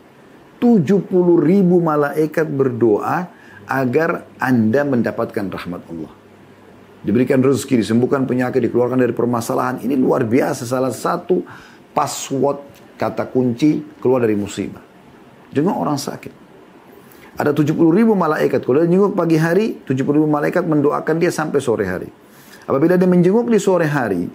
70 0.60 1.08
ribu 1.40 1.80
malaikat 1.80 2.44
berdoa 2.44 3.32
agar 3.64 4.28
Anda 4.36 4.84
mendapatkan 4.84 5.48
rahmat 5.48 5.80
Allah. 5.88 6.12
Diberikan 7.02 7.40
rezeki, 7.40 7.82
disembuhkan 7.82 8.28
penyakit, 8.28 8.62
dikeluarkan 8.68 9.00
dari 9.00 9.16
permasalahan. 9.16 9.80
Ini 9.80 9.96
luar 9.96 10.28
biasa, 10.28 10.68
salah 10.68 10.92
satu 10.92 11.42
password 11.96 12.62
kata 13.00 13.26
kunci 13.32 13.80
keluar 13.98 14.22
dari 14.22 14.36
musibah. 14.36 14.84
Jenguk 15.50 15.72
orang 15.72 15.98
sakit. 15.98 16.41
Ada 17.42 17.50
70 17.50 17.74
ribu 17.90 18.14
malaikat. 18.14 18.62
Kalau 18.62 18.78
dia 18.78 18.86
menjenguk 18.86 19.18
pagi 19.18 19.34
hari, 19.34 19.82
70 19.82 19.98
ribu 19.98 20.30
malaikat 20.30 20.62
mendoakan 20.62 21.18
dia 21.18 21.34
sampai 21.34 21.58
sore 21.58 21.90
hari. 21.90 22.06
Apabila 22.70 22.94
dia 22.94 23.10
menjenguk 23.10 23.50
di 23.50 23.58
sore 23.58 23.90
hari, 23.90 24.30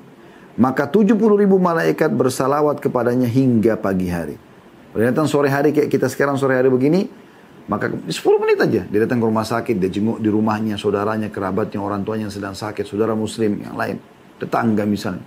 maka 0.60 0.92
70 0.92 1.16
ribu 1.16 1.56
malaikat 1.56 2.12
bersalawat 2.12 2.84
kepadanya 2.84 3.32
hingga 3.32 3.80
pagi 3.80 4.12
hari. 4.12 4.36
Kalau 4.92 5.04
datang 5.08 5.28
sore 5.32 5.48
hari 5.48 5.72
kayak 5.72 5.88
kita 5.88 6.12
sekarang 6.12 6.36
sore 6.36 6.60
hari 6.60 6.68
begini, 6.68 7.08
Maka 7.68 7.92
10 7.92 8.16
menit 8.40 8.58
aja 8.64 8.82
dia 8.88 9.00
datang 9.04 9.20
ke 9.20 9.28
rumah 9.28 9.44
sakit, 9.44 9.76
dia 9.76 9.92
jenguk 9.92 10.24
di 10.24 10.32
rumahnya, 10.32 10.80
saudaranya, 10.80 11.28
kerabatnya, 11.28 11.84
orang 11.84 12.00
tuanya 12.08 12.32
yang 12.32 12.36
sedang 12.36 12.56
sakit, 12.56 12.88
saudara 12.88 13.12
muslim 13.12 13.60
yang 13.60 13.76
lain, 13.76 14.00
tetangga 14.40 14.88
misalnya. 14.88 15.24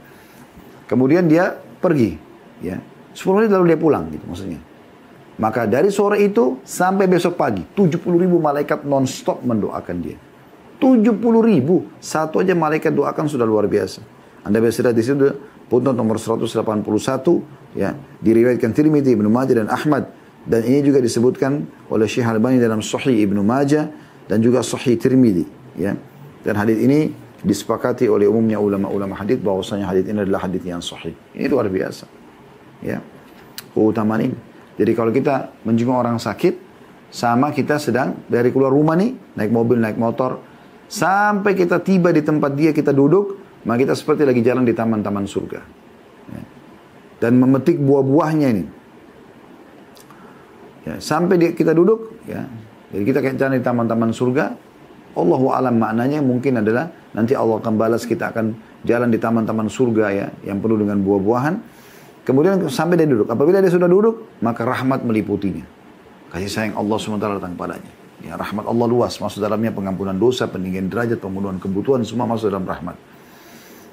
Kemudian 0.89 1.29
dia 1.29 1.53
pergi, 1.53 2.17
ya. 2.65 2.81
10 3.13 3.37
menit 3.37 3.51
lalu 3.53 3.77
dia 3.77 3.79
pulang 3.79 4.09
gitu 4.09 4.25
maksudnya. 4.25 4.61
Maka 5.41 5.65
dari 5.65 5.89
sore 5.89 6.21
itu 6.21 6.61
sampai 6.61 7.09
besok 7.09 7.41
pagi, 7.41 7.65
70 7.65 8.05
ribu 8.21 8.37
malaikat 8.37 8.85
non-stop 8.85 9.41
mendoakan 9.41 9.97
dia. 10.05 10.21
70 10.77 11.17
ribu, 11.41 11.89
satu 11.97 12.45
aja 12.45 12.53
malaikat 12.53 12.93
doakan 12.93 13.25
sudah 13.25 13.49
luar 13.49 13.65
biasa. 13.65 14.05
Anda 14.45 14.61
bisa 14.61 14.85
lihat 14.85 14.97
di 14.97 15.05
situ 15.05 15.33
putnot 15.73 15.97
nomor 15.97 16.21
181 16.21 16.53
ya 17.77 17.97
diriwayatkan 18.21 18.73
Tirmidzi, 18.73 19.17
Ibnu 19.17 19.29
Majah 19.33 19.65
dan 19.65 19.69
Ahmad 19.69 20.13
dan 20.45 20.65
ini 20.65 20.81
juga 20.81 21.01
disebutkan 21.01 21.69
oleh 21.93 22.09
Syekh 22.09 22.25
Albani 22.25 22.57
dalam 22.57 22.81
Sahih 22.81 23.25
Ibnu 23.29 23.45
Majah 23.45 23.89
dan 24.29 24.41
juga 24.41 24.65
Sahih 24.65 24.97
Tirmidzi 24.97 25.45
ya. 25.77 25.97
Dan 26.41 26.57
hadis 26.57 26.81
ini 26.81 27.13
disepakati 27.45 28.09
oleh 28.09 28.29
umumnya 28.29 28.61
ulama-ulama 28.61 29.17
hadis 29.17 29.41
bahwasanya 29.41 29.89
hadis 29.89 30.05
ini 30.09 30.25
adalah 30.25 30.45
hadis 30.49 30.61
yang 30.65 30.81
sahih. 30.81 31.13
Ini 31.37 31.49
luar 31.49 31.69
biasa. 31.69 32.05
Ya. 32.81 33.05
Keutamaan 33.77 34.33
ini. 34.33 34.37
Jadi 34.81 34.97
kalau 34.97 35.13
kita 35.13 35.61
menjenguk 35.69 35.93
orang 35.93 36.17
sakit 36.17 36.57
sama 37.13 37.53
kita 37.53 37.77
sedang 37.77 38.25
dari 38.33 38.49
keluar 38.49 38.73
rumah 38.73 38.97
nih, 38.97 39.37
naik 39.37 39.53
mobil, 39.53 39.77
naik 39.77 40.01
motor, 40.01 40.41
sampai 40.89 41.53
kita 41.53 41.85
tiba 41.85 42.09
di 42.17 42.25
tempat 42.25 42.57
dia 42.57 42.73
kita 42.73 42.97
duduk, 42.97 43.37
maka 43.69 43.85
kita 43.85 43.93
seperti 43.93 44.25
lagi 44.25 44.41
jalan 44.41 44.65
di 44.65 44.73
taman-taman 44.73 45.29
surga. 45.29 45.61
Ya. 46.33 46.43
Dan 47.21 47.37
memetik 47.37 47.77
buah-buahnya 47.77 48.49
ini. 48.57 48.65
Ya, 50.89 50.97
sampai 50.97 51.37
dia, 51.37 51.53
kita 51.53 51.77
duduk, 51.77 52.17
ya. 52.25 52.49
Jadi 52.91 53.05
kita 53.05 53.21
kayak 53.21 53.37
jalan 53.37 53.55
di 53.61 53.65
taman-taman 53.65 54.11
surga. 54.17 54.57
Allahu 55.13 55.51
alam 55.53 55.77
maknanya 55.77 56.23
mungkin 56.23 56.63
adalah 56.63 56.89
nanti 57.13 57.35
Allah 57.35 57.59
akan 57.59 57.75
balas 57.75 58.07
kita 58.07 58.31
akan 58.31 58.55
jalan 58.87 59.11
di 59.11 59.19
taman-taman 59.19 59.67
surga 59.67 60.07
ya 60.15 60.27
yang 60.47 60.63
penuh 60.63 60.79
dengan 60.79 61.03
buah-buahan. 61.03 61.55
Kemudian 62.31 62.63
sampai 62.71 62.95
dia 62.95 63.11
duduk. 63.11 63.27
Apabila 63.27 63.59
dia 63.59 63.75
sudah 63.75 63.91
duduk, 63.91 64.39
maka 64.39 64.63
rahmat 64.63 65.03
meliputinya. 65.03 65.67
Kasih 66.31 66.47
sayang 66.47 66.75
Allah 66.79 66.95
SWT 66.95 67.19
datang 67.19 67.59
padanya. 67.59 67.91
Ya, 68.23 68.39
rahmat 68.39 68.71
Allah 68.71 68.87
luas, 68.87 69.19
masuk 69.19 69.43
dalamnya 69.43 69.75
pengampunan 69.75 70.15
dosa, 70.15 70.47
peninggian 70.47 70.87
derajat, 70.87 71.19
pemenuhan 71.19 71.59
kebutuhan, 71.59 72.07
semua 72.07 72.31
masuk 72.31 72.55
dalam 72.55 72.63
rahmat. 72.63 72.95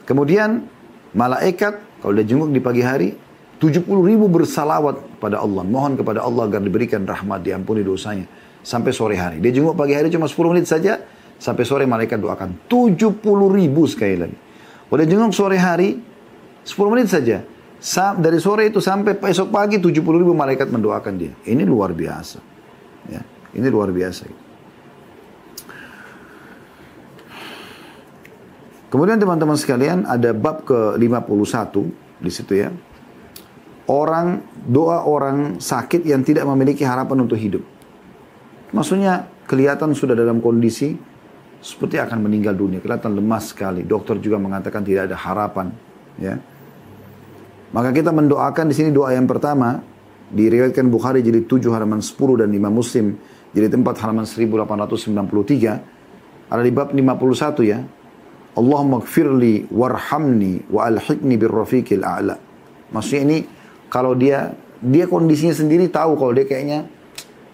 Kemudian 0.05 0.69
malaikat 1.17 1.81
kalau 1.97 2.13
dia 2.13 2.29
jenguk 2.29 2.53
di 2.53 2.61
pagi 2.61 2.85
hari 2.85 3.17
70 3.57 3.89
ribu 4.05 4.29
bersalawat 4.29 5.17
pada 5.17 5.41
Allah. 5.41 5.65
Mohon 5.65 5.97
kepada 5.97 6.21
Allah 6.21 6.45
agar 6.45 6.61
diberikan 6.61 7.09
rahmat, 7.09 7.41
diampuni 7.41 7.81
dosanya. 7.81 8.29
Sampai 8.61 8.93
sore 8.93 9.17
hari. 9.17 9.41
Dia 9.41 9.49
jenguk 9.49 9.73
pagi 9.73 9.97
hari 9.97 10.13
cuma 10.13 10.29
10 10.29 10.53
menit 10.53 10.69
saja. 10.69 11.01
Sampai 11.41 11.65
sore 11.65 11.89
malaikat 11.89 12.21
doakan. 12.21 12.69
70 12.69 13.17
ribu 13.49 13.89
sekali 13.89 14.13
lagi. 14.13 14.37
Kalau 14.85 14.97
dia 15.01 15.09
jenguk 15.09 15.33
sore 15.33 15.57
hari, 15.57 15.97
10 16.61 16.93
menit 16.93 17.09
saja. 17.09 17.56
Dari 18.17 18.39
sore 18.41 18.73
itu 18.73 18.81
sampai 18.81 19.21
esok 19.21 19.53
pagi 19.53 19.77
70 19.77 20.01
ribu 20.01 20.33
malaikat 20.33 20.73
mendoakan 20.73 21.13
dia. 21.17 21.33
Ini 21.45 21.61
luar 21.61 21.93
biasa. 21.93 22.39
Ya, 23.07 23.21
ini 23.53 23.67
luar 23.69 23.93
biasa. 23.93 24.25
Kemudian 28.87 29.19
teman-teman 29.19 29.59
sekalian 29.59 30.07
ada 30.07 30.31
bab 30.31 30.63
ke-51 30.63 31.75
di 32.23 32.31
situ 32.31 32.55
ya 32.55 32.71
orang 33.87 34.43
doa 34.67 35.07
orang 35.07 35.57
sakit 35.57 36.03
yang 36.03 36.21
tidak 36.21 36.43
memiliki 36.45 36.83
harapan 36.83 37.23
untuk 37.23 37.39
hidup. 37.39 37.63
Maksudnya 38.75 39.27
kelihatan 39.47 39.95
sudah 39.95 40.13
dalam 40.13 40.43
kondisi 40.43 40.91
seperti 41.63 41.97
akan 41.97 42.27
meninggal 42.27 42.53
dunia, 42.53 42.83
kelihatan 42.83 43.15
lemas 43.15 43.55
sekali. 43.55 43.87
Dokter 43.87 44.19
juga 44.19 44.37
mengatakan 44.37 44.83
tidak 44.83 45.09
ada 45.09 45.17
harapan, 45.17 45.71
ya. 46.19 46.35
Maka 47.77 47.93
kita 47.93 48.09
mendoakan 48.09 48.73
di 48.73 48.75
sini 48.75 48.89
doa 48.89 49.13
yang 49.13 49.29
pertama 49.29 49.77
diriwayatkan 50.33 50.89
Bukhari 50.89 51.21
jadi 51.21 51.45
7 51.45 51.61
halaman 51.69 52.01
10 52.01 52.41
dan 52.41 52.49
Imam 52.49 52.73
Muslim 52.73 53.13
jadi 53.53 53.69
tempat 53.69 54.01
halaman 54.01 54.25
1893 54.25 56.49
ada 56.49 56.61
di 56.65 56.73
bab 56.73 56.89
51 56.89 57.69
ya. 57.69 57.85
Allahumma 58.57 59.05
gfirli 59.05 59.69
warhamni 59.69 60.65
wa 60.73 60.89
alhiqni 60.89 61.37
birrafiqil 61.37 62.01
a'la. 62.01 62.33
Maksudnya 62.89 63.21
ini 63.29 63.37
kalau 63.93 64.17
dia 64.17 64.57
dia 64.81 65.05
kondisinya 65.05 65.53
sendiri 65.53 65.85
tahu 65.93 66.17
kalau 66.17 66.33
dia 66.33 66.49
kayaknya 66.49 66.89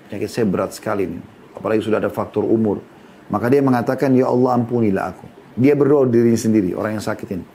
penyakit 0.08 0.32
saya 0.32 0.48
berat 0.48 0.72
sekali 0.72 1.12
nih. 1.12 1.20
Apalagi 1.60 1.84
sudah 1.84 2.00
ada 2.00 2.08
faktor 2.08 2.48
umur. 2.48 2.80
Maka 3.28 3.52
dia 3.52 3.60
mengatakan, 3.60 4.16
Ya 4.16 4.32
Allah 4.32 4.56
ampunilah 4.56 5.12
aku. 5.12 5.28
Dia 5.60 5.76
berdoa 5.76 6.08
dirinya 6.08 6.40
sendiri, 6.40 6.72
orang 6.78 6.96
yang 6.96 7.06
sakit 7.06 7.28
ini. 7.34 7.46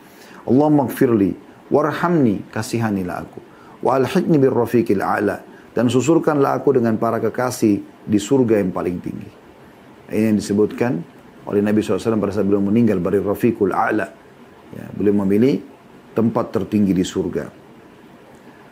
Allah 0.44 0.68
magfirli, 0.70 1.47
warhamni, 1.68 2.44
kasihanilah 2.50 3.16
aku. 3.24 3.40
Wa 3.84 3.96
alhiqni 3.96 4.36
birrafiqil 4.36 5.00
a'la. 5.00 5.36
Dan 5.72 5.86
susurkanlah 5.86 6.58
aku 6.58 6.74
dengan 6.74 6.98
para 6.98 7.22
kekasih 7.22 8.02
di 8.02 8.18
surga 8.18 8.58
yang 8.58 8.74
paling 8.74 8.98
tinggi. 8.98 9.30
Ini 10.08 10.32
yang 10.32 10.36
disebutkan 10.40 10.98
oleh 11.48 11.60
Nabi 11.60 11.84
SAW 11.84 12.18
pada 12.18 12.32
saat 12.32 12.48
beliau 12.48 12.64
meninggal 12.64 12.98
dari 12.98 13.20
Rafiqul 13.20 13.70
A'la. 13.70 14.08
Ya, 14.74 14.84
beliau 14.92 15.22
memilih 15.24 15.60
tempat 16.12 16.50
tertinggi 16.52 16.92
di 16.92 17.04
surga. 17.04 17.48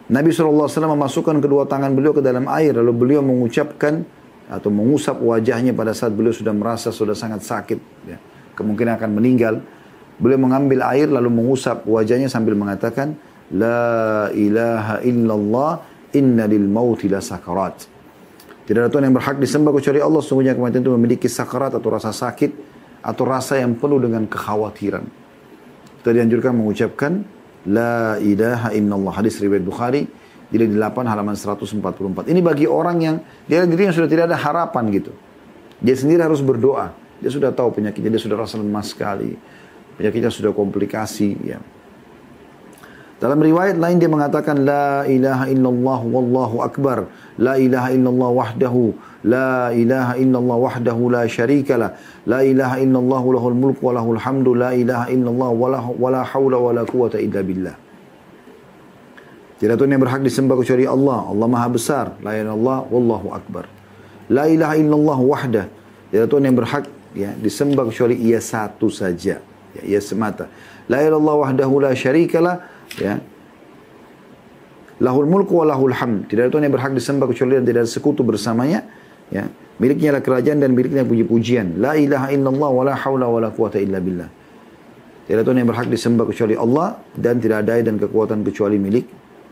Nabi 0.07 0.30
SAW 0.30 0.68
memasukkan 0.68 1.40
kedua 1.40 1.66
tangan 1.66 1.92
beliau 1.92 2.16
ke 2.16 2.24
dalam 2.24 2.49
air. 2.51 2.74
Lalu 2.74 2.92
beliau 2.94 3.20
mengucapkan 3.22 4.03
atau 4.47 4.70
mengusap 4.70 5.18
wajahnya 5.18 5.74
pada 5.74 5.90
saat 5.94 6.14
beliau 6.14 6.32
sudah 6.32 6.55
merasa 6.57 6.90
sudah 6.90 7.14
sangat 7.14 7.44
sakit. 7.44 7.78
Ya, 8.09 8.18
kemungkinan 8.57 8.97
akan 8.97 9.11
meninggal. 9.12 9.61
Beliau 10.17 10.41
mengambil 10.41 10.81
air 10.89 11.12
lalu 11.12 11.29
mengusap 11.29 11.85
wajahnya 11.85 12.33
sambil 12.33 12.57
mengatakan, 12.57 13.17
La 13.53 14.27
ilaha 14.35 15.05
illallah 15.07 15.73
inna 16.17 16.49
lil 16.49 16.67
mauti 16.67 17.07
la 17.07 17.21
sakarat. 17.21 17.87
Tidak 18.67 18.81
ada 18.83 18.91
Tuhan 18.91 19.07
yang 19.07 19.14
berhak 19.14 19.39
disembah 19.39 19.71
kecuali 19.71 20.03
Allah. 20.03 20.19
Sungguhnya 20.25 20.59
kematian 20.59 20.83
itu 20.83 20.91
memiliki 20.91 21.29
sakarat 21.31 21.79
atau 21.79 21.89
rasa 21.93 22.11
sakit 22.11 22.51
atau 23.07 23.23
rasa 23.23 23.62
yang 23.62 23.79
penuh 23.79 24.03
dengan 24.03 24.27
kekhawatiran. 24.27 25.05
Kita 26.03 26.11
dianjurkan 26.11 26.53
mengucapkan 26.59 27.12
La 27.71 28.19
ilaha 28.19 28.75
illallah. 28.75 29.14
Hadis 29.14 29.39
riwayat 29.39 29.62
Bukhari. 29.62 30.03
Jadi 30.47 30.71
di 30.71 30.77
8 30.79 31.07
halaman 31.11 31.35
144. 31.35 32.31
Ini 32.31 32.39
bagi 32.39 32.71
orang 32.71 32.97
yang 33.03 33.17
dia 33.51 33.67
dirinya 33.67 33.91
sudah 33.91 34.07
tidak 34.07 34.31
ada 34.31 34.39
harapan 34.39 34.95
gitu. 34.95 35.11
Dia 35.83 35.99
sendiri 35.99 36.23
harus 36.23 36.39
berdoa. 36.39 36.95
Dia 37.19 37.31
sudah 37.35 37.51
tahu 37.51 37.75
penyakitnya, 37.75 38.14
dia 38.14 38.23
sudah 38.23 38.39
rasa 38.39 38.55
lemas 38.59 38.95
sekali. 38.95 39.35
Penyakitnya 39.97 40.32
sudah 40.32 40.53
komplikasi. 40.53 41.36
Ya. 41.44 41.59
Dalam 43.16 43.40
riwayat 43.40 43.80
lain 43.80 43.97
dia 43.97 44.12
mengatakan 44.12 44.61
La 44.68 45.09
ilaha 45.09 45.49
illallah 45.49 46.01
wallahu 46.05 46.61
akbar 46.61 47.09
La 47.40 47.57
ilaha 47.57 47.88
illallah 47.88 48.28
wahdahu 48.28 48.92
La 49.26 49.74
ilaha 49.74 50.14
illallah 50.14 50.57
wahdahu 50.70 51.11
la 51.11 51.26
syarika 51.26 51.74
lah. 51.74 51.99
La 52.30 52.47
ilaha 52.47 52.78
illallah 52.78 53.22
lahul 53.26 53.59
mulku 53.59 53.90
wa 53.90 53.99
lahul 53.99 54.22
hamdu. 54.22 54.55
La 54.55 54.70
ilaha 54.70 55.11
illallah 55.11 55.51
wa 55.51 56.09
la 56.14 56.22
hawla 56.22 56.57
wa 56.62 56.70
la 56.70 56.86
quwata 56.86 57.18
illa 57.18 57.42
billah. 57.42 57.74
Tidak 59.59 59.74
Tuhan 59.74 59.90
yang 59.90 60.03
berhak 60.05 60.22
disembah 60.22 60.55
kecuali 60.62 60.86
Allah. 60.86 61.26
Allah 61.26 61.49
Maha 61.51 61.68
Besar. 61.74 62.07
La 62.22 62.38
ilaha 62.38 62.55
illallah 62.55 62.78
wallahu 62.86 63.28
akbar. 63.34 63.64
La 64.30 64.47
ilaha 64.47 64.74
illallah 64.78 65.18
wahdah. 65.18 65.66
Tidak 66.14 66.26
Tuhan 66.30 66.42
yang 66.47 66.57
berhak 66.62 66.84
ya, 67.18 67.34
disembah 67.34 67.82
kecuali 67.90 68.14
ia 68.14 68.38
satu 68.38 68.86
saja. 68.94 69.42
Ya, 69.85 70.01
semata. 70.01 70.49
La 70.87 71.03
ilaha 71.03 71.18
illallah 71.18 71.37
wahdahu 71.43 71.74
la 71.83 71.93
syarika 71.93 72.39
lah. 72.41 72.62
Ya, 72.97 73.20
Lahul 74.97 75.29
mulku 75.29 75.61
wa 75.61 75.68
lahul 75.68 75.93
hamd. 75.93 76.33
Tidak 76.33 76.49
ada 76.49 76.51
Tuhan 76.53 76.64
yang 76.64 76.74
berhak 76.74 76.93
disembah 76.97 77.29
kecuali 77.29 77.61
dan 77.61 77.64
tidak 77.68 77.81
ada 77.85 77.91
sekutu 77.91 78.24
bersamanya. 78.24 78.81
Ya. 79.29 79.45
Miliknya 79.77 80.16
lah 80.16 80.24
kerajaan 80.24 80.57
dan 80.57 80.72
miliknya 80.72 81.05
puji-pujian. 81.05 81.77
La 81.77 82.01
ilaha 82.01 82.33
illallah 82.33 82.70
wa 82.72 82.83
la 82.89 82.95
hawla 82.97 83.29
wa 83.29 83.39
la 83.45 83.53
quwata 83.53 83.77
illa 83.77 84.01
billah. 84.01 84.29
Tidak 85.29 85.43
Tuhan 85.45 85.59
yang 85.61 85.68
berhak 85.68 85.93
disembah 85.93 86.24
kecuali 86.24 86.57
Allah 86.57 86.97
dan 87.12 87.37
tidak 87.37 87.68
ada 87.68 87.77
dan 87.85 88.01
kekuatan 88.01 88.41
kecuali 88.41 88.81
milik 88.81 89.05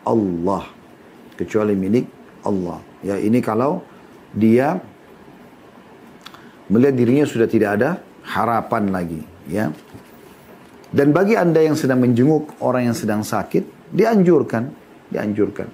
Allah. 0.08 0.64
Kecuali 1.36 1.76
milik 1.76 2.06
Allah. 2.48 2.80
Ya 3.04 3.20
ini 3.20 3.44
kalau 3.44 3.84
dia 4.32 4.80
melihat 6.72 6.96
dirinya 6.96 7.28
sudah 7.28 7.44
tidak 7.44 7.76
ada 7.76 8.00
harapan 8.24 8.88
lagi. 8.88 9.20
Ya. 9.44 9.68
Dan 10.94 11.10
bagi 11.10 11.34
anda 11.34 11.58
yang 11.58 11.74
sedang 11.74 11.98
menjenguk 11.98 12.62
orang 12.62 12.86
yang 12.86 12.96
sedang 12.96 13.26
sakit, 13.26 13.90
dianjurkan, 13.90 14.70
dianjurkan. 15.10 15.66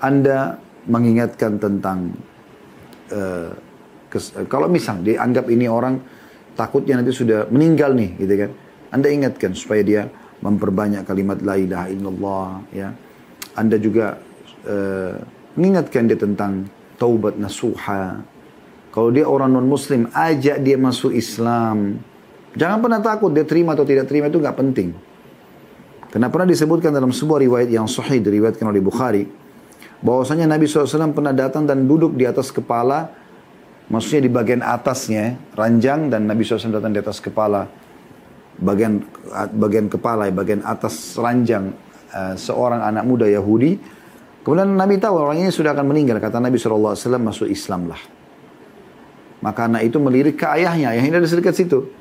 Anda 0.00 0.56
mengingatkan 0.88 1.60
tentang 1.60 2.16
uh, 3.12 3.52
kes, 4.08 4.32
uh, 4.32 4.48
kalau 4.48 4.72
misal 4.72 5.04
dianggap 5.04 5.52
ini 5.52 5.68
orang 5.68 6.00
takutnya 6.56 6.96
nanti 6.96 7.12
sudah 7.12 7.44
meninggal 7.52 7.92
nih 7.92 8.16
gitu 8.16 8.34
kan 8.40 8.50
anda 8.88 9.12
ingatkan 9.12 9.52
supaya 9.52 9.84
dia 9.84 10.02
memperbanyak 10.40 11.04
kalimat 11.04 11.44
la 11.44 11.60
ilaha 11.60 11.86
illallah 11.92 12.50
ya 12.72 12.88
anda 13.52 13.76
juga 13.76 14.16
uh, 14.64 15.14
mengingatkan 15.60 16.08
dia 16.08 16.16
tentang 16.16 16.64
taubat 16.96 17.36
nasuha 17.36 18.24
Kalau 18.88 19.14
dia 19.14 19.28
orang 19.28 19.52
non-muslim, 19.52 20.08
ajak 20.10 20.64
dia 20.64 20.74
masuk 20.74 21.12
Islam. 21.12 22.00
Jangan 22.56 22.78
pernah 22.80 23.00
takut 23.04 23.34
dia 23.34 23.44
terima 23.44 23.76
atau 23.76 23.84
tidak 23.84 24.08
terima 24.08 24.32
itu 24.32 24.40
nggak 24.40 24.56
penting. 24.56 24.96
Karena 26.08 26.32
pernah 26.32 26.48
disebutkan 26.48 26.88
dalam 26.88 27.12
sebuah 27.12 27.44
riwayat 27.44 27.68
yang 27.68 27.84
sahih 27.84 28.24
diriwayatkan 28.24 28.64
oleh 28.64 28.80
Bukhari, 28.80 29.28
bahwasanya 30.00 30.48
Nabi 30.48 30.64
SAW 30.64 31.12
pernah 31.12 31.36
datang 31.36 31.68
dan 31.68 31.84
duduk 31.84 32.16
di 32.16 32.24
atas 32.24 32.48
kepala, 32.48 33.12
maksudnya 33.92 34.24
di 34.24 34.30
bagian 34.32 34.64
atasnya, 34.64 35.36
ranjang 35.52 36.08
dan 36.08 36.24
Nabi 36.24 36.48
SAW 36.48 36.72
datang 36.72 36.96
di 36.96 37.00
atas 37.04 37.20
kepala, 37.20 37.68
bagian 38.56 39.04
bagian 39.52 39.92
kepala, 39.92 40.32
bagian 40.32 40.64
atas 40.64 41.20
ranjang 41.20 41.76
uh, 42.16 42.32
seorang 42.40 42.80
anak 42.80 43.04
muda 43.04 43.28
Yahudi. 43.28 43.76
Kemudian 44.40 44.80
Nabi 44.80 44.96
tahu 44.96 45.12
orang 45.12 45.44
ini 45.44 45.52
sudah 45.52 45.76
akan 45.76 45.92
meninggal, 45.92 46.16
kata 46.24 46.40
Nabi 46.40 46.56
SAW 46.56 46.96
masuk 47.20 47.52
Islam 47.52 47.92
lah. 47.92 48.00
Maka 49.44 49.68
anak 49.68 49.84
itu 49.84 50.00
melirik 50.00 50.40
ke 50.40 50.48
ayahnya, 50.48 50.96
ayahnya 50.96 51.20
ada 51.20 51.28
dekat 51.28 51.52
situ. 51.52 51.97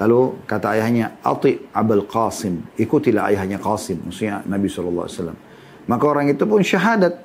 Lalu 0.00 0.48
kata 0.48 0.72
ayahnya, 0.72 1.20
Ati 1.20 1.60
Abul 1.76 2.08
Qasim. 2.08 2.72
Ikutilah 2.80 3.28
ayahnya 3.28 3.60
Qasim. 3.60 4.00
Maksudnya 4.08 4.40
Nabi 4.48 4.72
SAW. 4.72 5.36
Maka 5.84 6.04
orang 6.08 6.32
itu 6.32 6.40
pun 6.48 6.64
syahadat. 6.64 7.20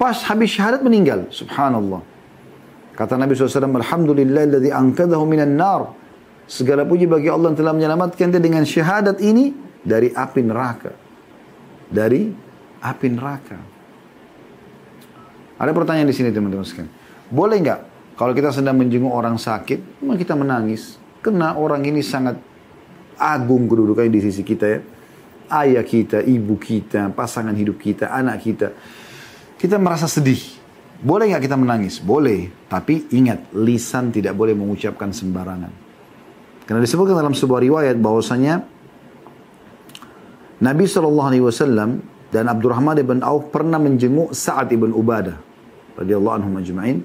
Pas 0.00 0.16
habis 0.32 0.48
syahadat 0.56 0.80
meninggal. 0.80 1.28
Subhanallah. 1.28 2.00
Kata 2.96 3.20
Nabi 3.20 3.36
SAW, 3.36 3.68
Alhamdulillah 3.68 4.48
alladhi 4.48 4.72
angkadahu 4.72 5.28
minan 5.28 5.60
nar. 5.60 5.92
Segala 6.48 6.88
puji 6.88 7.04
bagi 7.04 7.28
Allah 7.28 7.52
yang 7.52 7.60
telah 7.60 7.76
menyelamatkan 7.76 8.32
dia 8.32 8.40
dengan 8.40 8.64
syahadat 8.64 9.20
ini 9.20 9.52
dari 9.84 10.08
api 10.08 10.40
neraka. 10.40 10.96
Dari 11.92 12.32
api 12.80 13.06
neraka. 13.12 13.58
Ada 15.60 15.76
pertanyaan 15.76 16.08
di 16.08 16.16
sini 16.16 16.32
teman-teman 16.32 16.64
sekalian. 16.64 16.88
Boleh 17.28 17.60
nggak 17.60 17.80
kalau 18.16 18.32
kita 18.32 18.56
sedang 18.56 18.80
menjenguk 18.80 19.12
orang 19.12 19.36
sakit, 19.36 20.00
kita 20.00 20.32
menangis? 20.32 20.96
Karena 21.18 21.58
orang 21.58 21.82
ini 21.82 22.00
sangat 22.00 22.38
agung 23.18 23.66
kedudukannya 23.66 24.14
di 24.14 24.22
sisi 24.22 24.42
kita 24.46 24.66
ya. 24.66 24.80
Ayah 25.48 25.82
kita, 25.82 26.20
ibu 26.22 26.60
kita, 26.60 27.08
pasangan 27.16 27.56
hidup 27.56 27.80
kita, 27.80 28.12
anak 28.12 28.44
kita. 28.44 28.68
Kita 29.56 29.80
merasa 29.80 30.04
sedih. 30.04 30.38
Boleh 30.98 31.32
nggak 31.32 31.48
kita 31.48 31.56
menangis? 31.56 31.98
Boleh. 31.98 32.52
Tapi 32.68 33.08
ingat, 33.16 33.50
lisan 33.56 34.12
tidak 34.12 34.36
boleh 34.36 34.52
mengucapkan 34.52 35.08
sembarangan. 35.10 35.72
Karena 36.68 36.84
disebutkan 36.84 37.16
dalam 37.16 37.32
sebuah 37.32 37.64
riwayat 37.64 37.96
bahwasanya 37.96 38.60
Nabi 40.60 40.84
SAW 40.84 42.02
dan 42.28 42.44
Abdurrahman 42.44 43.00
ibn 43.00 43.24
Auf 43.24 43.48
pernah 43.48 43.80
menjenguk 43.80 44.36
Sa'ad 44.36 44.68
ibn 44.74 44.92
Ubadah 44.92 45.38
radhiyallahu 45.96 46.34
anhu 46.44 46.50
majma'in. 46.60 46.98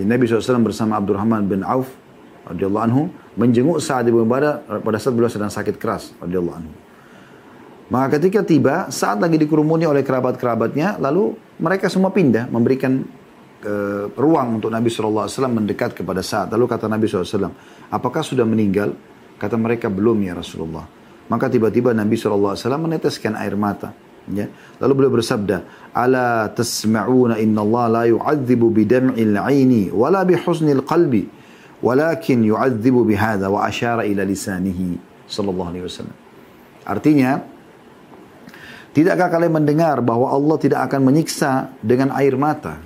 Nabi 0.00 0.22
SAW 0.24 0.62
bersama 0.62 0.96
Abdurrahman 1.02 1.50
bin 1.50 1.66
Auf 1.66 1.90
radhiyallahu 2.50 2.84
anhu 2.84 3.02
menjenguk 3.38 3.78
Sa'ad 3.78 4.10
bin 4.10 4.26
Ubadah 4.26 4.82
pada 4.82 4.98
saat 4.98 5.14
beliau 5.14 5.30
sedang 5.30 5.48
sakit 5.48 5.78
keras 5.78 6.12
radhiyallahu 6.18 6.58
anhu. 6.58 6.72
Maka 7.90 8.22
ketika 8.22 8.46
tiba, 8.46 8.86
saat 8.94 9.18
lagi 9.18 9.34
dikerumuni 9.34 9.82
oleh 9.82 10.06
kerabat-kerabatnya, 10.06 11.02
lalu 11.02 11.34
mereka 11.58 11.90
semua 11.90 12.14
pindah, 12.14 12.46
memberikan 12.46 13.02
uh, 13.66 14.06
ruang 14.14 14.62
untuk 14.62 14.70
Nabi 14.70 14.86
SAW 14.86 15.26
mendekat 15.50 15.98
kepada 15.98 16.22
saat. 16.22 16.54
Lalu 16.54 16.70
kata 16.70 16.86
Nabi 16.86 17.10
SAW, 17.10 17.50
apakah 17.90 18.22
sudah 18.22 18.46
meninggal? 18.46 18.94
Kata 19.42 19.58
mereka, 19.58 19.90
belum 19.90 20.22
ya 20.22 20.38
Rasulullah. 20.38 20.86
Maka 21.26 21.50
tiba-tiba 21.50 21.90
Nabi 21.90 22.14
SAW 22.14 22.54
meneteskan 22.78 23.34
air 23.34 23.58
mata. 23.58 23.90
Ya. 24.30 24.46
Lalu 24.78 24.92
beliau 24.94 25.12
bersabda, 25.18 25.90
Ala 25.90 26.46
tasma'una 26.54 27.42
inna 27.42 27.66
Allah 27.66 27.84
la 27.90 28.04
yu'adzibu 28.06 28.70
bidam'il 28.70 29.34
aini 29.34 29.90
wala 29.90 30.22
bihusnil 30.22 30.86
qalbi 30.86 31.39
walakin 31.80 32.44
yu'adzibu 32.44 33.04
bihadha 33.04 33.48
wa 33.48 33.64
asyara 33.64 34.04
ila 34.04 34.22
lisanihi 34.24 35.00
sallallahu 35.28 35.68
alaihi 35.72 35.84
wasallam. 35.84 36.16
Artinya 36.84 37.40
Tidakkah 38.90 39.30
kalian 39.30 39.54
mendengar 39.54 40.02
bahwa 40.02 40.34
Allah 40.34 40.56
tidak 40.58 40.90
akan 40.90 41.06
menyiksa 41.06 41.70
dengan 41.78 42.10
air 42.10 42.34
mata? 42.34 42.82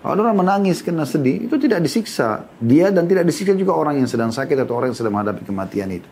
Kalau 0.00 0.24
orang 0.24 0.34
menangis 0.34 0.80
karena 0.80 1.04
sedih, 1.04 1.46
itu 1.46 1.60
tidak 1.60 1.84
disiksa. 1.84 2.48
Dia 2.56 2.88
dan 2.88 3.04
tidak 3.04 3.28
disiksa 3.28 3.52
juga 3.52 3.76
orang 3.76 4.00
yang 4.00 4.08
sedang 4.08 4.32
sakit 4.32 4.64
atau 4.64 4.80
orang 4.80 4.90
yang 4.90 4.98
sedang 4.98 5.12
menghadapi 5.12 5.44
kematian 5.44 5.92
itu. 5.92 6.08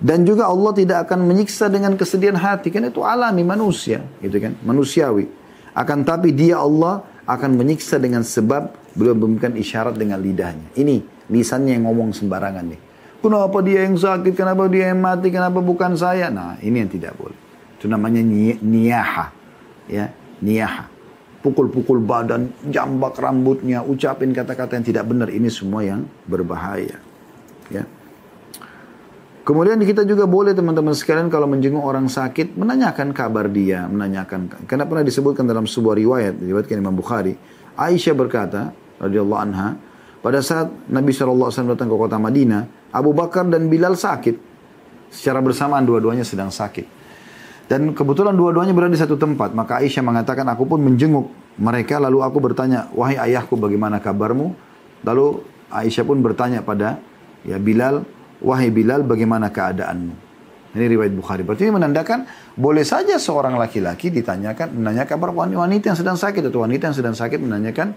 Dan 0.00 0.24
juga 0.24 0.48
Allah 0.48 0.72
tidak 0.72 1.10
akan 1.10 1.28
menyiksa 1.28 1.68
dengan 1.68 1.92
kesedihan 1.98 2.38
hati, 2.38 2.72
kan 2.72 2.88
itu 2.88 3.04
alami 3.04 3.44
manusia, 3.44 4.00
gitu 4.24 4.40
kan, 4.40 4.56
manusiawi. 4.64 5.28
Akan 5.76 6.06
tapi 6.06 6.32
dia 6.32 6.56
Allah 6.56 7.04
akan 7.30 7.54
menyiksa 7.54 8.02
dengan 8.02 8.26
sebab 8.26 8.74
beliau 8.98 9.14
memberikan 9.14 9.54
isyarat 9.54 9.94
dengan 9.94 10.18
lidahnya. 10.18 10.74
Ini 10.74 11.28
lisannya 11.30 11.78
yang 11.78 11.86
ngomong 11.86 12.10
sembarangan 12.10 12.66
nih. 12.66 12.80
Kenapa 13.20 13.60
dia 13.62 13.86
yang 13.86 13.94
sakit, 13.94 14.32
kenapa 14.34 14.66
dia 14.66 14.90
yang 14.90 14.98
mati, 14.98 15.28
kenapa 15.30 15.60
bukan 15.62 15.94
saya? 15.94 16.32
Nah, 16.32 16.58
ini 16.64 16.82
yang 16.82 16.90
tidak 16.90 17.14
boleh. 17.14 17.36
Itu 17.78 17.86
namanya 17.86 18.18
ni 18.24 18.56
niyaha. 18.58 19.30
Ya, 19.86 20.10
niyaha. 20.40 20.88
Pukul-pukul 21.40 22.04
badan, 22.04 22.52
jambak 22.68 23.16
rambutnya, 23.16 23.80
ucapin 23.84 24.32
kata-kata 24.32 24.76
yang 24.76 24.84
tidak 24.84 25.04
benar. 25.08 25.28
Ini 25.32 25.48
semua 25.48 25.84
yang 25.84 26.04
berbahaya. 26.28 27.09
Kemudian 29.50 29.82
kita 29.82 30.06
juga 30.06 30.30
boleh 30.30 30.54
teman-teman 30.54 30.94
sekalian 30.94 31.26
kalau 31.26 31.50
menjenguk 31.50 31.82
orang 31.82 32.06
sakit 32.06 32.54
menanyakan 32.54 33.10
kabar 33.10 33.50
dia, 33.50 33.82
menanyakan 33.90 34.46
karena 34.70 34.86
pernah 34.86 35.02
disebutkan 35.02 35.42
dalam 35.42 35.66
sebuah 35.66 35.98
riwayat 35.98 36.38
diriwayatkan 36.38 36.78
Imam 36.78 36.94
Bukhari, 36.94 37.34
Aisyah 37.74 38.14
berkata 38.14 38.70
radhiyallahu 39.02 39.42
anha, 39.42 39.74
pada 40.22 40.38
saat 40.38 40.70
Nabi 40.86 41.10
SAW 41.10 41.50
datang 41.50 41.90
ke 41.90 41.96
kota 41.98 42.14
Madinah, 42.14 42.94
Abu 42.94 43.10
Bakar 43.10 43.42
dan 43.50 43.66
Bilal 43.66 43.98
sakit. 43.98 44.38
Secara 45.10 45.42
bersamaan 45.42 45.82
dua-duanya 45.82 46.22
sedang 46.22 46.54
sakit. 46.54 46.86
Dan 47.66 47.90
kebetulan 47.90 48.38
dua-duanya 48.38 48.70
berada 48.70 48.94
di 48.94 49.02
satu 49.02 49.18
tempat. 49.18 49.50
Maka 49.50 49.82
Aisyah 49.82 50.06
mengatakan, 50.06 50.46
aku 50.46 50.62
pun 50.62 50.78
menjenguk 50.78 51.26
mereka. 51.58 51.98
Lalu 51.98 52.22
aku 52.22 52.38
bertanya, 52.38 52.86
wahai 52.94 53.18
ayahku 53.18 53.58
bagaimana 53.58 53.98
kabarmu? 53.98 54.54
Lalu 55.02 55.42
Aisyah 55.74 56.06
pun 56.06 56.22
bertanya 56.22 56.62
pada 56.62 57.02
ya 57.42 57.58
Bilal, 57.58 58.06
wahai 58.40 58.72
Bilal 58.72 59.04
bagaimana 59.04 59.52
keadaanmu? 59.52 60.30
Ini 60.70 60.86
riwayat 60.86 61.10
Bukhari. 61.18 61.42
Berarti 61.42 61.66
ini 61.66 61.74
menandakan 61.74 62.30
boleh 62.54 62.86
saja 62.86 63.18
seorang 63.18 63.58
laki-laki 63.58 64.14
ditanyakan 64.14 64.70
menanya 64.70 65.02
kabar 65.02 65.34
wanita 65.34 65.90
yang 65.90 65.98
sedang 65.98 66.14
sakit 66.14 66.46
atau 66.46 66.62
wanita 66.62 66.90
yang 66.90 66.96
sedang 66.96 67.16
sakit 67.18 67.42
menanyakan 67.42 67.90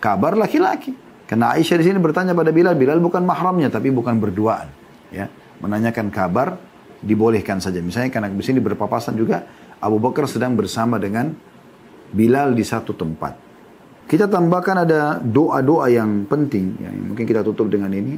kabar 0.00 0.32
laki-laki. 0.32 0.96
Karena 1.28 1.52
Aisyah 1.52 1.76
di 1.80 1.84
sini 1.84 2.00
bertanya 2.00 2.32
pada 2.32 2.48
Bilal, 2.48 2.76
Bilal 2.80 3.00
bukan 3.00 3.24
mahramnya 3.28 3.68
tapi 3.68 3.92
bukan 3.92 4.16
berduaan. 4.16 4.72
Ya, 5.12 5.28
menanyakan 5.60 6.08
kabar 6.08 6.56
dibolehkan 7.04 7.60
saja. 7.60 7.84
Misalnya 7.84 8.08
karena 8.08 8.32
di 8.32 8.44
sini 8.44 8.60
berpapasan 8.60 9.20
juga 9.20 9.44
Abu 9.84 10.00
Bakar 10.00 10.24
sedang 10.24 10.56
bersama 10.56 10.96
dengan 10.96 11.28
Bilal 12.08 12.56
di 12.56 12.64
satu 12.64 12.96
tempat. 12.96 13.36
Kita 14.04 14.28
tambahkan 14.28 14.84
ada 14.84 15.16
doa-doa 15.20 15.88
yang 15.92 16.28
penting, 16.28 16.76
yang 16.80 17.12
mungkin 17.12 17.24
kita 17.24 17.40
tutup 17.44 17.68
dengan 17.68 17.92
ini. 17.92 18.16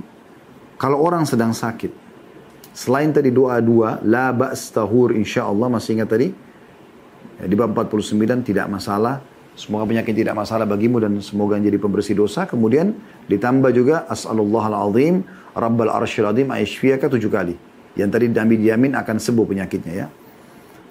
Kalau 0.76 1.00
orang 1.00 1.24
sedang 1.24 1.56
sakit, 1.56 1.92
selain 2.76 3.12
tadi 3.12 3.32
doa 3.32 3.56
dua, 3.64 4.00
la 4.04 4.32
ba's 4.32 4.68
tahur 4.68 5.16
insya 5.16 5.48
Allah, 5.48 5.72
masih 5.72 6.00
ingat 6.00 6.12
tadi? 6.12 6.28
Ya, 7.40 7.44
di 7.48 7.56
bab 7.56 7.72
49 7.72 8.44
tidak 8.44 8.68
masalah, 8.68 9.20
Semoga 9.56 9.88
penyakit 9.88 10.12
tidak 10.12 10.36
masalah 10.36 10.68
bagimu 10.68 11.00
dan 11.00 11.16
semoga 11.24 11.56
menjadi 11.56 11.80
pembersih 11.80 12.12
dosa. 12.12 12.44
Kemudian 12.44 12.92
ditambah 13.24 13.72
juga 13.72 14.04
as'alullah 14.04 14.68
al-azim 14.68 15.24
rabbal 15.56 15.88
arsyil 15.88 16.28
azim 16.28 16.52
aishfiyaka 16.52 17.08
tujuh 17.08 17.32
kali. 17.32 17.56
Yang 17.96 18.10
tadi 18.12 18.24
Nabi 18.36 18.60
diamin 18.60 18.92
akan 18.92 19.16
sembuh 19.16 19.48
penyakitnya 19.48 19.92
ya. 19.96 20.06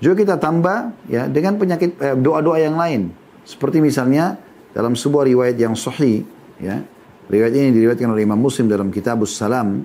Juga 0.01 0.17
kita 0.17 0.35
tambah 0.41 0.97
ya 1.05 1.29
dengan 1.29 1.61
penyakit 1.61 1.93
eh, 2.01 2.17
doa-doa 2.17 2.57
eh, 2.57 2.65
yang 2.65 2.73
lain. 2.73 3.13
Seperti 3.45 3.85
misalnya 3.85 4.41
dalam 4.73 4.97
sebuah 4.97 5.29
riwayat 5.29 5.61
yang 5.61 5.77
sahih 5.77 6.25
ya. 6.57 6.81
Riwayat 7.25 7.53
ini 7.57 7.69
diriwayatkan 7.73 8.09
oleh 8.13 8.21
Imam 8.21 8.37
Muslim 8.37 8.69
dalam 8.69 8.93
Kitabus 8.93 9.33
Salam. 9.33 9.81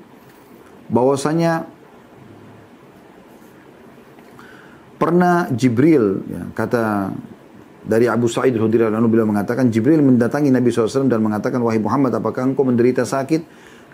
Bahwasanya 0.90 1.64
pernah 5.00 5.48
Jibril 5.54 6.20
ya, 6.28 6.42
kata 6.52 7.08
dari 7.80 8.04
Abu 8.04 8.28
Sa'id 8.28 8.52
al-Hudri 8.52 8.84
al 8.84 8.92
beliau 9.08 9.24
mengatakan 9.24 9.72
Jibril 9.72 10.04
mendatangi 10.04 10.52
Nabi 10.52 10.68
SAW 10.68 11.08
dan 11.08 11.24
mengatakan 11.24 11.64
wahai 11.64 11.80
Muhammad 11.80 12.12
apakah 12.12 12.44
engkau 12.44 12.68
menderita 12.68 13.08
sakit 13.08 13.40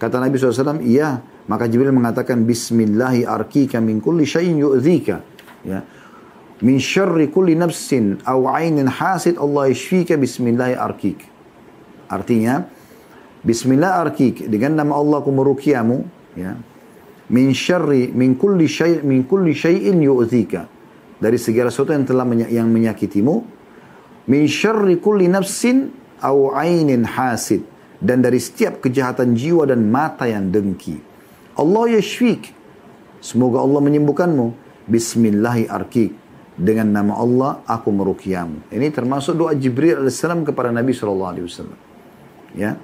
kata 0.01 0.19
Nabi 0.19 0.35
SAW 0.37 0.83
iya. 0.83 1.23
Maka 1.47 1.71
Jibril 1.71 1.95
mengatakan 1.95 2.43
Bismillahi 2.43 3.23
arkika 3.23 3.79
min 3.79 4.03
kulli 4.03 4.27
syai'in 4.27 4.59
yu'zika 4.59 5.23
ya. 5.63 5.79
Min 6.67 6.83
syarri 6.83 7.31
kulli 7.31 7.55
nafsin 7.55 8.19
aw 8.27 8.51
ainin 8.59 8.91
hasid 8.91 9.39
Allah 9.39 9.71
yashfika 9.71 10.19
bismillahi 10.19 10.75
arkik. 10.75 11.23
Artinya 12.11 12.67
Bismillah 13.47 14.03
arkik 14.03 14.51
dengan 14.51 14.83
nama 14.83 14.99
Allah 14.99 15.23
aku 15.23 15.31
merukiamu 15.31 16.03
ya 16.35 16.59
min 17.31 17.55
syarri 17.55 18.11
min 18.11 18.35
kulli 18.35 18.67
syai' 18.67 19.07
min 19.07 19.23
kulli 19.23 19.55
syai'in 19.55 20.03
yu'zika 20.03 20.67
dari 21.23 21.39
segala 21.39 21.71
sesuatu 21.71 21.95
yang 21.95 22.03
telah 22.03 22.27
yang 22.51 22.67
menyakitimu 22.67 23.35
min 24.27 24.43
syarri 24.51 24.99
kulli 24.99 25.31
nafsin 25.31 25.95
au 26.27 26.51
ainin 26.59 27.07
hasid 27.07 27.63
dan 28.03 28.21
dari 28.21 28.37
setiap 28.37 28.85
kejahatan 28.85 29.33
jiwa 29.33 29.65
dan 29.69 29.89
mata 29.89 30.29
yang 30.29 30.53
dengki. 30.53 31.01
Allah 31.57 31.97
yashfik. 31.97 32.53
Semoga 33.25 33.65
Allah 33.65 33.81
menyembuhkanmu. 33.81 34.47
Bismillahi 34.87 35.67
arkik. 35.67 36.13
Dengan 36.57 36.89
nama 36.89 37.21
Allah 37.21 37.61
aku 37.69 37.93
merukiamu. 37.93 38.73
Ini 38.73 38.89
termasuk 38.93 39.37
doa 39.37 39.53
Jibril 39.53 40.09
AS 40.09 40.25
kepada 40.25 40.73
Nabi 40.73 40.93
SAW. 40.97 41.37
Ya. 42.57 42.81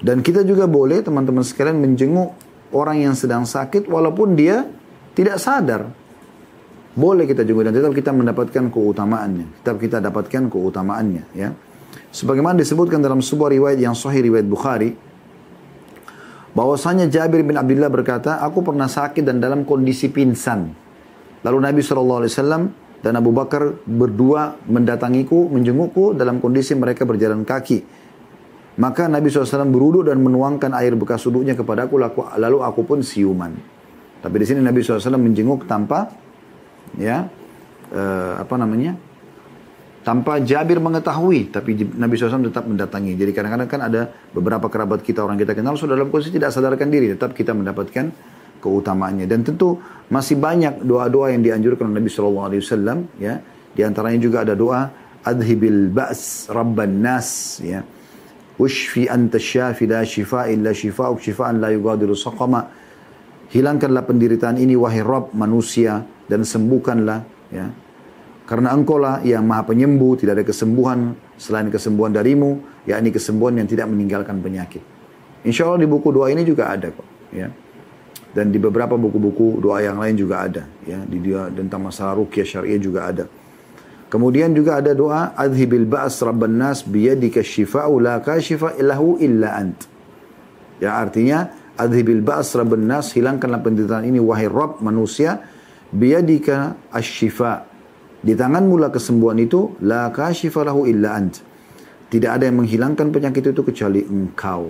Dan 0.00 0.20
kita 0.20 0.44
juga 0.44 0.68
boleh 0.68 1.00
teman-teman 1.00 1.40
sekalian 1.40 1.80
menjenguk 1.80 2.36
orang 2.72 3.08
yang 3.08 3.14
sedang 3.16 3.48
sakit 3.48 3.88
walaupun 3.88 4.36
dia 4.36 4.68
tidak 5.16 5.40
sadar. 5.40 5.88
Boleh 6.96 7.28
kita 7.28 7.44
jenguk 7.44 7.68
dan 7.68 7.76
tetap 7.76 7.92
kita 7.92 8.12
mendapatkan 8.12 8.72
keutamaannya. 8.72 9.60
Tetap 9.60 9.76
kita 9.76 10.00
dapatkan 10.00 10.48
keutamaannya. 10.48 11.24
Ya. 11.36 11.52
Sebagaimana 12.08 12.56
disebutkan 12.56 13.04
dalam 13.04 13.20
sebuah 13.20 13.52
riwayat 13.52 13.76
yang 13.76 13.92
sahih 13.92 14.24
riwayat 14.24 14.48
Bukhari, 14.48 14.96
bahwasanya 16.56 17.04
Jabir 17.12 17.44
bin 17.44 17.60
Abdullah 17.60 17.92
berkata, 17.92 18.40
aku 18.40 18.64
pernah 18.64 18.88
sakit 18.88 19.20
dan 19.20 19.44
dalam 19.44 19.68
kondisi 19.68 20.08
pingsan. 20.08 20.72
Lalu 21.44 21.58
Nabi 21.60 21.80
SAW 21.84 22.24
dan 23.04 23.12
Abu 23.12 23.30
Bakar 23.36 23.76
berdua 23.84 24.56
mendatangiku, 24.64 25.52
menjengukku 25.52 26.16
dalam 26.16 26.40
kondisi 26.40 26.72
mereka 26.72 27.04
berjalan 27.04 27.44
kaki. 27.44 28.05
Maka 28.76 29.08
Nabi 29.08 29.32
SAW 29.32 29.72
beruduk 29.72 30.04
dan 30.04 30.20
menuangkan 30.20 30.76
air 30.76 30.92
bekas 30.92 31.24
uduknya 31.24 31.56
kepada 31.56 31.88
aku, 31.88 31.96
lalu 32.36 32.58
aku 32.60 32.84
pun 32.84 33.00
siuman. 33.00 33.56
Tapi 34.20 34.36
di 34.36 34.46
sini 34.48 34.60
Nabi 34.60 34.84
SAW 34.84 35.16
menjenguk 35.16 35.64
tanpa, 35.64 36.12
ya, 37.00 37.24
uh, 37.92 38.32
apa 38.36 38.54
namanya, 38.60 38.92
tanpa 40.04 40.44
Jabir 40.44 40.76
mengetahui, 40.76 41.48
tapi 41.48 41.72
Nabi 41.96 42.20
SAW 42.20 42.52
tetap 42.52 42.68
mendatangi. 42.68 43.16
Jadi 43.16 43.32
kadang-kadang 43.32 43.68
kan 43.70 43.80
ada 43.88 44.12
beberapa 44.36 44.68
kerabat 44.68 45.00
kita, 45.00 45.24
orang 45.24 45.40
kita 45.40 45.56
kenal, 45.56 45.80
sudah 45.80 45.96
dalam 45.96 46.12
posisi 46.12 46.36
tidak 46.36 46.52
sadarkan 46.52 46.92
diri, 46.92 47.16
tetap 47.16 47.32
kita 47.32 47.56
mendapatkan 47.56 48.12
keutamaannya. 48.60 49.24
Dan 49.24 49.40
tentu 49.40 49.80
masih 50.12 50.36
banyak 50.36 50.84
doa-doa 50.84 51.32
yang 51.32 51.40
dianjurkan 51.40 51.88
Nabi 51.88 52.12
SAW, 52.12 52.52
ya. 53.16 53.40
Di 53.72 53.80
antaranya 53.84 54.20
juga 54.20 54.44
ada 54.44 54.52
doa, 54.52 54.92
adhibil 55.24 55.88
ba's 55.88 56.44
rabban 56.52 57.00
nas, 57.00 57.56
ya. 57.64 57.80
Ushfi 58.56 59.04
anta 59.08 59.36
syafi 59.36 59.84
la 59.84 60.00
shifa 60.00 60.48
illa 60.48 60.72
shifa'uk 60.72 61.20
shifa'an 61.20 61.60
la 61.60 61.72
yugadiru 61.72 62.16
saqama. 62.16 62.64
Hilangkanlah 63.52 64.02
penderitaan 64.08 64.56
ini 64.58 64.74
wahai 64.74 65.04
Rabb 65.04 65.36
manusia 65.36 66.02
dan 66.26 66.42
sembuhkanlah 66.42 67.20
ya 67.52 67.66
karena 68.46 68.70
engkau 68.70 69.02
lah 69.02 69.18
yang 69.26 69.42
maha 69.42 69.66
penyembuh, 69.66 70.14
tidak 70.14 70.38
ada 70.38 70.44
kesembuhan 70.46 71.18
selain 71.34 71.66
kesembuhan 71.66 72.14
darimu, 72.14 72.62
yakni 72.86 73.10
kesembuhan 73.10 73.58
yang 73.58 73.66
tidak 73.66 73.90
meninggalkan 73.90 74.38
penyakit. 74.38 74.78
Insya 75.42 75.66
Allah 75.66 75.82
di 75.82 75.90
buku 75.90 76.14
doa 76.14 76.30
ini 76.30 76.46
juga 76.46 76.70
ada 76.70 76.94
kok. 76.94 77.06
Ya. 77.34 77.50
Dan 78.30 78.54
di 78.54 78.62
beberapa 78.62 78.94
buku-buku 78.94 79.58
doa 79.58 79.82
yang 79.82 79.98
lain 79.98 80.14
juga 80.14 80.46
ada. 80.46 80.62
Ya. 80.86 81.02
Di 81.02 81.18
dia 81.18 81.50
tentang 81.50 81.90
masalah 81.90 82.22
rukyah 82.22 82.46
syariah 82.46 82.78
juga 82.78 83.10
ada. 83.10 83.26
Kemudian 84.06 84.54
juga 84.54 84.78
ada 84.78 84.94
doa 84.94 85.34
adhibil 85.34 85.84
ba'as 85.84 86.22
rabban 86.22 86.54
nas 86.54 86.86
biyadika 86.86 87.42
syifa'u 87.42 87.98
la 87.98 88.22
kashifa 88.22 88.78
illahu 88.78 89.18
illa 89.18 89.58
ant. 89.58 89.90
Ya 90.78 90.94
artinya 90.94 91.50
adhibil 91.74 92.22
ba'as 92.22 92.54
rabban 92.54 92.86
nas 92.86 93.10
hilangkanlah 93.12 93.60
penderitaan 93.66 94.06
ini 94.06 94.22
wahai 94.22 94.46
Rabb 94.46 94.78
manusia 94.78 95.42
biyadika 95.90 96.78
asyifa' 96.94 97.76
Di 98.26 98.34
tangan 98.34 98.66
mula 98.66 98.90
kesembuhan 98.90 99.38
itu, 99.38 99.78
la 99.86 100.10
kashifalahu 100.10 100.90
illa 100.90 101.14
ant. 101.14 101.46
Tidak 102.10 102.26
ada 102.26 102.50
yang 102.50 102.58
menghilangkan 102.58 103.14
penyakit 103.14 103.54
itu 103.54 103.62
kecuali 103.62 104.02
engkau. 104.02 104.66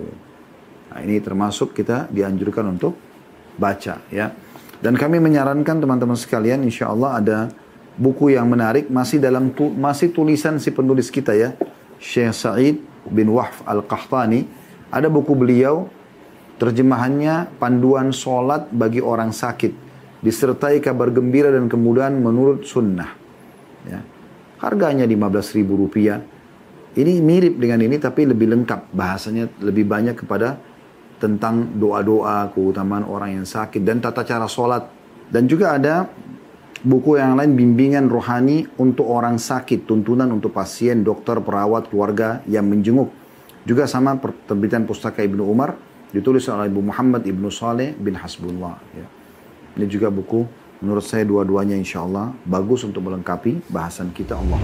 Nah, 0.93 0.99
ini 1.01 1.17
termasuk 1.17 1.73
kita 1.73 2.05
dianjurkan 2.13 2.77
untuk 2.77 2.93
baca 3.57 3.97
ya. 4.13 4.29
Dan 4.77 4.93
kami 4.93 5.17
menyarankan 5.17 5.81
teman-teman 5.81 6.13
sekalian 6.13 6.61
insya 6.61 6.93
Allah 6.93 7.17
ada 7.17 7.37
buku 7.97 8.37
yang 8.37 8.47
menarik 8.47 8.87
masih 8.87 9.17
dalam 9.17 9.51
tu, 9.51 9.73
masih 9.73 10.13
tulisan 10.13 10.61
si 10.61 10.69
penulis 10.71 11.09
kita 11.09 11.33
ya. 11.33 11.57
Syekh 11.97 12.33
Sa'id 12.33 12.77
bin 13.09 13.33
Wahf 13.33 13.65
Al-Qahtani. 13.65 14.45
Ada 14.93 15.11
buku 15.11 15.35
beliau 15.35 15.89
terjemahannya 16.61 17.59
panduan 17.59 18.15
solat 18.15 18.69
bagi 18.71 19.03
orang 19.03 19.35
sakit 19.35 19.87
disertai 20.21 20.81
kabar 20.81 21.13
gembira 21.13 21.53
dan 21.53 21.69
kemudahan 21.69 22.13
menurut 22.17 22.65
sunnah. 22.65 23.11
Ya. 23.85 24.01
Harganya 24.57 25.05
15 25.05 25.57
ribu 25.57 25.77
rupiah. 25.77 26.21
Ini 26.97 27.21
mirip 27.21 27.61
dengan 27.61 27.85
ini 27.85 28.01
tapi 28.01 28.25
lebih 28.25 28.49
lengkap. 28.49 28.89
Bahasanya 28.89 29.61
lebih 29.61 29.85
banyak 29.85 30.17
kepada 30.17 30.57
tentang 31.21 31.77
doa-doa, 31.77 32.49
keutamaan 32.53 33.05
orang 33.05 33.41
yang 33.41 33.45
sakit 33.45 33.81
dan 33.85 34.01
tata 34.01 34.25
cara 34.25 34.49
sholat. 34.49 34.89
Dan 35.29 35.45
juga 35.45 35.77
ada 35.77 36.09
buku 36.81 37.17
yang 37.17 37.37
lain 37.37 37.57
bimbingan 37.57 38.09
rohani 38.09 38.67
untuk 38.77 39.09
orang 39.09 39.41
sakit, 39.41 39.85
tuntunan 39.87 40.29
untuk 40.29 40.53
pasien, 40.53 41.01
dokter, 41.01 41.37
perawat, 41.41 41.89
keluarga 41.89 42.41
yang 42.49 42.65
menjenguk. 42.69 43.09
Juga 43.67 43.85
sama 43.89 44.15
terbitan 44.47 44.87
pustaka 44.87 45.23
Ibnu 45.23 45.43
Umar 45.43 45.75
ditulis 46.11 46.47
oleh 46.47 46.71
Ibu 46.71 46.81
Muhammad 46.87 47.27
Ibnu 47.27 47.51
Saleh 47.51 47.91
bin 47.97 48.15
Hasbullah. 48.15 48.79
Ya. 48.95 49.07
Ini 49.77 49.85
juga 49.91 50.07
buku 50.07 50.67
Menurut 50.77 51.01
saya 51.01 51.25
dua-duanya 51.25 51.73
insya 51.73 52.05
Allah 52.05 52.37
bagus 52.45 52.85
untuk 52.85 53.09
melengkapi 53.09 53.65
bahasan 53.73 54.13
kita 54.13 54.37
Allah 54.37 54.61